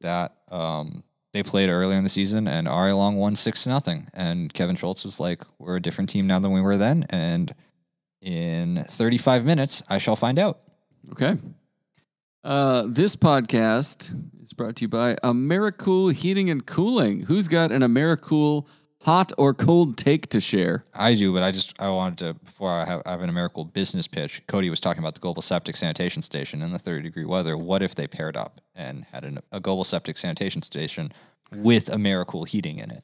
That 0.00 0.36
um, 0.50 1.02
they 1.32 1.42
played 1.42 1.70
earlier 1.70 1.96
in 1.96 2.04
the 2.04 2.10
season, 2.10 2.46
and 2.46 2.66
RA 2.66 2.92
Long 2.94 3.16
won 3.16 3.34
six 3.34 3.64
to 3.64 3.70
nothing. 3.70 4.08
And 4.12 4.52
Kevin 4.52 4.76
Schultz 4.76 5.04
was 5.04 5.18
like, 5.18 5.42
"We're 5.58 5.76
a 5.76 5.80
different 5.80 6.10
team 6.10 6.26
now 6.26 6.38
than 6.38 6.52
we 6.52 6.60
were 6.60 6.76
then." 6.76 7.06
And 7.08 7.54
in 8.20 8.84
35 8.88 9.44
minutes, 9.44 9.82
I 9.88 9.98
shall 9.98 10.16
find 10.16 10.38
out. 10.38 10.60
Okay. 11.12 11.36
Uh, 12.46 12.84
this 12.86 13.16
podcast 13.16 14.14
is 14.40 14.52
brought 14.52 14.76
to 14.76 14.82
you 14.82 14.88
by 14.88 15.16
Americool 15.24 16.12
Heating 16.12 16.48
and 16.48 16.64
Cooling. 16.64 17.22
Who's 17.22 17.48
got 17.48 17.72
an 17.72 17.82
Americool 17.82 18.68
hot 19.00 19.32
or 19.36 19.52
cold 19.52 19.98
take 19.98 20.28
to 20.28 20.40
share? 20.40 20.84
I 20.94 21.16
do, 21.16 21.32
but 21.32 21.42
I 21.42 21.50
just 21.50 21.82
I 21.82 21.90
wanted 21.90 22.18
to 22.18 22.34
before 22.34 22.70
I 22.70 22.84
have, 22.84 23.02
I 23.04 23.10
have 23.10 23.22
an 23.22 23.30
Americool 23.30 23.72
business 23.72 24.06
pitch. 24.06 24.42
Kody 24.46 24.70
was 24.70 24.78
talking 24.78 25.02
about 25.02 25.14
the 25.14 25.20
global 25.20 25.42
septic 25.42 25.74
sanitation 25.74 26.22
station 26.22 26.62
in 26.62 26.70
the 26.70 26.78
30 26.78 27.02
degree 27.02 27.24
weather. 27.24 27.58
What 27.58 27.82
if 27.82 27.96
they 27.96 28.06
paired 28.06 28.36
up 28.36 28.60
and 28.76 29.06
had 29.10 29.24
an, 29.24 29.40
a 29.50 29.58
global 29.58 29.82
septic 29.82 30.16
sanitation 30.16 30.62
station 30.62 31.12
with 31.50 31.86
Americool 31.86 32.46
heating 32.46 32.78
in 32.78 32.92
it? 32.92 33.02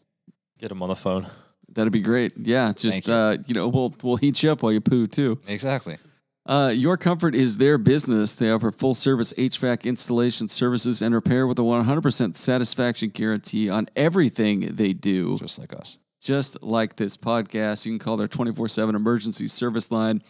Get 0.61 0.69
them 0.69 0.85
on 0.85 0.89
the 0.89 0.95
phone. 0.95 1.27
That'd 1.69 1.93
be 1.93 1.99
great. 1.99 2.35
Yeah, 2.37 2.73
just 2.77 3.09
you. 3.09 3.13
uh, 3.13 3.39
you 3.45 3.55
know, 3.55 3.67
we'll 3.67 3.93
we'll 4.05 4.19
heat 4.19 4.41
you 4.41 4.53
up 4.53 4.63
while 4.63 4.71
you 4.71 4.81
poo 4.81 5.09
too. 5.09 5.41
Exactly. 5.49 5.99
Uh, 6.45 6.73
your 6.75 6.97
comfort 6.97 7.35
is 7.37 7.57
their 7.59 7.79
business. 7.79 8.35
They 8.35 8.51
offer 8.51 8.73
full 8.73 8.95
service 8.95 9.33
HVAC 9.35 9.85
installation 9.85 10.49
services 10.49 11.01
and 11.01 11.15
repair 11.15 11.47
with 11.47 11.59
a 11.59 11.63
100% 11.63 12.35
satisfaction 12.35 13.11
guarantee 13.11 13.71
on 13.71 13.89
everything 13.95 14.75
they 14.75 14.93
do. 14.93 15.39
Just 15.39 15.59
like 15.61 15.73
us. 15.73 15.99
just 16.21 16.61
like 16.63 16.97
this 16.97 17.17
podcast. 17.17 17.87
You 17.87 17.93
can 17.93 17.99
call 18.01 18.17
their 18.17 18.27
24 18.29 18.69
7 18.69 18.95
emergency 18.97 19.47
service 19.47 19.93
line, 19.93 20.21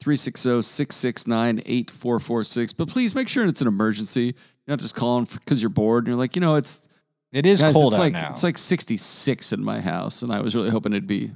360 0.00 0.60
669 0.60 1.60
8446. 1.64 2.72
But 2.74 2.88
please 2.88 3.14
make 3.14 3.28
sure 3.28 3.46
it's 3.46 3.62
an 3.62 3.68
emergency. 3.68 4.24
You're 4.26 4.34
not 4.74 4.78
just 4.80 4.94
calling 4.94 5.24
because 5.24 5.62
you're 5.62 5.70
bored 5.70 6.04
and 6.04 6.08
you're 6.08 6.18
like, 6.18 6.36
you 6.36 6.40
know, 6.40 6.56
it's, 6.56 6.86
It 7.32 7.46
is 7.46 7.62
guys, 7.62 7.72
cold 7.72 7.94
it's 7.94 7.98
out 7.98 8.02
like, 8.02 8.12
now. 8.12 8.28
it's 8.30 8.42
like 8.42 8.58
66 8.58 9.52
in 9.54 9.64
my 9.64 9.80
house. 9.80 10.20
And 10.20 10.30
I 10.32 10.40
was 10.40 10.54
really 10.54 10.68
hoping 10.70 10.92
it'd 10.92 11.06
be 11.06 11.32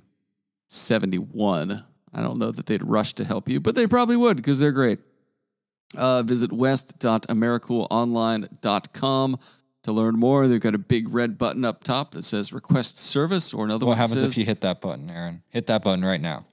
71. 0.68 1.85
I 2.12 2.23
don't 2.23 2.38
know 2.38 2.51
that 2.51 2.66
they'd 2.66 2.83
rush 2.83 3.14
to 3.14 3.25
help 3.25 3.49
you, 3.49 3.61
but 3.61 3.75
they 3.75 3.87
probably 3.87 4.16
would 4.16 4.37
because 4.37 4.59
they're 4.59 4.73
great. 4.73 4.99
Uh, 5.95 6.23
visit 6.23 6.53
west.americoolonline.com 6.53 9.38
to 9.85 9.92
learn 9.92 10.19
more. 10.19 10.49
They've 10.49 10.61
got 10.61 10.75
a 10.75 10.79
big 10.79 11.14
red 11.14 11.38
button 11.38 11.64
up 11.64 11.85
top 11.85 12.11
that 12.12 12.25
says 12.25 12.53
request 12.53 12.99
service 12.99 13.55
or 13.55 13.64
another 13.64 13.87
what 13.87 13.92
one 13.92 13.99
that 13.99 14.09
happens 14.09 14.25
if 14.25 14.37
you 14.37 14.45
hit 14.45 14.62
that 14.62 14.81
button, 14.81 15.09
Aaron? 15.09 15.42
Hit 15.49 15.69
that 15.69 15.85
button 15.85 16.05
right 16.05 16.21
now. 16.21 16.45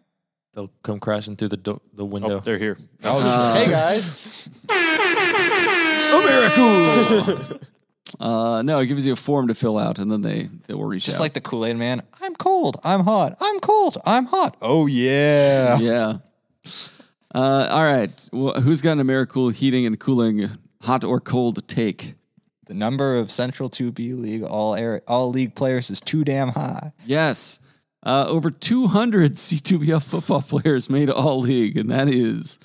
They'll 0.54 0.70
come 0.84 1.00
crashing 1.00 1.36
through 1.36 1.48
the 1.50 1.58
do- 1.58 1.82
the 1.94 2.06
window. 2.06 2.38
Oh, 2.38 2.40
they're 2.40 2.60
here. 2.60 2.78
Uh, 3.04 3.56
hey 3.56 3.72
guys. 3.82 4.50
Uh, 8.20 8.62
no, 8.62 8.80
it 8.80 8.88
gives 8.88 9.08
you 9.08 9.14
a 9.14 9.18
form 9.18 9.48
to 9.48 9.56
fill 9.56 9.78
out, 9.78 9.98
and 10.00 10.12
then 10.12 10.22
they 10.22 10.50
they 10.68 10.74
will 10.74 10.86
reach 10.86 11.04
out. 11.04 11.06
Just 11.06 11.20
out. 11.20 11.24
like 11.24 11.34
the 11.34 11.42
Kool 11.42 11.66
Aid 11.66 11.78
Man. 11.78 12.04
I'm 12.22 12.36
cold. 12.36 12.78
I'm 12.84 13.02
hot. 13.02 13.38
I'm 13.40 13.60
cold. 13.60 13.98
I'm 14.06 14.26
hot. 14.26 14.58
Oh 14.62 14.88
yeah. 14.88 15.78
yeah. 15.80 16.18
Uh, 17.34 17.68
all 17.72 17.84
right. 17.84 18.30
Well, 18.32 18.62
who's 18.62 18.82
got 18.82 18.98
an 18.98 19.08
Americool 19.08 19.54
heating 19.54 19.86
and 19.86 20.00
cooling 20.00 20.50
hot 20.82 21.04
or 21.04 21.20
cold 21.20 21.68
take? 21.68 22.16
the 22.66 22.74
number 22.74 23.16
of 23.16 23.32
Central 23.32 23.70
2B 23.70 24.18
League 24.18 24.44
all 24.44 24.76
air, 24.76 25.02
all 25.08 25.30
league 25.30 25.56
players 25.56 25.90
is 25.90 26.00
too 26.00 26.24
damn 26.24 26.50
high. 26.50 26.94
Yes. 27.06 27.60
Uh, 28.06 28.26
over 28.28 28.52
200 28.52 29.34
C2BL 29.34 30.04
football 30.04 30.42
players 30.48 30.90
made 30.90 31.10
all 31.10 31.40
league, 31.40 31.78
and 31.78 31.90
that 31.92 32.10
is 32.10 32.60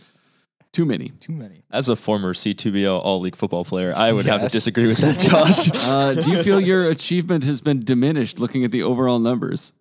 too 0.79 0.87
many. 0.87 1.09
Too 1.19 1.33
many. 1.33 1.65
As 1.73 1.89
a 1.89 1.97
former 1.97 2.33
C2BL 2.35 3.01
All 3.05 3.19
League 3.19 3.35
football 3.35 3.65
player, 3.65 3.93
I 3.97 4.13
would 4.13 4.27
have 4.27 4.43
to 4.43 4.49
disagree 4.49 4.87
with 4.87 4.99
that, 4.99 5.19
Josh. 5.29 5.71
Uh, 5.75 6.15
do 6.15 6.31
you 6.31 6.41
feel 6.45 6.61
your 6.61 6.89
achievement 6.89 7.43
has 7.45 7.61
been 7.61 7.81
diminished 7.81 8.39
looking 8.39 8.63
at 8.65 8.71
the 8.71 8.85
overall 8.85 9.19
numbers? 9.19 9.73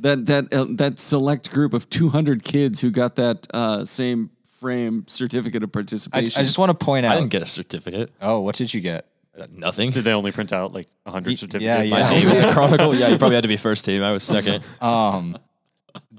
That 0.00 0.26
that 0.26 0.52
uh, 0.52 0.66
that 0.70 0.98
select 0.98 1.52
group 1.52 1.72
of 1.74 1.88
200 1.90 2.42
kids 2.42 2.80
who 2.80 2.90
got 2.90 3.14
that 3.16 3.46
uh, 3.54 3.84
same 3.84 4.30
frame 4.58 5.04
certificate 5.06 5.62
of 5.62 5.70
participation. 5.70 6.40
I 6.40 6.42
just 6.42 6.58
want 6.58 6.70
to 6.76 6.84
point 6.84 7.06
out. 7.06 7.12
I 7.12 7.20
didn't 7.20 7.30
get 7.30 7.42
a 7.42 7.46
certificate. 7.46 8.10
oh, 8.20 8.40
what 8.40 8.56
did 8.56 8.74
you 8.74 8.80
get? 8.80 9.06
Uh, 9.38 9.46
Nothing. 9.52 9.92
Did 9.92 10.02
they 10.02 10.12
only 10.12 10.32
print 10.32 10.52
out 10.52 10.72
like 10.72 10.88
Y- 11.06 11.12
100 11.12 11.30
yeah, 11.30 11.36
certificates? 11.36 11.92
My 11.92 11.98
yeah. 12.00 12.10
name 12.10 12.28
in 12.30 12.46
the 12.48 12.52
Chronicle. 12.56 12.94
Yeah, 12.96 13.08
you 13.10 13.16
probably 13.18 13.36
had 13.36 13.42
to 13.42 13.48
be 13.48 13.56
first 13.56 13.84
team. 13.84 14.02
I 14.02 14.10
was 14.10 14.24
second. 14.24 14.64
Um, 14.80 15.38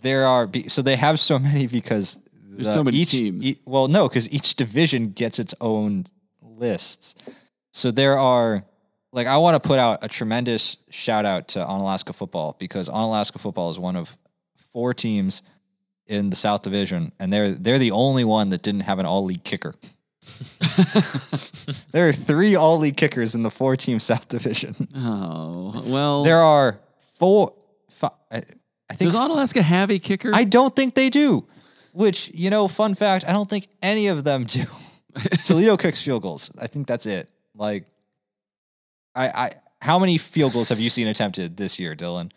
there 0.02 0.26
are 0.26 0.48
be- 0.48 0.70
so 0.70 0.82
they 0.82 0.96
have 0.96 1.20
so 1.20 1.38
many 1.38 1.68
because 1.68 2.18
There's 2.56 2.68
the- 2.68 2.74
so 2.74 2.84
many 2.84 2.98
each, 2.98 3.12
teams. 3.12 3.46
e- 3.46 3.60
well, 3.66 3.88
no, 3.88 4.08
because 4.08 4.32
each 4.32 4.56
division 4.56 5.10
gets 5.12 5.40
its 5.40 5.54
own 5.62 6.06
lists. 6.42 7.16
So 7.72 7.92
there 7.92 8.18
are 8.18 8.64
like 9.12 9.28
I 9.28 9.38
want 9.38 9.62
to 9.62 9.68
put 9.68 9.80
out 9.80 10.04
a 10.04 10.08
tremendous 10.08 10.78
shout 10.90 11.26
out 11.26 11.48
to 11.50 11.60
Onalaska 11.60 12.14
football 12.16 12.56
because 12.60 12.90
Onalaska 12.90 13.40
football 13.40 13.70
is 13.72 13.80
one 13.80 13.96
of 13.96 14.16
four 14.72 14.94
teams 14.94 15.42
in 16.08 16.30
the 16.30 16.36
South 16.36 16.62
Division, 16.62 17.12
and 17.20 17.32
they're 17.32 17.52
they're 17.54 17.80
the 17.80 17.92
only 17.92 18.24
one 18.26 18.50
that 18.50 18.62
didn't 18.62 18.82
have 18.82 19.00
an 19.00 19.06
all 19.06 19.24
league 19.24 19.44
kicker. 19.44 19.74
there 21.92 22.08
are 22.08 22.14
three 22.14 22.56
all 22.56 22.78
league 22.78 22.98
kickers 22.98 23.36
in 23.36 23.44
the 23.44 23.50
four 23.52 23.76
team 23.76 24.00
South 24.00 24.28
Division. 24.28 24.88
oh 24.96 25.84
well. 25.86 26.24
There 26.24 26.40
are 26.40 26.80
four. 27.18 27.54
Fi- 27.90 28.10
I 28.32 28.38
I 28.90 28.96
think 28.96 29.12
does 29.12 29.16
Onalaska 29.20 29.62
have 29.62 29.90
a 29.92 30.00
kicker? 30.00 30.32
I 30.34 30.44
don't 30.44 30.76
think 30.76 30.94
they 30.94 31.10
do. 31.10 31.46
Which, 31.94 32.30
you 32.34 32.50
know, 32.50 32.68
fun 32.68 32.94
fact, 32.96 33.24
I 33.28 33.32
don't 33.32 33.50
think 33.50 33.68
any 33.82 34.08
of 34.08 34.24
them 34.24 34.44
do. 34.46 34.66
Toledo 35.46 35.78
kicks 35.78 36.02
field 36.02 36.22
goals. 36.24 36.50
I 36.60 36.68
think 36.68 36.88
that's 36.88 37.06
it. 37.06 37.30
Like 37.56 37.86
I 39.16 39.28
I 39.28 39.50
how 39.82 40.00
many 40.00 40.18
field 40.18 40.54
goals 40.54 40.70
have 40.70 40.80
you 40.80 40.90
seen 40.90 41.08
attempted 41.08 41.56
this 41.58 41.78
year, 41.80 41.96
Dylan? 41.96 42.32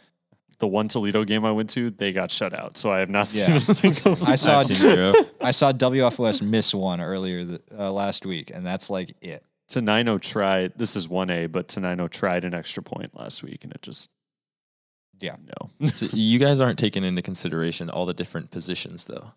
The 0.58 0.66
one 0.66 0.88
Toledo 0.88 1.24
game 1.24 1.44
I 1.44 1.52
went 1.52 1.70
to, 1.70 1.90
they 1.90 2.12
got 2.12 2.30
shut 2.30 2.52
out. 2.54 2.76
So 2.76 2.90
I 2.90 2.98
have 3.00 3.10
not 3.10 3.32
Yeah. 3.34 3.58
seen 3.58 3.90
a 3.90 3.94
single 3.94 4.28
I 4.28 4.34
saw 4.36 4.58
I've 4.60 4.66
seen 4.66 4.76
zero. 4.76 5.12
I 5.40 5.50
saw 5.50 5.72
WF 5.72 6.18
West 6.18 6.42
miss 6.42 6.74
one 6.74 7.00
earlier 7.00 7.44
th- 7.44 7.60
uh, 7.78 7.92
last 7.92 8.24
week, 8.26 8.50
and 8.54 8.66
that's 8.66 8.88
like 8.90 9.14
it. 9.22 9.42
Tenino 9.70 10.20
tried, 10.20 10.72
this 10.78 10.94
is 10.96 11.08
1A, 11.08 11.50
but 11.50 11.66
Tenino 11.68 12.08
tried 12.08 12.44
an 12.44 12.54
extra 12.54 12.82
point 12.84 13.18
last 13.18 13.42
week 13.42 13.64
and 13.64 13.72
it 13.72 13.82
just, 13.82 14.08
Yeah. 15.20 15.36
no. 15.80 15.86
So 15.88 16.06
you 16.12 16.38
guys 16.38 16.60
aren't 16.60 16.78
taking 16.78 17.04
into 17.04 17.20
consideration 17.20 17.90
all 17.90 18.06
the 18.06 18.14
different 18.14 18.50
positions, 18.52 19.04
though, 19.06 19.32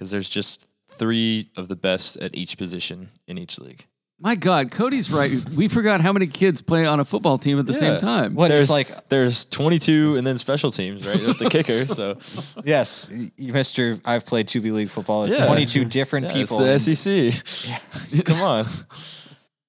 because 0.00 0.10
there's 0.10 0.30
just 0.30 0.66
three 0.92 1.50
of 1.58 1.68
the 1.68 1.76
best 1.76 2.16
at 2.16 2.34
each 2.34 2.56
position 2.56 3.10
in 3.28 3.36
each 3.36 3.58
league. 3.58 3.84
My 4.18 4.34
God, 4.34 4.70
Kody's 4.70 5.10
right. 5.10 5.30
we 5.50 5.68
forgot 5.68 6.00
how 6.00 6.10
many 6.14 6.26
kids 6.26 6.62
play 6.62 6.86
on 6.86 7.00
a 7.00 7.04
football 7.04 7.36
team 7.36 7.58
at 7.58 7.66
the 7.66 7.74
same 7.74 7.98
time. 7.98 8.34
What 8.34 8.48
there's 8.48 8.70
like 8.70 9.08
there's 9.10 9.44
22 9.44 10.16
and 10.16 10.26
then 10.26 10.38
special 10.38 10.70
teams, 10.70 11.06
right? 11.06 11.18
There's 11.18 11.38
the 11.38 11.50
kicker. 11.50 11.86
So 11.86 12.16
yes, 12.64 13.10
y- 13.12 13.30
you 13.36 13.52
Mr. 13.52 14.00
I've 14.06 14.24
played 14.24 14.46
2B 14.46 14.72
league 14.72 14.88
football. 14.90 15.24
It's 15.24 15.38
Yeah. 15.38 15.46
22 15.46 15.84
different 15.98 16.28
yeah, 16.28 16.32
people. 16.32 16.60
it's 16.62 16.86
the 16.86 17.32
SEC. 17.32 18.24
Come 18.24 18.40
on. 18.40 18.66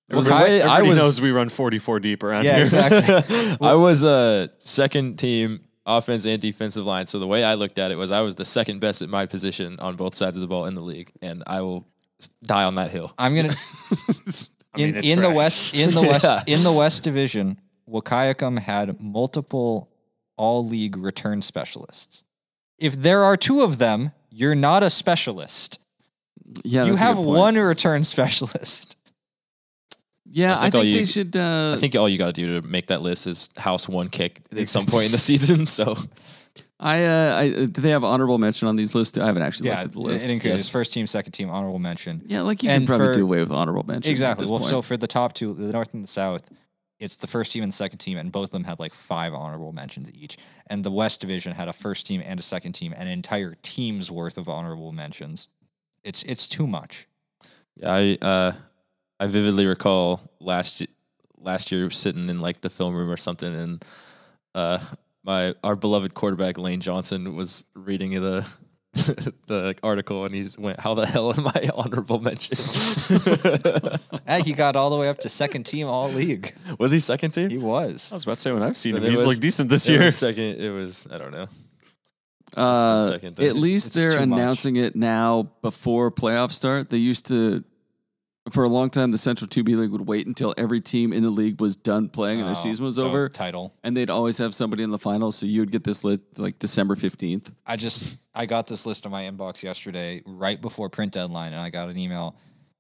Well, 0.10 0.22
The 0.24 0.30
Kai- 0.30 0.44
way 0.44 0.62
I 0.62 0.78
Everybody 0.80 0.90
was, 0.90 1.00
knows 1.00 1.22
we 1.22 1.32
run 1.32 1.50
44 1.50 2.00
deep 2.00 2.24
around 2.24 2.46
Yeah, 2.46 2.54
here. 2.56 2.64
exactly. 2.64 3.58
I 3.68 3.74
was 3.76 4.04
a 4.04 4.50
second 4.60 5.18
team 5.20 5.62
offense 5.86 6.26
and 6.26 6.42
defensive 6.42 6.86
line. 6.86 7.06
So 7.08 7.20
the 7.20 7.28
way 7.28 7.44
I 7.44 7.56
looked 7.56 7.78
at 7.80 7.92
it 7.92 7.96
was 7.96 8.12
I 8.12 8.22
was 8.22 8.36
the 8.36 8.46
second 8.46 8.80
best 8.80 9.02
at 9.02 9.10
my 9.10 9.26
position 9.26 9.80
on 9.80 9.96
both 9.96 10.16
sides 10.16 10.38
of 10.38 10.42
the 10.42 10.48
ball 10.48 10.66
in 10.66 10.76
the 10.76 10.82
league, 10.82 11.12
and 11.22 11.44
I 11.48 11.62
will 11.62 11.88
die 12.44 12.64
on 12.64 12.76
that 12.76 12.92
hill. 12.92 13.14
I'm 13.18 13.36
gonna 13.36 13.56
I 14.74 14.78
mean, 14.78 14.90
in 14.90 14.98
it 14.98 15.06
in 15.06 15.22
the 15.22 15.32
west 15.32 15.74
in 15.74 15.92
the 15.92 16.02
west 16.12 16.24
Yeah. 16.26 16.44
in 16.48 16.64
the 16.64 16.72
West 16.72 17.04
Division, 17.04 17.60
Wahkiakum 17.90 18.60
had 18.60 19.02
multiple 19.02 19.90
all 20.38 20.66
league 20.66 20.98
return 20.98 21.42
specialists. 21.42 22.24
If 22.78 22.96
there 22.96 23.22
are 23.24 23.38
two 23.38 23.62
of 23.62 23.78
them, 23.78 24.12
you're 24.30 24.56
not 24.56 24.82
a 24.82 24.90
specialist. 24.90 25.78
yeah, 26.64 26.86
you 26.86 26.96
have 26.96 27.18
one 27.20 27.56
return 27.56 28.04
specialist. 28.16 28.96
Yeah, 30.34 30.56
I 30.58 30.68
I 30.68 30.70
think, 30.70 30.72
think 30.72 30.76
all 30.76 30.82
they 30.84 30.88
you- 31.00 31.06
should. 31.06 31.36
Uh, 31.36 31.74
I 31.76 31.80
think 31.80 31.96
all 31.96 32.08
you 32.10 32.18
got 32.18 32.28
to 32.28 32.34
do 32.34 32.62
to 32.62 32.68
make 32.68 32.88
that 32.88 33.02
list 33.02 33.28
is 33.28 33.50
house 33.58 33.90
one 33.90 34.10
kick 34.10 34.40
at 34.56 34.68
some 34.70 34.86
point 34.86 35.06
in 35.08 35.12
the 35.12 35.18
season. 35.32 35.66
So 35.66 35.98
I, 36.80 37.04
uh, 37.06 37.36
I 37.38 37.50
do 37.50 37.68
they 37.82 37.90
have 37.92 38.04
honorable 38.04 38.38
mention 38.38 38.68
on 38.68 38.76
these 38.76 38.96
lists? 38.96 39.18
I 39.18 39.26
haven't 39.26 39.44
actually 39.44 39.68
Yeah, 39.70 39.76
looked 39.82 39.86
at 39.86 39.92
the 39.92 40.00
list. 40.00 40.26
it 40.26 40.32
includes 40.32 40.62
yes. 40.62 40.70
first 40.70 40.94
team, 40.94 41.06
second 41.08 41.34
team, 41.34 41.50
honorable 41.50 41.80
mention. 41.80 42.24
Yeah, 42.26 42.42
like 42.42 42.64
you 42.64 42.70
And 42.70 42.82
can 42.82 42.88
probably 42.88 43.08
for- 43.08 43.14
do 43.16 43.24
away 43.24 43.40
with 43.42 43.52
honorable 43.52 43.84
mention. 43.86 44.10
Exactly. 44.10 44.46
Well, 44.50 44.60
point. 44.60 44.70
so 44.70 44.82
for 44.82 44.98
the 44.98 45.08
top 45.08 45.34
two, 45.34 45.54
the 45.54 45.72
North 45.74 45.94
and 45.94 46.04
the 46.04 46.08
South, 46.08 46.42
it's 47.00 47.16
the 47.18 47.28
first 47.28 47.52
team 47.52 47.64
and 47.64 47.72
the 47.72 47.76
second 47.76 47.98
team, 48.00 48.18
and 48.18 48.32
both 48.32 48.46
of 48.46 48.52
them 48.52 48.64
had 48.64 48.80
like 48.80 48.94
five 48.94 49.34
honorable 49.34 49.74
mentions 49.74 50.12
each. 50.14 50.38
And 50.68 50.84
the 50.84 50.92
West 50.92 51.20
Division 51.20 51.54
had 51.54 51.68
a 51.68 51.74
first 51.74 52.06
team 52.08 52.22
and 52.26 52.40
a 52.40 52.44
second 52.44 52.74
team, 52.74 52.94
an 52.96 53.08
entire 53.08 53.56
team's 53.62 54.10
worth 54.12 54.38
of 54.38 54.48
honorable 54.48 54.92
mentions. 54.92 55.48
It's 56.04 56.24
it's 56.24 56.48
too 56.48 56.66
much. 56.68 57.08
yeah, 57.76 57.92
I 57.94 58.18
uh, 58.26 58.52
I 59.22 59.28
vividly 59.28 59.66
recall 59.68 60.20
last 60.40 60.82
last 61.38 61.72
year 61.72 61.90
sitting 61.92 62.28
in 62.30 62.42
like 62.42 62.62
the 62.62 62.70
film 62.72 62.96
room 62.96 63.10
or 63.10 63.18
something, 63.18 63.54
and 63.54 63.86
uh, 64.56 64.80
my 65.24 65.54
our 65.64 65.76
beloved 65.76 66.14
quarterback 66.16 66.58
Lane 66.58 66.82
Johnson 66.82 67.36
was 67.36 67.64
reading 67.76 68.12
the 68.20 68.46
the 69.48 69.76
article, 69.84 70.26
and 70.26 70.34
he's 70.34 70.58
went, 70.58 70.80
"How 70.80 70.96
the 70.96 71.06
hell 71.06 71.32
am 71.38 71.48
I 71.48 71.70
honorable 71.74 72.20
mention?" 72.20 72.58
And 74.26 74.46
he 74.46 74.54
got 74.54 74.76
all 74.76 74.90
the 74.90 74.96
way 74.98 75.08
up 75.10 75.20
to 75.20 75.30
second 75.30 75.66
team 75.66 75.88
all 75.88 76.10
league. 76.10 76.54
was 76.80 76.92
he 76.92 77.00
second 77.00 77.32
team? 77.32 77.50
He 77.50 77.58
was. 77.58 78.12
I 78.12 78.16
was 78.16 78.24
about 78.24 78.36
to 78.36 78.42
say, 78.42 78.52
when 78.54 78.64
I've 78.64 78.78
seen 78.78 78.94
But 78.94 79.04
him, 79.04 79.10
he's 79.10 79.20
was- 79.20 79.28
looked 79.28 79.42
decent 79.42 79.70
this 79.70 79.88
year. 79.90 80.04
was 80.04 80.18
second. 80.18 80.58
It 80.60 80.70
was 80.72 81.08
I 81.12 81.18
don't 81.18 81.32
know. 81.32 81.48
Uh, 82.58 83.02
second, 83.12 83.40
at 83.40 83.56
least 83.56 83.88
It's 83.88 83.96
they're 83.96 84.20
too 84.20 84.26
much. 84.26 84.40
announcing 84.40 84.76
it 84.78 84.96
now 84.96 85.50
before 85.62 86.12
playoffs 86.12 86.54
start. 86.54 86.90
They 86.90 86.98
used 86.98 87.28
to, 87.28 87.64
for 88.50 88.64
a 88.64 88.70
long 88.70 88.90
time, 88.90 89.12
the 89.12 89.18
Central 89.20 89.48
2B 89.48 89.78
League 89.78 89.92
would 89.92 90.08
wait 90.08 90.26
until 90.26 90.54
every 90.58 90.82
team 90.82 91.14
in 91.14 91.22
the 91.22 91.30
league 91.30 91.62
was 91.62 91.76
done 91.76 92.10
playing 92.10 92.40
and 92.40 92.48
their 92.48 92.56
Oh, 92.56 92.60
season 92.60 92.84
was 92.84 92.96
so 92.96 93.08
over, 93.08 93.30
Title. 93.30 93.74
and 93.84 93.96
they'd 93.96 94.10
always 94.10 94.38
have 94.40 94.56
somebody 94.56 94.82
in 94.84 94.90
the 94.90 94.98
finals. 94.98 95.36
So 95.36 95.46
you 95.46 95.60
would 95.60 95.72
get 95.72 95.84
this 95.84 96.04
list 96.04 96.22
like 96.38 96.58
December 96.58 96.96
15th. 96.96 97.52
I 97.68 97.76
just 97.76 98.18
I 98.34 98.48
got 98.48 98.66
this 98.68 98.86
list 98.86 99.06
in 99.06 99.12
my 99.12 99.24
inbox 99.24 99.62
yesterday, 99.62 100.22
right 100.26 100.60
before 100.60 100.90
print 100.90 101.14
deadline, 101.14 101.54
and 101.54 101.62
I 101.62 101.70
got 101.70 101.90
an 101.90 101.98
email, 101.98 102.36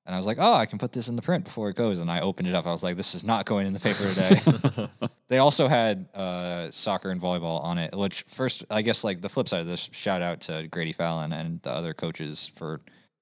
and 0.06 0.15
I 0.15 0.17
was 0.17 0.26
like, 0.26 0.38
"Oh, 0.39 0.54
I 0.54 0.65
can 0.65 0.80
put 0.80 0.93
this 0.93 1.08
in 1.10 1.15
the 1.15 1.21
print 1.21 1.43
before 1.45 1.69
it 1.69 1.76
goes." 1.76 2.00
And 2.00 2.10
I 2.10 2.21
opened 2.21 2.47
it 2.47 2.56
up. 2.56 2.65
I 2.65 2.71
was 2.71 2.82
like, 2.82 2.97
"This 2.97 3.13
is 3.13 3.24
not 3.24 3.45
going 3.45 3.67
in 3.67 3.74
the 3.74 3.80
paper 3.80 4.04
today." 4.08 4.88
they 5.28 5.38
also 5.38 5.67
had 5.67 6.08
uh, 6.15 6.71
soccer 6.71 7.12
and 7.12 7.21
volleyball 7.21 7.63
on 7.63 7.78
it. 7.78 7.95
Which 7.95 8.24
first, 8.28 8.63
I 8.71 8.82
guess, 8.82 9.04
like 9.04 9.21
the 9.21 9.30
flip 9.30 9.47
side 9.47 9.62
of 9.62 9.67
this, 9.67 9.89
shout 9.91 10.21
out 10.24 10.41
to 10.41 10.67
Grady 10.71 10.93
Fallon 10.93 11.32
and 11.34 11.62
the 11.62 11.69
other 11.71 11.93
coaches 11.93 12.52
for 12.56 12.82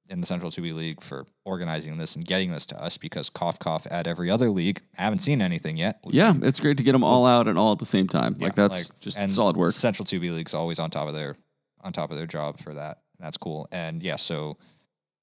in 0.10 0.22
the 0.22 0.28
Central 0.28 0.52
2B 0.52 0.74
League 0.74 1.02
for 1.02 1.26
organizing 1.45 1.98
this 1.98 2.15
and 2.15 2.26
getting 2.26 2.52
this 2.52 2.65
to 2.67 2.82
us 2.84 2.98
because 2.98 3.30
cough 3.30 3.60
cough 3.60 3.86
at 3.91 4.08
every 4.08 4.30
other 4.30 4.50
league. 4.50 4.82
I 4.98 5.04
haven't 5.04 5.19
seen 5.19 5.41
anything 5.41 5.78
yet. 5.78 6.00
Yeah, 6.08 6.34
it's 6.41 6.60
great 6.60 6.78
to 6.78 6.84
get 6.84 6.93
them 6.93 7.04
all 7.04 7.26
out 7.26 7.48
and 7.48 7.58
all 7.58 7.72
at 7.72 7.80
the 7.80 7.86
same 7.86 8.08
time. 8.08 8.34
Like 8.39 8.58
Yeah, 8.58 8.67
that's 8.67 8.89
just 9.00 9.17
and 9.17 9.32
solid 9.32 9.56
work. 9.56 9.72
Central 9.74 10.06
2B 10.06 10.34
League's 10.36 10.54
always 10.54 10.80
on 10.80 10.89
top 10.89 11.08
of 11.08 11.13
their 11.13 11.36
on 11.82 11.93
top 11.93 12.12
of 12.12 12.17
their 12.17 12.28
job 12.28 12.60
for 12.60 12.74
that. 12.74 13.00
That's 13.19 13.38
cool. 13.38 13.67
And 13.72 14.02
yeah, 14.02 14.15
so 14.15 14.58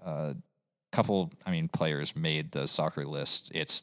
a 0.04 0.08
uh, 0.08 0.34
couple 0.92 1.32
I 1.44 1.50
mean 1.50 1.68
players 1.68 2.14
made 2.14 2.52
the 2.52 2.68
soccer 2.68 3.04
list. 3.04 3.50
It's 3.54 3.82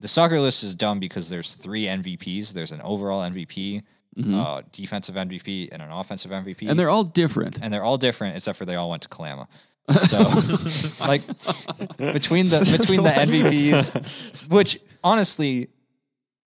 the 0.00 0.08
soccer 0.08 0.40
list 0.40 0.62
is 0.62 0.74
dumb 0.74 1.00
because 1.00 1.28
there's 1.28 1.54
three 1.54 1.84
MVPs. 1.86 2.52
There's 2.52 2.72
an 2.72 2.80
overall 2.82 3.20
MVP, 3.22 3.82
Mhm. 4.18 4.34
uh, 4.34 4.62
defensive 4.72 5.14
MVP, 5.16 5.68
and 5.70 5.82
an 5.82 5.90
offensive 5.90 6.30
MVP. 6.32 6.68
and 6.68 6.78
they're 6.78 6.88
all 6.90 7.04
different. 7.04 7.58
and 7.62 7.72
they're 7.72 7.84
all 7.84 7.98
different 7.98 8.36
except 8.36 8.56
for 8.58 8.64
they 8.64 8.76
all 8.76 8.90
went 8.90 9.02
to 9.02 9.08
Kalama. 9.08 9.46
So 9.92 10.18
like 11.06 11.26
between 11.96 12.46
the 12.46 12.76
between 12.78 13.02
the 13.02 13.10
MVPs, 13.10 14.50
which 14.50 14.78
honestly, 15.02 15.68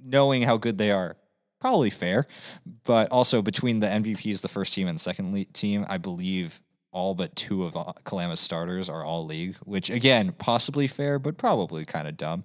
knowing 0.01 0.43
how 0.43 0.57
good 0.57 0.79
they 0.79 0.91
are, 0.91 1.17
probably 1.61 1.91
fair. 1.91 2.27
But 2.85 3.11
also 3.11 3.43
between 3.43 3.81
the 3.81 3.87
MVPs, 3.87 4.41
the 4.41 4.49
first 4.49 4.75
team 4.75 4.89
and 4.89 4.99
the 4.99 5.03
second 5.03 5.53
team, 5.55 5.85
I 5.89 5.99
believe 5.99 6.61
all 6.93 7.15
but 7.15 7.35
two 7.35 7.65
of 7.65 7.77
uh, 7.77 7.93
Kalama's 8.05 8.41
starters 8.41 8.89
are 8.89 9.05
all 9.05 9.27
league, 9.27 9.57
which 9.65 9.91
again 9.91 10.33
possibly 10.39 10.87
fair, 10.87 11.19
but 11.19 11.37
probably 11.37 11.85
kind 11.85 12.07
of 12.07 12.17
dumb. 12.17 12.45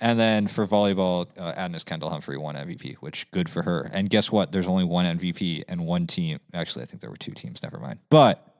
And 0.00 0.18
then 0.18 0.48
for 0.48 0.66
volleyball, 0.66 1.26
uh, 1.38 1.54
Adna's 1.54 1.84
Kendall 1.84 2.10
Humphrey 2.10 2.36
won 2.36 2.54
MVP, 2.54 2.96
which 2.96 3.30
good 3.30 3.48
for 3.48 3.62
her. 3.62 3.88
And 3.92 4.10
guess 4.10 4.30
what? 4.30 4.52
There's 4.52 4.66
only 4.66 4.84
one 4.84 5.18
MVP 5.18 5.64
and 5.68 5.86
one 5.86 6.06
team. 6.06 6.40
Actually, 6.52 6.82
I 6.82 6.86
think 6.86 7.00
there 7.00 7.10
were 7.10 7.16
two 7.16 7.32
teams. 7.32 7.62
Never 7.62 7.78
mind. 7.78 8.00
But 8.10 8.55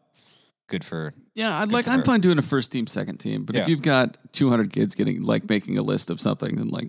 good 0.67 0.85
for 0.85 1.15
Yeah, 1.35 1.59
I'd 1.61 1.71
like. 1.71 1.87
I'm 1.89 2.01
her. 2.01 2.05
fine 2.05 2.21
doing 2.21 2.39
a 2.39 2.43
first 2.43 2.73
team, 2.73 2.87
second 2.87 3.19
team, 3.19 3.45
but 3.45 3.57
if 3.57 3.69
you've 3.69 3.83
got 3.83 4.17
200 4.33 4.73
kids 4.73 4.95
getting 4.95 5.23
like 5.23 5.49
making 5.49 5.79
a 5.79 5.83
list 5.83 6.11
of 6.11 6.21
something, 6.21 6.57
then 6.57 6.69
like 6.69 6.89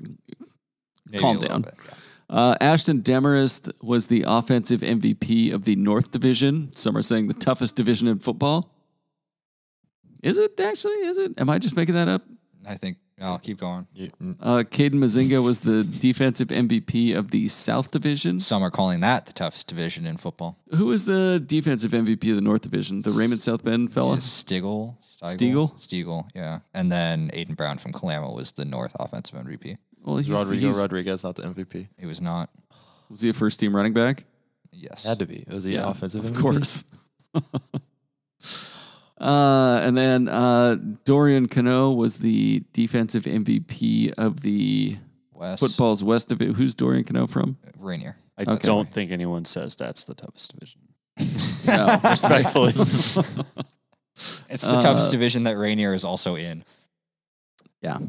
maybe 1.06 1.22
Calm 1.22 1.40
down. 1.40 1.62
bit, 1.64 1.74
yeah. 1.86 2.36
uh, 2.36 2.56
Ashton 2.62 3.02
Demarest 3.02 3.72
was 3.82 4.08
the 4.08 4.24
offensive 4.28 4.82
MVP 4.82 5.54
of 5.54 5.64
the 5.66 5.76
North 5.76 6.12
Division. 6.12 6.72
Some 6.76 6.96
are 6.98 7.02
saying 7.02 7.28
the 7.28 7.34
toughest 7.34 7.76
division 7.76 8.08
in 8.08 8.20
football. 8.20 8.74
Is 10.24 10.38
it 10.38 10.60
actually? 10.60 10.96
Is 10.96 11.18
it? 11.18 11.34
Am 11.38 11.50
I 11.50 11.60
just 11.60 11.76
making 11.76 11.96
that 11.96 12.08
up? 12.08 12.24
I 12.66 12.76
think 12.76 12.98
I'll 13.20 13.40
keep 13.40 13.60
going. 13.60 13.88
You, 13.96 14.12
Uh, 14.40 14.64
Caden 14.70 14.96
Mazinga 14.96 15.44
was 15.44 15.62
the 15.62 15.84
defensive 15.84 16.50
MVP 16.50 17.16
of 17.16 17.32
the 17.32 17.48
South 17.48 17.90
Division. 17.90 18.40
Some 18.40 18.62
are 18.62 18.70
calling 18.70 19.00
that 19.00 19.26
the 19.26 19.34
toughest 19.34 19.66
division 19.68 20.06
in 20.06 20.18
football. 20.18 20.58
Who 20.76 20.86
was 20.86 21.06
the 21.06 21.44
defensive 21.44 21.92
MVP 21.92 22.30
of 22.30 22.36
the 22.36 22.42
North 22.44 22.62
Division? 22.62 23.02
The 23.02 23.10
Raymond 23.10 23.42
South 23.42 23.64
Bend 23.64 23.92
fella? 23.92 24.18
Is 24.18 24.24
Stigl, 24.24 24.98
Stiegel? 25.24 25.74
Stiegel, 25.80 26.30
yeah. 26.36 26.60
And 26.76 26.92
then 26.92 27.30
Aiden 27.34 27.56
Brown 27.56 27.80
from 27.80 27.92
Kalama 27.92 28.32
was 28.32 28.52
the 28.52 28.66
North 28.66 28.92
offensive 29.00 29.36
MVP. 29.36 29.78
Well, 30.04 30.18
he's, 30.18 30.30
Rodrigo 30.30 30.68
he's- 30.68 30.78
Rodriguez, 30.78 31.24
not 31.24 31.36
the 31.36 31.44
MVP. 31.44 31.88
He 31.98 32.06
was 32.06 32.22
not. 32.22 32.52
was 33.10 33.22
he 33.22 33.30
a 33.30 33.34
first 33.34 33.60
team 33.60 33.76
running 33.76 33.94
back? 33.94 34.26
Yes. 34.72 35.04
Had 35.04 35.18
to 35.20 35.26
be. 35.26 35.44
Was 35.50 35.64
he 35.64 35.74
Yeah, 35.74 35.90
offensive? 35.90 36.24
Of 36.24 36.34
MVP? 36.34 36.40
course. 36.40 36.84
uh, 39.20 39.80
and 39.84 39.98
then 39.98 40.28
uh, 40.30 40.76
Dorian 41.06 41.48
Cano 41.48 41.92
was 41.92 42.20
the 42.20 42.64
defensive 42.74 43.24
MVP 43.24 44.14
of 44.18 44.42
the 44.42 44.98
West. 45.34 45.60
football's 45.60 46.04
West 46.04 46.30
Division. 46.30 46.54
Who's 46.56 46.76
Dorian 46.76 47.04
Cano 47.04 47.28
from? 47.28 47.58
Rainier. 47.80 48.18
I 48.38 48.44
Okay. 48.44 48.58
don't 48.62 48.92
think 48.92 49.12
anyone 49.12 49.46
says 49.46 49.76
that's 49.76 50.04
the 50.04 50.14
toughest 50.14 50.54
division. 50.54 50.82
No. 51.68 51.98
Respectfully. 52.04 52.74
It's 54.50 54.64
the 54.66 54.80
toughest 54.80 55.10
Uh, 55.10 55.12
division 55.12 55.44
that 55.44 55.58
Rainier 55.58 55.94
is 55.94 56.04
also 56.04 56.36
in. 56.36 56.64
yeah. 57.82 58.00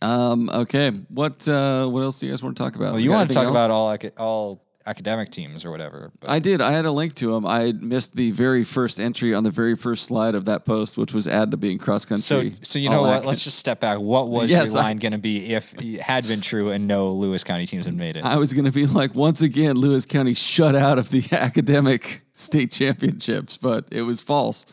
Um, 0.00 0.48
okay. 0.50 0.90
What 1.08 1.46
uh, 1.48 1.86
what 1.88 2.02
else 2.02 2.20
do 2.20 2.26
you 2.26 2.32
guys 2.32 2.42
want 2.42 2.56
to 2.56 2.62
talk 2.62 2.76
about? 2.76 2.92
Well, 2.92 3.00
you 3.00 3.10
got 3.10 3.16
want 3.16 3.28
to 3.30 3.34
talk 3.34 3.42
anything 3.42 3.52
about 3.56 3.70
else? 3.70 3.72
all 3.72 3.90
aca- 3.92 4.12
all 4.18 4.64
academic 4.86 5.30
teams 5.30 5.64
or 5.64 5.70
whatever. 5.70 6.10
But 6.20 6.30
I 6.30 6.38
did. 6.38 6.60
I 6.60 6.72
had 6.72 6.84
a 6.84 6.90
link 6.90 7.14
to 7.16 7.34
him. 7.34 7.46
I 7.46 7.72
missed 7.72 8.16
the 8.16 8.30
very 8.32 8.64
first 8.64 8.98
entry 9.00 9.32
on 9.34 9.44
the 9.44 9.50
very 9.50 9.76
first 9.76 10.04
slide 10.04 10.34
of 10.34 10.44
that 10.46 10.64
post, 10.64 10.98
which 10.98 11.12
was 11.14 11.26
add 11.28 11.50
to 11.52 11.56
being 11.56 11.78
cross 11.78 12.04
country. 12.04 12.22
so 12.22 12.50
so 12.62 12.78
you 12.78 12.90
know 12.90 13.02
what? 13.02 13.18
ac- 13.18 13.26
Let's 13.26 13.44
just 13.44 13.58
step 13.58 13.80
back. 13.80 13.98
What 13.98 14.28
was 14.28 14.50
Yes, 14.50 14.72
your 14.72 14.82
line 14.82 14.98
going 14.98 15.12
to 15.12 15.18
be 15.18 15.54
if 15.54 15.74
it 15.78 16.00
had 16.00 16.26
been 16.26 16.40
true 16.40 16.70
and 16.70 16.86
no 16.88 17.10
Lewis 17.12 17.44
County 17.44 17.66
teams 17.66 17.86
had 17.86 17.96
made 17.96 18.16
it? 18.16 18.24
I 18.24 18.36
was 18.36 18.52
going 18.52 18.64
to 18.64 18.72
be 18.72 18.86
like, 18.86 19.14
once 19.14 19.42
again, 19.42 19.76
Lewis 19.76 20.04
County 20.06 20.34
shut 20.34 20.74
out 20.74 20.98
of 20.98 21.10
the 21.10 21.22
academic 21.32 22.22
state 22.32 22.70
championships, 22.72 23.56
but 23.56 23.86
it 23.90 24.02
was 24.02 24.20
false. 24.20 24.66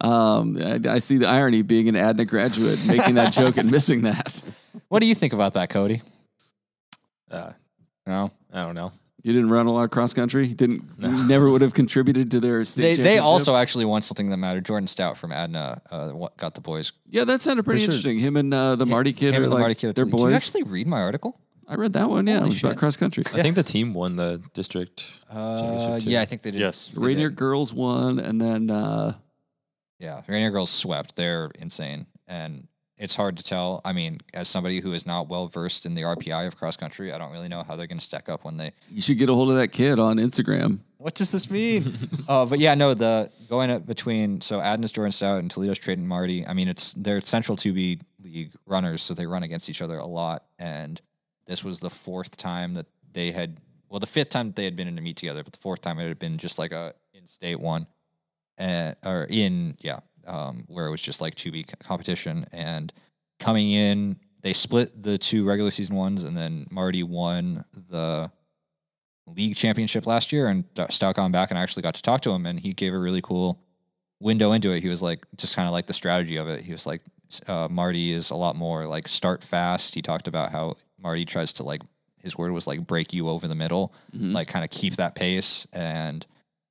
Um, 0.00 0.58
I, 0.62 0.80
I 0.88 0.98
see 0.98 1.16
the 1.18 1.26
irony 1.26 1.62
being 1.62 1.88
an 1.88 1.94
ADNA 1.94 2.26
graduate 2.26 2.78
making 2.86 3.14
that 3.14 3.32
joke 3.32 3.56
and 3.56 3.70
missing 3.70 4.02
that. 4.02 4.42
What 4.88 5.00
do 5.00 5.06
you 5.06 5.14
think 5.16 5.32
about 5.32 5.54
that, 5.54 5.68
Kody? 5.70 6.00
Uh, 7.30 7.52
No. 8.06 8.30
I 8.52 8.62
don't 8.64 8.74
know. 8.74 8.92
You 9.26 9.32
didn't 9.32 9.50
run 9.50 9.66
a 9.66 9.72
lot 9.72 9.82
of 9.82 9.90
cross 9.90 10.14
country. 10.14 10.46
You 10.46 10.54
Didn't 10.54 10.84
No. 11.00 11.10
never 11.26 11.50
would 11.50 11.60
have 11.60 11.74
contributed 11.74 12.30
to 12.30 12.38
their 12.38 12.64
state. 12.64 12.98
They, 12.98 13.02
they 13.02 13.18
also 13.18 13.56
actually 13.56 13.84
won 13.84 14.00
something 14.00 14.30
that 14.30 14.36
mattered. 14.36 14.64
Jordan 14.64 14.86
Stout 14.86 15.18
from 15.18 15.32
Adna 15.32 15.82
uh, 15.90 16.12
got 16.36 16.54
the 16.54 16.60
boys. 16.60 16.92
yeah, 17.10 17.24
that 17.24 17.42
sounded 17.42 17.64
pretty 17.64 17.80
sure. 17.80 17.86
interesting. 17.86 18.20
Him 18.20 18.36
and 18.36 18.54
uh, 18.54 18.76
the 18.76 18.86
Marty 18.86 19.12
kid 19.12 19.34
Him 19.34 19.42
are 19.42 19.44
and 19.46 19.50
the 19.50 19.56
like 19.56 19.60
Marty 19.62 19.74
kid. 19.74 19.96
they're 19.96 20.04
Did 20.04 20.16
you 20.16 20.30
actually 20.32 20.62
read 20.62 20.86
my 20.86 21.00
article? 21.00 21.40
I 21.66 21.74
read 21.74 21.94
that 21.94 22.08
one. 22.08 22.28
Yeah, 22.28 22.34
Holy 22.34 22.46
it 22.46 22.48
was 22.50 22.58
about 22.60 22.76
cross 22.76 22.96
country. 22.96 23.24
I 23.34 23.42
think 23.42 23.56
the 23.56 23.64
team 23.64 23.94
won 23.94 24.14
the 24.14 24.40
district. 24.54 25.12
Uh, 25.28 25.58
Championship 25.60 26.08
yeah, 26.08 26.20
I 26.20 26.24
think 26.24 26.42
they 26.42 26.52
did. 26.52 26.60
Yes. 26.60 26.92
They 26.94 27.00
Rainier 27.00 27.28
did. 27.28 27.36
girls 27.36 27.72
won, 27.72 28.20
and 28.20 28.40
then 28.40 28.70
uh, 28.70 29.14
Yeah, 29.98 30.22
Rainier 30.28 30.50
girls 30.52 30.70
swept. 30.70 31.16
They're 31.16 31.50
insane, 31.58 32.06
and 32.28 32.68
it's 32.98 33.14
hard 33.14 33.36
to 33.36 33.42
tell. 33.42 33.80
I 33.84 33.92
mean, 33.92 34.20
as 34.32 34.48
somebody 34.48 34.80
who 34.80 34.92
is 34.92 35.06
not 35.06 35.28
well 35.28 35.48
versed 35.48 35.84
in 35.84 35.94
the 35.94 36.02
RPI 36.02 36.46
of 36.46 36.56
cross 36.56 36.76
country, 36.76 37.12
I 37.12 37.18
don't 37.18 37.32
really 37.32 37.48
know 37.48 37.62
how 37.62 37.76
they're 37.76 37.86
going 37.86 37.98
to 37.98 38.04
stack 38.04 38.28
up 38.28 38.44
when 38.44 38.56
they. 38.56 38.72
you 38.90 39.02
should 39.02 39.18
get 39.18 39.28
a 39.28 39.34
hold 39.34 39.50
of 39.50 39.56
that 39.56 39.68
kid 39.68 39.98
on 39.98 40.16
Instagram. 40.16 40.78
What 40.98 41.14
does 41.14 41.30
this 41.30 41.50
mean? 41.50 41.94
uh, 42.28 42.46
but 42.46 42.58
yeah, 42.58 42.74
no, 42.74 42.94
the 42.94 43.30
going 43.48 43.70
up 43.70 43.86
between 43.86 44.40
so 44.40 44.60
Adna's 44.60 44.92
Jordan 44.92 45.12
Stout 45.12 45.40
and 45.40 45.50
Toledo's 45.50 45.78
Trayton 45.78 46.06
Marty. 46.06 46.46
I 46.46 46.54
mean, 46.54 46.68
it's 46.68 46.94
they're 46.94 47.20
central 47.20 47.56
2B 47.56 48.00
league 48.22 48.52
runners, 48.64 49.02
so 49.02 49.12
they 49.12 49.26
run 49.26 49.42
against 49.42 49.68
each 49.68 49.82
other 49.82 49.98
a 49.98 50.06
lot. 50.06 50.44
And 50.58 51.00
this 51.46 51.62
was 51.62 51.80
the 51.80 51.90
fourth 51.90 52.36
time 52.36 52.74
that 52.74 52.86
they 53.12 53.30
had, 53.30 53.58
well, 53.88 54.00
the 54.00 54.06
fifth 54.06 54.30
time 54.30 54.48
that 54.48 54.56
they 54.56 54.64
had 54.64 54.74
been 54.74 54.88
in 54.88 54.96
a 54.96 55.02
meet 55.02 55.16
together, 55.16 55.44
but 55.44 55.52
the 55.52 55.60
fourth 55.60 55.82
time 55.82 55.98
it 55.98 56.08
had 56.08 56.18
been 56.18 56.38
just 56.38 56.58
like 56.58 56.72
a 56.72 56.94
in-state 57.14 57.60
one, 57.60 57.86
and 58.56 58.96
or 59.04 59.26
in 59.28 59.76
yeah, 59.80 60.00
um, 60.26 60.64
where 60.68 60.86
it 60.86 60.90
was 60.90 61.00
just 61.02 61.20
like 61.20 61.34
two 61.34 61.50
B 61.52 61.64
competition. 61.64 62.46
And 62.52 62.92
coming 63.38 63.70
in, 63.70 64.16
they 64.42 64.52
split 64.52 65.02
the 65.02 65.18
two 65.18 65.44
regular 65.46 65.70
season 65.70 65.96
ones, 65.96 66.22
and 66.24 66.36
then 66.36 66.66
Marty 66.70 67.02
won 67.02 67.64
the 67.90 68.30
league 69.26 69.56
championship 69.56 70.06
last 70.06 70.32
year, 70.32 70.46
and 70.48 70.64
Stout 70.90 71.16
got 71.16 71.32
back, 71.32 71.50
and 71.50 71.58
I 71.58 71.62
actually 71.62 71.82
got 71.82 71.94
to 71.96 72.02
talk 72.02 72.20
to 72.22 72.30
him, 72.30 72.46
and 72.46 72.60
he 72.60 72.72
gave 72.72 72.94
a 72.94 72.98
really 72.98 73.20
cool 73.20 73.60
window 74.20 74.52
into 74.52 74.70
it. 74.72 74.82
He 74.82 74.88
was 74.88 75.02
like, 75.02 75.26
just 75.36 75.56
kind 75.56 75.66
of 75.66 75.72
like 75.72 75.86
the 75.86 75.92
strategy 75.92 76.36
of 76.36 76.48
it. 76.48 76.64
He 76.64 76.72
was 76.72 76.86
like, 76.86 77.02
uh, 77.48 77.66
Marty 77.68 78.12
is 78.12 78.30
a 78.30 78.36
lot 78.36 78.54
more 78.54 78.86
like 78.86 79.08
start 79.08 79.42
fast. 79.42 79.94
He 79.96 80.00
talked 80.02 80.28
about 80.28 80.52
how 80.52 80.76
Marty 81.02 81.24
tries 81.24 81.52
to 81.54 81.64
like 81.64 81.82
his 82.22 82.38
word 82.38 82.52
was 82.52 82.66
like 82.68 82.86
break 82.86 83.12
you 83.12 83.28
over 83.28 83.48
the 83.48 83.54
middle, 83.54 83.92
Mhm. 84.16 84.32
like 84.32 84.46
kind 84.48 84.64
of 84.64 84.70
keep 84.70 84.94
that 84.96 85.14
pace. 85.16 85.66
And 85.72 86.24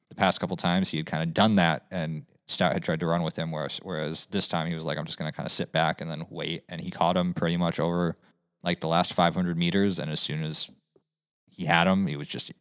the 0.09 0.15
past 0.15 0.39
couple 0.39 0.55
times 0.55 0.89
he 0.89 0.97
had 0.97 1.05
kind 1.05 1.23
of 1.23 1.33
done 1.33 1.55
that, 1.55 1.85
and 1.91 2.25
Stout 2.47 2.73
had 2.73 2.83
tried 2.83 2.99
to 2.99 3.07
run 3.07 3.23
with 3.23 3.35
him, 3.35 3.51
whereas 3.51 3.79
whereas 3.83 4.27
this 4.27 4.47
time 4.47 4.67
he 4.67 4.75
was 4.75 4.83
like, 4.83 4.97
I'm 4.97 5.05
just 5.05 5.17
gonna 5.17 5.31
kind 5.31 5.47
of 5.47 5.51
sit 5.51 5.71
back 5.71 5.99
and 6.01 6.09
then 6.09 6.25
wait, 6.29 6.63
and 6.69 6.79
he 6.79 6.91
caught 6.91 7.17
him 7.17 7.33
pretty 7.33 7.57
much 7.57 7.79
over 7.79 8.17
like 8.63 8.79
the 8.79 8.87
last 8.87 9.13
500 9.13 9.57
meters, 9.57 9.99
and 9.99 10.09
as 10.11 10.19
soon 10.19 10.43
as 10.43 10.69
he 11.49 11.65
had 11.65 11.87
him, 11.87 12.07
he 12.07 12.15
was 12.15 12.27
just 12.27 12.51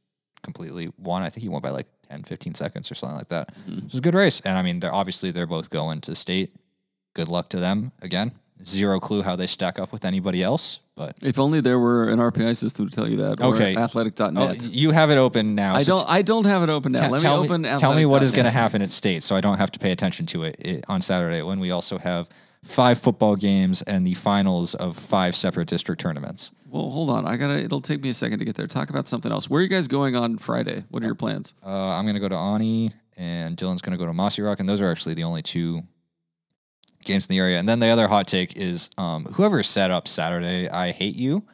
completely 0.42 0.90
won. 0.98 1.22
I 1.22 1.30
think 1.30 1.42
he 1.42 1.48
won 1.48 1.62
by 1.62 1.70
like 1.70 1.86
10, 2.08 2.22
15 2.24 2.54
seconds 2.54 2.90
or 2.90 2.94
something 2.94 3.16
like 3.18 3.28
that. 3.28 3.54
Mhm. 3.66 3.78
It 3.78 3.84
was 3.84 3.94
a 3.94 4.00
good 4.02 4.14
race. 4.14 4.40
And 4.42 4.56
I 4.58 4.62
mean, 4.62 4.80
they're 4.80 4.94
obviously 4.94 5.30
they're 5.30 5.46
both 5.46 5.70
going 5.70 6.00
to 6.02 6.14
state. 6.14 6.54
Good 7.14 7.28
luck 7.28 7.48
to 7.50 7.60
them 7.60 7.92
again. 8.02 8.32
Zero 8.62 9.00
clue 9.00 9.22
how 9.22 9.34
they 9.36 9.46
stack 9.46 9.78
up 9.78 9.90
with 9.92 10.04
anybody 10.04 10.42
else, 10.42 10.78
but 10.94 11.16
If 11.20 11.38
only 11.38 11.60
there 11.60 11.78
were 11.78 12.08
an 12.08 12.18
RPI 12.20 12.56
system 12.56 12.88
to 12.88 12.94
tell 12.94 13.08
you 13.08 13.16
that. 13.16 13.40
Or 13.40 13.54
Okay. 13.54 13.76
Athletic.net. 13.76 14.32
oh, 14.36 14.52
you 14.70 14.92
have 14.92 15.10
it 15.10 15.18
open 15.18 15.54
now. 15.54 15.74
I 15.74 15.80
so 15.82 15.96
don't. 15.98 16.08
I 16.08 16.22
don't 16.22 16.46
have 16.46 16.62
it 16.62 16.70
open 16.70 16.92
now. 16.92 17.06
t- 17.06 17.12
Let 17.12 17.22
me 17.22 17.28
tell 17.28 17.40
open. 17.42 17.62
tell 17.64 17.94
me 17.94 18.06
what 18.06 18.22
is 18.22 18.30
going 18.32 18.44
to 18.44 18.50
happen 18.50 18.80
at 18.80 18.92
state, 18.92 19.22
so 19.22 19.34
I 19.36 19.40
don't 19.40 19.58
have 19.58 19.72
to 19.72 19.78
pay 19.78 19.90
attention 19.90 20.26
to 20.26 20.44
it, 20.44 20.56
it 20.60 20.84
on 20.88 21.02
Saturday 21.02 21.42
when 21.42 21.58
we 21.58 21.70
also 21.72 21.98
have 21.98 22.28
five 22.62 22.98
football 22.98 23.36
games 23.36 23.82
and 23.82 24.06
the 24.06 24.14
finals 24.14 24.74
of 24.74 24.96
five 24.96 25.34
separate 25.36 25.68
district 25.68 26.00
tournaments. 26.00 26.52
Well, 26.70 26.90
hold 26.90 27.10
on. 27.10 27.26
I 27.26 27.36
gotta. 27.36 27.58
It'll 27.62 27.80
take 27.80 28.00
me 28.02 28.08
a 28.10 28.14
second 28.14 28.38
to 28.38 28.44
get 28.44 28.54
there. 28.54 28.66
Talk 28.68 28.88
about 28.88 29.08
something 29.08 29.30
else. 29.32 29.50
Where 29.50 29.58
are 29.58 29.62
you 29.62 29.68
guys 29.68 29.88
going 29.88 30.14
on 30.16 30.38
Friday? 30.38 30.84
What 30.90 31.02
are 31.02 31.06
your 31.06 31.14
plans? 31.16 31.54
Uh, 31.64 31.68
I'm 31.70 32.04
going 32.04 32.14
to 32.14 32.20
go 32.20 32.28
to 32.28 32.36
Ani, 32.36 32.92
and 33.16 33.56
Dylan's 33.56 33.82
going 33.82 33.98
to 33.98 34.02
go 34.02 34.06
to 34.06 34.12
Mossyrock, 34.16 34.60
and 34.60 34.68
those 34.68 34.80
are 34.80 34.90
actually 34.90 35.14
the 35.14 35.24
only 35.24 35.42
two 35.42 35.82
games 37.04 37.26
in 37.26 37.34
the 37.34 37.40
area. 37.40 37.58
And 37.58 37.68
then 37.68 37.80
the 37.80 37.88
other 37.88 38.08
hot 38.08 38.26
take 38.26 38.56
is 38.56 38.90
um, 38.98 39.24
whoever 39.26 39.62
set 39.62 39.90
up 39.90 40.08
Saturday, 40.08 40.68
I 40.68 40.92
hate 40.92 41.16
you. 41.16 41.44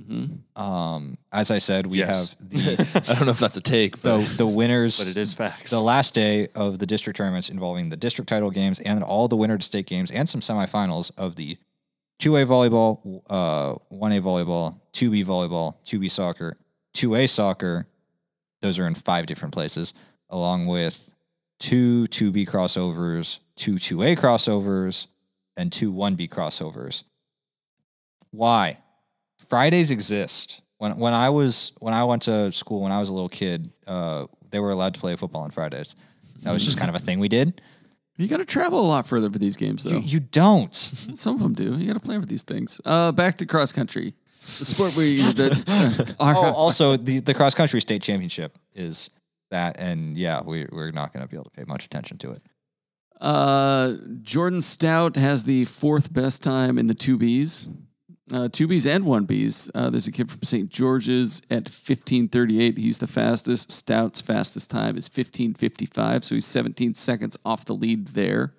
Mhm. 0.00 0.38
Um, 0.60 1.18
as 1.32 1.50
I 1.50 1.58
said, 1.58 1.86
we 1.86 1.98
Yes. 1.98 2.34
have 2.40 2.50
the, 2.50 3.02
I 3.10 3.14
don't 3.14 3.26
know 3.26 3.30
if 3.30 3.38
that's 3.38 3.56
a 3.56 3.60
take, 3.60 4.00
but 4.02 4.18
the 4.18 4.36
the 4.38 4.46
winners. 4.46 4.98
But 4.98 5.08
it 5.08 5.16
is 5.16 5.32
facts. 5.32 5.70
the 5.70 5.80
last 5.80 6.14
day 6.14 6.48
of 6.54 6.78
the 6.78 6.86
district 6.86 7.16
tournaments 7.18 7.48
involving 7.50 7.88
the 7.90 7.96
district 7.96 8.28
title 8.28 8.50
games 8.50 8.80
and 8.80 9.04
all 9.04 9.28
the 9.28 9.36
winner 9.36 9.58
to 9.58 9.64
state 9.64 9.86
games 9.86 10.10
and 10.10 10.28
some 10.28 10.40
semifinals 10.40 11.10
of 11.18 11.36
the 11.36 11.58
2A 12.20 12.46
volleyball, 12.46 13.22
uh, 13.30 13.74
1A 13.94 14.20
volleyball, 14.20 14.80
2B 14.92 15.24
volleyball, 15.24 15.74
2B 15.84 16.10
soccer, 16.10 16.56
2A 16.94 17.28
soccer. 17.28 17.86
Those 18.60 18.78
are 18.80 18.86
in 18.88 18.94
five 18.96 19.26
different 19.26 19.54
places, 19.54 19.94
along 20.30 20.66
with 20.66 21.12
two 21.60 22.06
2B 22.08 22.46
crossovers, 22.48 23.38
two 23.58 23.74
2A 23.74 24.16
crossovers, 24.16 25.06
and 25.56 25.70
two 25.70 25.92
1B 25.92 26.28
crossovers. 26.30 27.02
Why? 28.30 28.78
Fridays 29.48 29.90
exist. 29.90 30.60
When 30.78 30.96
when 30.96 31.12
I 31.12 31.30
was 31.30 31.72
when 31.80 31.92
I 31.94 32.04
went 32.04 32.22
to 32.22 32.52
school 32.52 32.82
when 32.82 32.92
I 32.92 33.00
was 33.00 33.08
a 33.08 33.12
little 33.12 33.28
kid, 33.28 33.70
uh, 33.86 34.26
they 34.50 34.60
were 34.60 34.70
allowed 34.70 34.94
to 34.94 35.00
play 35.00 35.16
football 35.16 35.42
on 35.42 35.50
Fridays. 35.50 35.94
That 36.42 36.52
was 36.52 36.64
just 36.64 36.78
kind 36.78 36.88
of 36.88 36.94
a 36.94 37.00
thing 37.00 37.18
we 37.18 37.28
did. 37.28 37.60
You 38.16 38.28
got 38.28 38.36
to 38.38 38.44
travel 38.44 38.80
a 38.80 38.86
lot 38.86 39.06
further 39.06 39.30
for 39.30 39.38
these 39.38 39.56
games, 39.56 39.84
though. 39.84 39.90
You, 39.90 39.98
you 40.00 40.20
don't. 40.20 40.74
Some 41.14 41.34
of 41.36 41.40
them 41.40 41.52
do. 41.54 41.76
You 41.76 41.86
got 41.86 41.94
to 41.94 42.00
plan 42.00 42.20
for 42.20 42.26
these 42.26 42.42
things. 42.42 42.80
Uh, 42.84 43.12
back 43.12 43.38
to 43.38 43.46
cross 43.46 43.70
country, 43.72 44.14
the 44.40 44.64
sport 44.64 44.96
you. 44.96 45.32
The, 45.32 46.14
our- 46.20 46.36
Oh, 46.36 46.52
also 46.52 46.96
the 46.96 47.18
the 47.20 47.34
cross 47.34 47.54
country 47.56 47.80
state 47.80 48.02
championship 48.02 48.56
is 48.74 49.10
that, 49.50 49.80
and 49.80 50.16
yeah, 50.16 50.42
we 50.42 50.66
we're 50.70 50.92
not 50.92 51.12
going 51.12 51.24
to 51.24 51.28
be 51.28 51.36
able 51.36 51.44
to 51.44 51.50
pay 51.50 51.64
much 51.66 51.84
attention 51.86 52.18
to 52.18 52.30
it. 52.32 52.42
Uh, 53.20 53.94
Jordan 54.22 54.62
Stout 54.62 55.16
has 55.16 55.44
the 55.44 55.64
fourth 55.64 56.12
best 56.12 56.42
time 56.42 56.78
in 56.78 56.86
the 56.86 56.94
two 56.94 57.18
Bs. 57.18 57.68
Uh, 58.30 58.48
two 58.52 58.68
Bs 58.68 58.86
and 58.86 59.06
one 59.06 59.26
Bs. 59.26 59.70
Uh, 59.74 59.90
there's 59.90 60.06
a 60.06 60.12
kid 60.12 60.30
from 60.30 60.42
St. 60.42 60.68
George's 60.68 61.40
at 61.50 61.64
1538. 61.64 62.76
He's 62.76 62.98
the 62.98 63.06
fastest. 63.06 63.72
Stout's 63.72 64.20
fastest 64.20 64.70
time 64.70 64.96
is 64.96 65.08
1555, 65.08 66.24
so 66.24 66.34
he's 66.34 66.46
17 66.46 66.94
seconds 66.94 67.36
off 67.44 67.64
the 67.64 67.74
lead 67.74 68.08
there. 68.08 68.52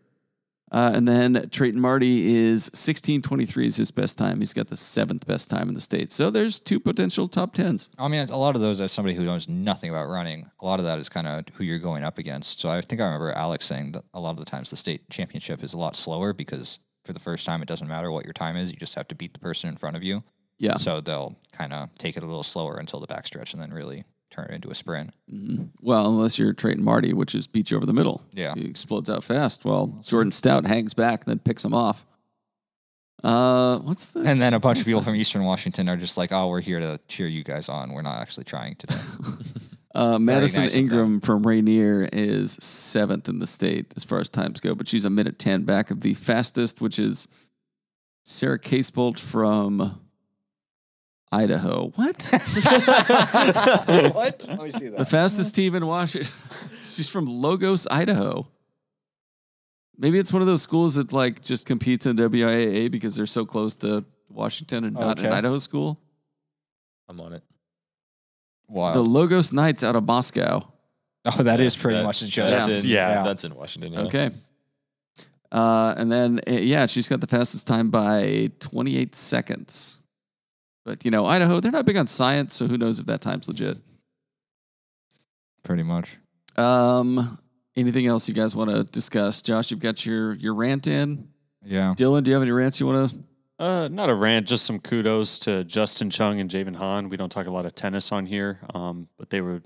Uh, 0.71 0.91
and 0.93 1.07
then 1.07 1.49
Trayton 1.51 1.79
Marty 1.79 2.35
is 2.35 2.65
1623 2.67 3.65
is 3.65 3.75
his 3.77 3.91
best 3.91 4.17
time. 4.17 4.39
He's 4.39 4.53
got 4.53 4.67
the 4.67 4.75
seventh 4.75 5.25
best 5.25 5.49
time 5.49 5.67
in 5.67 5.73
the 5.73 5.81
state. 5.81 6.11
So 6.11 6.29
there's 6.29 6.59
two 6.59 6.79
potential 6.79 7.27
top 7.27 7.53
tens. 7.53 7.89
I 7.97 8.07
mean, 8.07 8.29
a 8.29 8.37
lot 8.37 8.55
of 8.55 8.61
those, 8.61 8.79
as 8.79 8.91
somebody 8.91 9.15
who 9.15 9.23
knows 9.23 9.47
nothing 9.47 9.89
about 9.89 10.07
running, 10.07 10.49
a 10.59 10.65
lot 10.65 10.79
of 10.79 10.85
that 10.85 10.99
is 10.99 11.09
kind 11.09 11.27
of 11.27 11.45
who 11.55 11.63
you're 11.63 11.79
going 11.79 12.03
up 12.03 12.17
against. 12.17 12.59
So 12.59 12.69
I 12.69 12.81
think 12.81 13.01
I 13.01 13.05
remember 13.05 13.31
Alex 13.31 13.65
saying 13.65 13.93
that 13.93 14.03
a 14.13 14.19
lot 14.19 14.31
of 14.31 14.37
the 14.37 14.45
times 14.45 14.69
the 14.69 14.77
state 14.77 15.09
championship 15.09 15.63
is 15.63 15.73
a 15.73 15.77
lot 15.77 15.95
slower 15.95 16.33
because 16.33 16.79
for 17.03 17.13
the 17.13 17.19
first 17.19 17.45
time, 17.45 17.61
it 17.61 17.67
doesn't 17.67 17.87
matter 17.87 18.11
what 18.11 18.25
your 18.25 18.33
time 18.33 18.55
is. 18.55 18.69
You 18.69 18.77
just 18.77 18.95
have 18.95 19.07
to 19.07 19.15
beat 19.15 19.33
the 19.33 19.39
person 19.39 19.69
in 19.69 19.77
front 19.77 19.95
of 19.95 20.03
you. 20.03 20.23
Yeah. 20.59 20.75
So 20.75 21.01
they'll 21.01 21.37
kind 21.53 21.73
of 21.73 21.89
take 21.97 22.17
it 22.17 22.23
a 22.23 22.25
little 22.25 22.43
slower 22.43 22.77
until 22.77 22.99
the 22.99 23.07
backstretch 23.07 23.53
and 23.53 23.61
then 23.61 23.71
really 23.71 24.03
turn 24.43 24.51
it 24.51 24.55
into 24.55 24.69
a 24.69 24.75
sprint. 24.75 25.11
hmm 25.29 25.63
Well, 25.81 26.07
unless 26.07 26.37
you're 26.39 26.53
Trayton 26.53 26.83
Marty, 26.83 27.13
which 27.13 27.35
is 27.35 27.47
you 27.53 27.77
over 27.77 27.85
the 27.85 27.93
middle. 27.93 28.23
Yeah. 28.33 28.53
He 28.55 28.65
explodes 28.65 29.09
out 29.09 29.23
fast. 29.23 29.65
Well, 29.65 29.99
Jordan 30.03 30.31
Stout 30.31 30.65
hangs 30.65 30.93
back 30.93 31.21
and 31.25 31.31
then 31.31 31.39
picks 31.39 31.63
him 31.63 31.73
off. 31.73 32.05
Uh, 33.23 33.79
what's 33.79 34.07
the 34.07 34.21
And 34.21 34.41
then 34.41 34.53
a 34.53 34.59
bunch 34.59 34.79
of 34.79 34.85
people 34.85 35.01
the- 35.01 35.05
from 35.05 35.15
Eastern 35.15 35.43
Washington 35.43 35.89
are 35.89 35.97
just 35.97 36.17
like, 36.17 36.31
oh, 36.31 36.47
we're 36.47 36.61
here 36.61 36.79
to 36.79 36.99
cheer 37.09 37.27
you 37.27 37.43
guys 37.43 37.67
on. 37.67 37.91
We're 37.91 38.01
not 38.01 38.21
actually 38.21 38.45
trying 38.45 38.75
today. 38.75 38.95
Uh, 39.95 40.19
Madison 40.19 40.61
nice. 40.61 40.75
Ingram 40.75 41.19
from 41.19 41.41
Rainier 41.41 42.07
is 42.13 42.51
seventh 42.61 43.27
in 43.27 43.39
the 43.39 43.47
state 43.47 43.91
as 43.97 44.03
far 44.03 44.19
as 44.19 44.29
times 44.29 44.59
go, 44.59 44.75
but 44.75 44.87
she's 44.87 45.03
a 45.03 45.09
minute 45.09 45.39
10 45.39 45.63
back 45.63 45.89
of 45.89 46.01
the 46.01 46.13
fastest, 46.13 46.79
which 46.79 46.99
is 46.99 47.27
Sarah 48.23 48.59
Casebolt 48.59 49.19
from 49.19 49.99
Idaho. 51.31 51.89
What? 51.95 52.23
what? 54.13 54.45
Let 54.49 54.61
me 54.63 54.71
see 54.71 54.87
that. 54.89 54.97
the 54.97 55.05
fastest 55.05 55.55
team 55.55 55.75
in 55.75 55.85
Washington. 55.85 56.31
she's 56.73 57.09
from 57.09 57.25
Logos, 57.25 57.85
Idaho. 57.87 58.47
Maybe 59.97 60.17
it's 60.17 60.33
one 60.33 60.41
of 60.41 60.47
those 60.47 60.61
schools 60.61 60.95
that 60.95 61.13
like 61.13 61.41
just 61.43 61.65
competes 61.65 62.05
in 62.05 62.15
WIAA 62.17 62.89
because 62.89 63.15
they're 63.15 63.25
so 63.27 63.45
close 63.45 63.75
to 63.77 64.05
Washington 64.29 64.85
and 64.85 64.93
not 64.95 65.19
an 65.19 65.27
Idaho 65.27 65.57
school. 65.57 65.99
I'm 67.07 67.19
on 67.19 67.33
it. 67.33 67.43
Wow. 68.67 68.93
The 68.93 69.01
Logos 69.01 69.51
Knights 69.51 69.83
out 69.83 69.95
of 69.95 70.05
Moscow. 70.05 70.71
oh, 71.25 71.43
that 71.43 71.59
is 71.59 71.75
pretty 71.75 71.97
That- 71.97 72.05
much 72.05 72.21
that's 72.21 72.31
just. 72.31 72.85
in, 72.85 72.91
yeah. 72.91 73.23
That's 73.23 73.43
in 73.43 73.53
Washington. 73.55 73.93
Yeah. 73.93 74.01
Okay. 74.01 74.29
Uh, 75.51 75.95
and 75.97 76.11
then, 76.11 76.39
uh, 76.47 76.51
yeah, 76.51 76.85
she's 76.85 77.07
got 77.07 77.21
the 77.21 77.27
fastest 77.27 77.65
time 77.65 77.89
by 77.89 78.51
28 78.59 79.15
seconds. 79.15 79.98
But, 80.85 81.05
you 81.05 81.11
know, 81.11 81.25
Idaho, 81.25 81.59
they're 81.59 81.71
not 81.71 81.85
big 81.85 81.97
on 81.97 82.07
science, 82.07 82.53
so 82.53 82.67
who 82.67 82.77
knows 82.77 82.99
if 82.99 83.05
that 83.07 83.21
time's 83.21 83.47
legit. 83.47 83.77
Pretty 85.63 85.83
much. 85.83 86.17
Um, 86.55 87.37
anything 87.75 88.07
else 88.07 88.27
you 88.27 88.33
guys 88.33 88.55
want 88.55 88.69
to 88.69 88.83
discuss? 88.85 89.41
Josh, 89.41 89.71
you've 89.71 89.79
got 89.79 90.05
your, 90.05 90.33
your 90.33 90.53
rant 90.53 90.87
in. 90.87 91.27
Yeah. 91.63 91.93
Dylan, 91.97 92.23
do 92.23 92.29
you 92.31 92.33
have 92.35 92.41
any 92.41 92.51
rants 92.51 92.79
you 92.79 92.87
want 92.87 93.11
to? 93.11 93.17
Uh, 93.59 93.89
not 93.91 94.09
a 94.09 94.15
rant, 94.15 94.47
just 94.47 94.65
some 94.65 94.79
kudos 94.79 95.37
to 95.39 95.65
Justin 95.65 96.09
Chung 96.09 96.39
and 96.39 96.49
Javen 96.49 96.77
Han. 96.77 97.09
We 97.09 97.17
don't 97.17 97.29
talk 97.29 97.47
a 97.47 97.53
lot 97.53 97.65
of 97.65 97.75
tennis 97.75 98.11
on 98.11 98.25
here, 98.25 98.61
um, 98.73 99.09
but 99.17 99.29
they 99.29 99.41
were 99.41 99.61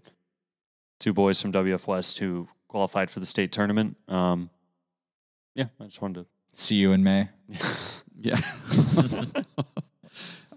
two 0.99 1.13
boys 1.13 1.39
from 1.39 1.51
WF 1.51 1.85
West 1.85 2.17
who 2.17 2.47
qualified 2.67 3.11
for 3.11 3.19
the 3.19 3.27
state 3.27 3.51
tournament. 3.51 3.95
Um, 4.07 4.49
yeah, 5.53 5.65
I 5.79 5.85
just 5.85 6.01
wanted 6.01 6.21
to 6.21 6.25
See 6.53 6.75
you 6.75 6.91
in 6.91 7.03
May. 7.03 7.29
Yeah. 8.15 8.39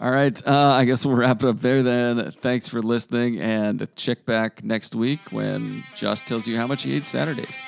All 0.01 0.11
right. 0.11 0.47
Uh, 0.47 0.71
I 0.73 0.85
guess 0.85 1.07
we'll 1.07 1.17
wrap 1.17 1.43
it 1.43 1.49
up 1.49 1.61
there 1.61 1.83
then. 1.83 2.33
Thanks 2.43 2.69
for 2.69 2.83
listening 2.83 3.41
and 3.41 3.89
check 3.97 4.27
back 4.27 4.63
next 4.63 4.95
week 4.95 5.21
when 5.31 5.85
Josh 5.95 6.21
tells 6.21 6.47
you 6.47 6.57
how 6.57 6.67
much 6.67 6.83
he 6.83 6.93
hates 6.93 7.09
Saturdays. 7.09 7.65